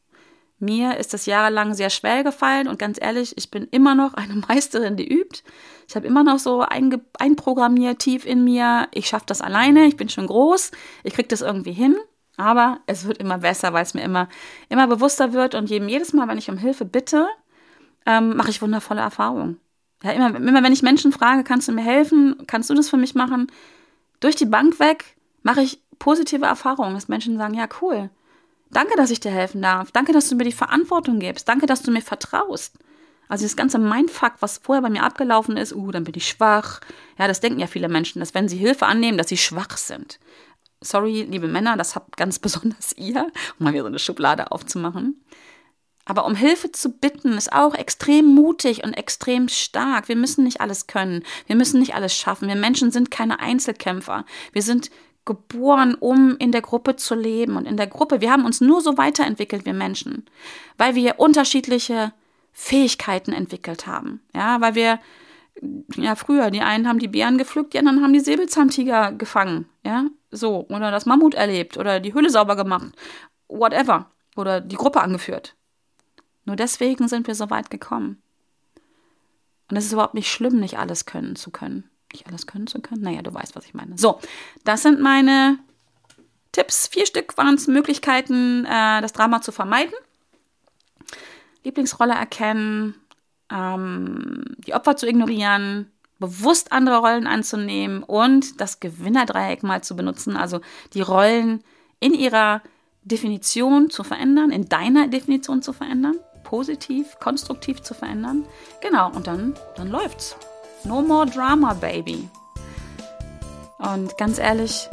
Mir 0.61 0.96
ist 0.96 1.14
das 1.14 1.26
jahrelang 1.26 1.74
sehr 1.74 1.90
schwer 1.90 2.24
gefallen 2.24 2.66
und 2.66 2.78
ganz 2.78 2.98
ehrlich, 3.00 3.34
ich 3.36 3.50
bin 3.50 3.68
immer 3.70 3.94
noch 3.94 4.14
eine 4.14 4.34
Meisterin, 4.48 4.96
die 4.96 5.09
übt. 5.09 5.42
Ich 5.86 5.96
habe 5.96 6.06
immer 6.06 6.24
noch 6.24 6.38
so 6.38 6.62
einprogrammiert 6.62 8.00
tief 8.00 8.26
in 8.26 8.44
mir, 8.44 8.88
ich 8.92 9.09
schaffe 9.09 9.26
das 9.26 9.40
alleine, 9.40 9.86
ich 9.86 9.96
bin 9.96 10.09
schon 10.09 10.26
groß, 10.26 10.72
ich 11.04 11.14
kriege 11.14 11.28
das 11.28 11.40
irgendwie 11.40 11.72
hin. 11.72 11.96
Aber 12.36 12.78
es 12.86 13.04
wird 13.04 13.18
immer 13.18 13.38
besser, 13.38 13.72
weil 13.72 13.82
es 13.82 13.94
mir 13.94 14.02
immer, 14.02 14.28
immer 14.68 14.86
bewusster 14.86 15.32
wird 15.32 15.56
und 15.56 15.70
jedes 15.70 16.12
Mal, 16.12 16.28
wenn 16.28 16.38
ich 16.38 16.48
um 16.48 16.56
Hilfe 16.56 16.84
bitte, 16.84 17.26
ähm, 18.06 18.36
mache 18.36 18.50
ich 18.50 18.62
wundervolle 18.62 19.00
Erfahrungen. 19.00 19.61
Ja, 20.04 20.12
immer, 20.12 20.34
immer 20.36 20.62
wenn 20.62 20.72
ich 20.72 20.82
Menschen 20.82 21.11
frage, 21.11 21.42
kannst 21.42 21.66
du 21.66 21.72
mir 21.72 21.82
helfen? 21.82 22.44
Kannst 22.46 22.70
du 22.70 22.74
das 22.74 22.88
für 22.88 22.96
mich 22.96 23.16
machen? 23.16 23.50
Durch 24.20 24.36
die 24.36 24.46
Bank 24.46 24.78
weg 24.78 25.16
mache 25.42 25.62
ich 25.62 25.82
positive 25.98 26.46
Erfahrungen, 26.46 26.94
dass 26.94 27.09
Menschen 27.09 27.38
sagen, 27.38 27.54
ja, 27.54 27.68
cool. 27.82 28.11
Danke, 28.70 28.96
dass 28.96 29.10
ich 29.10 29.20
dir 29.20 29.30
helfen 29.30 29.62
darf. 29.62 29.90
Danke, 29.92 30.12
dass 30.12 30.28
du 30.28 30.36
mir 30.36 30.44
die 30.44 30.52
Verantwortung 30.52 31.20
gibst. 31.20 31.48
Danke, 31.48 31.66
dass 31.66 31.82
du 31.82 31.90
mir 31.90 32.02
vertraust. 32.02 32.74
Also 33.28 33.44
das 33.44 33.56
ganze 33.56 33.78
Mindfuck, 33.78 34.34
was 34.40 34.58
vorher 34.58 34.82
bei 34.82 34.90
mir 34.90 35.02
abgelaufen 35.02 35.56
ist, 35.56 35.74
uh, 35.74 35.90
dann 35.90 36.04
bin 36.04 36.14
ich 36.16 36.28
schwach. 36.28 36.80
Ja, 37.18 37.28
das 37.28 37.40
denken 37.40 37.60
ja 37.60 37.66
viele 37.66 37.88
Menschen, 37.88 38.20
dass 38.20 38.34
wenn 38.34 38.48
sie 38.48 38.56
Hilfe 38.56 38.86
annehmen, 38.86 39.18
dass 39.18 39.28
sie 39.28 39.36
schwach 39.36 39.76
sind. 39.76 40.18
Sorry, 40.80 41.26
liebe 41.28 41.48
Männer, 41.48 41.76
das 41.76 41.94
habt 41.94 42.16
ganz 42.16 42.38
besonders 42.40 42.92
ihr, 42.96 43.30
um 43.58 43.64
mal 43.64 43.72
wieder 43.72 43.82
so 43.82 43.88
eine 43.88 43.98
Schublade 43.98 44.50
aufzumachen. 44.50 45.22
Aber 46.06 46.24
um 46.24 46.34
Hilfe 46.34 46.72
zu 46.72 46.88
bitten, 46.88 47.32
ist 47.34 47.52
auch 47.52 47.74
extrem 47.74 48.24
mutig 48.24 48.82
und 48.82 48.94
extrem 48.94 49.48
stark. 49.50 50.08
Wir 50.08 50.16
müssen 50.16 50.42
nicht 50.42 50.62
alles 50.62 50.86
können. 50.86 51.22
Wir 51.46 51.54
müssen 51.54 51.80
nicht 51.80 51.94
alles 51.94 52.16
schaffen. 52.16 52.48
Wir 52.48 52.56
Menschen 52.56 52.90
sind 52.90 53.10
keine 53.10 53.40
Einzelkämpfer. 53.40 54.24
Wir 54.52 54.62
sind 54.62 54.90
geboren, 55.28 55.94
um 55.94 56.36
in 56.38 56.50
der 56.50 56.62
Gruppe 56.62 56.96
zu 56.96 57.14
leben. 57.14 57.56
Und 57.56 57.66
in 57.66 57.76
der 57.76 57.86
Gruppe, 57.86 58.20
wir 58.20 58.32
haben 58.32 58.46
uns 58.46 58.60
nur 58.60 58.80
so 58.80 58.96
weiterentwickelt, 58.96 59.66
wir 59.66 59.74
Menschen, 59.74 60.24
weil 60.78 60.94
wir 60.94 61.20
unterschiedliche 61.20 62.12
Fähigkeiten 62.52 63.32
entwickelt 63.32 63.86
haben. 63.86 64.20
Ja, 64.34 64.60
weil 64.60 64.74
wir, 64.74 64.98
ja, 65.96 66.16
früher, 66.16 66.50
die 66.50 66.62
einen 66.62 66.88
haben 66.88 66.98
die 66.98 67.08
Bären 67.08 67.38
gepflückt, 67.38 67.74
die 67.74 67.78
anderen 67.78 68.02
haben 68.02 68.14
die 68.14 68.20
Säbelzahntiger 68.20 69.12
gefangen. 69.12 69.66
Ja, 69.84 70.06
so. 70.30 70.66
Oder 70.68 70.90
das 70.90 71.06
Mammut 71.06 71.34
erlebt 71.34 71.76
oder 71.76 72.00
die 72.00 72.14
Höhle 72.14 72.30
sauber 72.30 72.56
gemacht. 72.56 72.92
Whatever. 73.48 74.10
Oder 74.34 74.60
die 74.60 74.76
Gruppe 74.76 75.00
angeführt. 75.00 75.54
Nur 76.46 76.56
deswegen 76.56 77.08
sind 77.08 77.26
wir 77.26 77.34
so 77.34 77.50
weit 77.50 77.70
gekommen. 77.70 78.22
Und 79.70 79.76
es 79.76 79.84
ist 79.84 79.92
überhaupt 79.92 80.14
nicht 80.14 80.30
schlimm, 80.30 80.58
nicht 80.58 80.78
alles 80.78 81.04
können 81.04 81.36
zu 81.36 81.50
können. 81.50 81.90
Nicht 82.12 82.26
alles 82.26 82.46
können 82.46 82.66
zu 82.66 82.80
können? 82.80 83.02
Naja, 83.02 83.22
du 83.22 83.32
weißt, 83.32 83.54
was 83.56 83.66
ich 83.66 83.74
meine. 83.74 83.98
So, 83.98 84.20
das 84.64 84.82
sind 84.82 85.00
meine 85.00 85.59
Tipps. 86.52 86.88
Vier 86.88 87.06
Stück 87.06 87.36
waren 87.36 87.54
es 87.54 87.66
Möglichkeiten, 87.66 88.64
äh, 88.64 89.00
das 89.00 89.12
Drama 89.12 89.40
zu 89.40 89.52
vermeiden. 89.52 89.94
Lieblingsrolle 91.64 92.14
erkennen, 92.14 92.94
ähm, 93.50 94.44
die 94.59 94.74
Opfer 94.74 94.96
zu 94.96 95.06
ignorieren, 95.06 95.90
bewusst 96.18 96.72
andere 96.72 96.98
Rollen 96.98 97.26
anzunehmen 97.26 98.02
und 98.02 98.61
das 98.61 98.80
Gewinnerdreieck 98.80 99.62
mal 99.62 99.82
zu 99.82 99.94
benutzen, 99.94 100.36
also 100.36 100.61
die 100.94 101.02
Rollen 101.02 101.62
in 102.00 102.14
ihrer 102.14 102.62
Definition 103.02 103.90
zu 103.90 104.02
verändern, 104.02 104.50
in 104.50 104.68
deiner 104.68 105.09
Definition 105.09 105.62
zu 105.62 105.72
verändern 105.72 106.16
positiv, 106.48 107.18
konstruktiv 107.20 107.82
zu 107.82 107.92
verändern. 107.92 108.46
Genau, 108.80 109.11
und 109.12 109.26
dann, 109.26 109.54
dann 109.76 109.88
läuft's. 109.88 110.34
No 110.84 111.02
more 111.02 111.26
drama, 111.26 111.74
baby. 111.74 112.28
Und 113.78 114.16
ganz 114.18 114.38
ehrlich, 114.38 114.88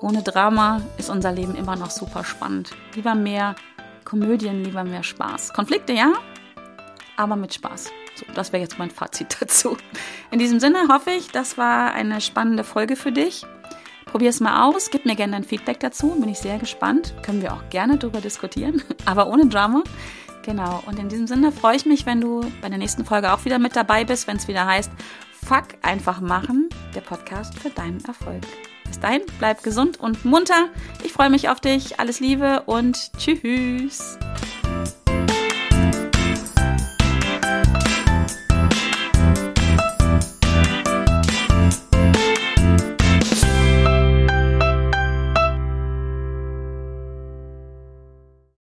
ohne 0.00 0.22
Drama 0.22 0.82
ist 0.98 1.10
unser 1.10 1.32
Leben 1.32 1.54
immer 1.54 1.76
noch 1.76 1.90
super 1.90 2.24
spannend. 2.24 2.70
Lieber 2.94 3.14
mehr 3.14 3.54
Komödien, 4.04 4.62
lieber 4.62 4.84
mehr 4.84 5.02
Spaß. 5.02 5.52
Konflikte, 5.52 5.92
ja, 5.92 6.12
aber 7.16 7.36
mit 7.36 7.54
Spaß. 7.54 7.90
So, 8.14 8.26
das 8.34 8.52
wäre 8.52 8.62
jetzt 8.62 8.78
mein 8.78 8.90
Fazit 8.90 9.36
dazu. 9.40 9.76
In 10.30 10.38
diesem 10.38 10.60
Sinne 10.60 10.88
hoffe 10.88 11.10
ich, 11.10 11.30
das 11.30 11.58
war 11.58 11.92
eine 11.92 12.20
spannende 12.20 12.64
Folge 12.64 12.96
für 12.96 13.12
dich. 13.12 13.44
Probier 14.06 14.30
es 14.30 14.40
mal 14.40 14.64
aus, 14.64 14.90
gib 14.90 15.04
mir 15.04 15.16
gerne 15.16 15.36
ein 15.36 15.44
Feedback 15.44 15.80
dazu, 15.80 16.10
bin 16.10 16.28
ich 16.28 16.38
sehr 16.38 16.58
gespannt. 16.58 17.14
Können 17.22 17.42
wir 17.42 17.52
auch 17.52 17.68
gerne 17.70 17.98
darüber 17.98 18.20
diskutieren, 18.20 18.82
aber 19.04 19.28
ohne 19.28 19.46
Drama. 19.46 19.82
Genau. 20.42 20.82
Und 20.86 20.98
in 21.00 21.08
diesem 21.08 21.26
Sinne 21.26 21.50
freue 21.50 21.76
ich 21.76 21.86
mich, 21.86 22.06
wenn 22.06 22.20
du 22.20 22.40
bei 22.62 22.68
der 22.68 22.78
nächsten 22.78 23.04
Folge 23.04 23.32
auch 23.32 23.44
wieder 23.44 23.58
mit 23.58 23.74
dabei 23.74 24.04
bist, 24.04 24.28
wenn 24.28 24.36
es 24.36 24.46
wieder 24.46 24.64
heißt, 24.64 24.92
Fuck 25.46 25.78
einfach 25.82 26.20
machen, 26.20 26.68
der 26.92 27.02
Podcast 27.02 27.56
für 27.56 27.70
deinen 27.70 28.04
Erfolg. 28.04 28.42
Bis 28.84 28.98
dahin, 28.98 29.22
bleib 29.38 29.62
gesund 29.62 30.00
und 30.00 30.24
munter. 30.24 30.70
Ich 31.04 31.12
freue 31.12 31.30
mich 31.30 31.48
auf 31.48 31.60
dich. 31.60 32.00
Alles 32.00 32.18
Liebe 32.18 32.64
und 32.66 33.12
tschüss. 33.16 34.18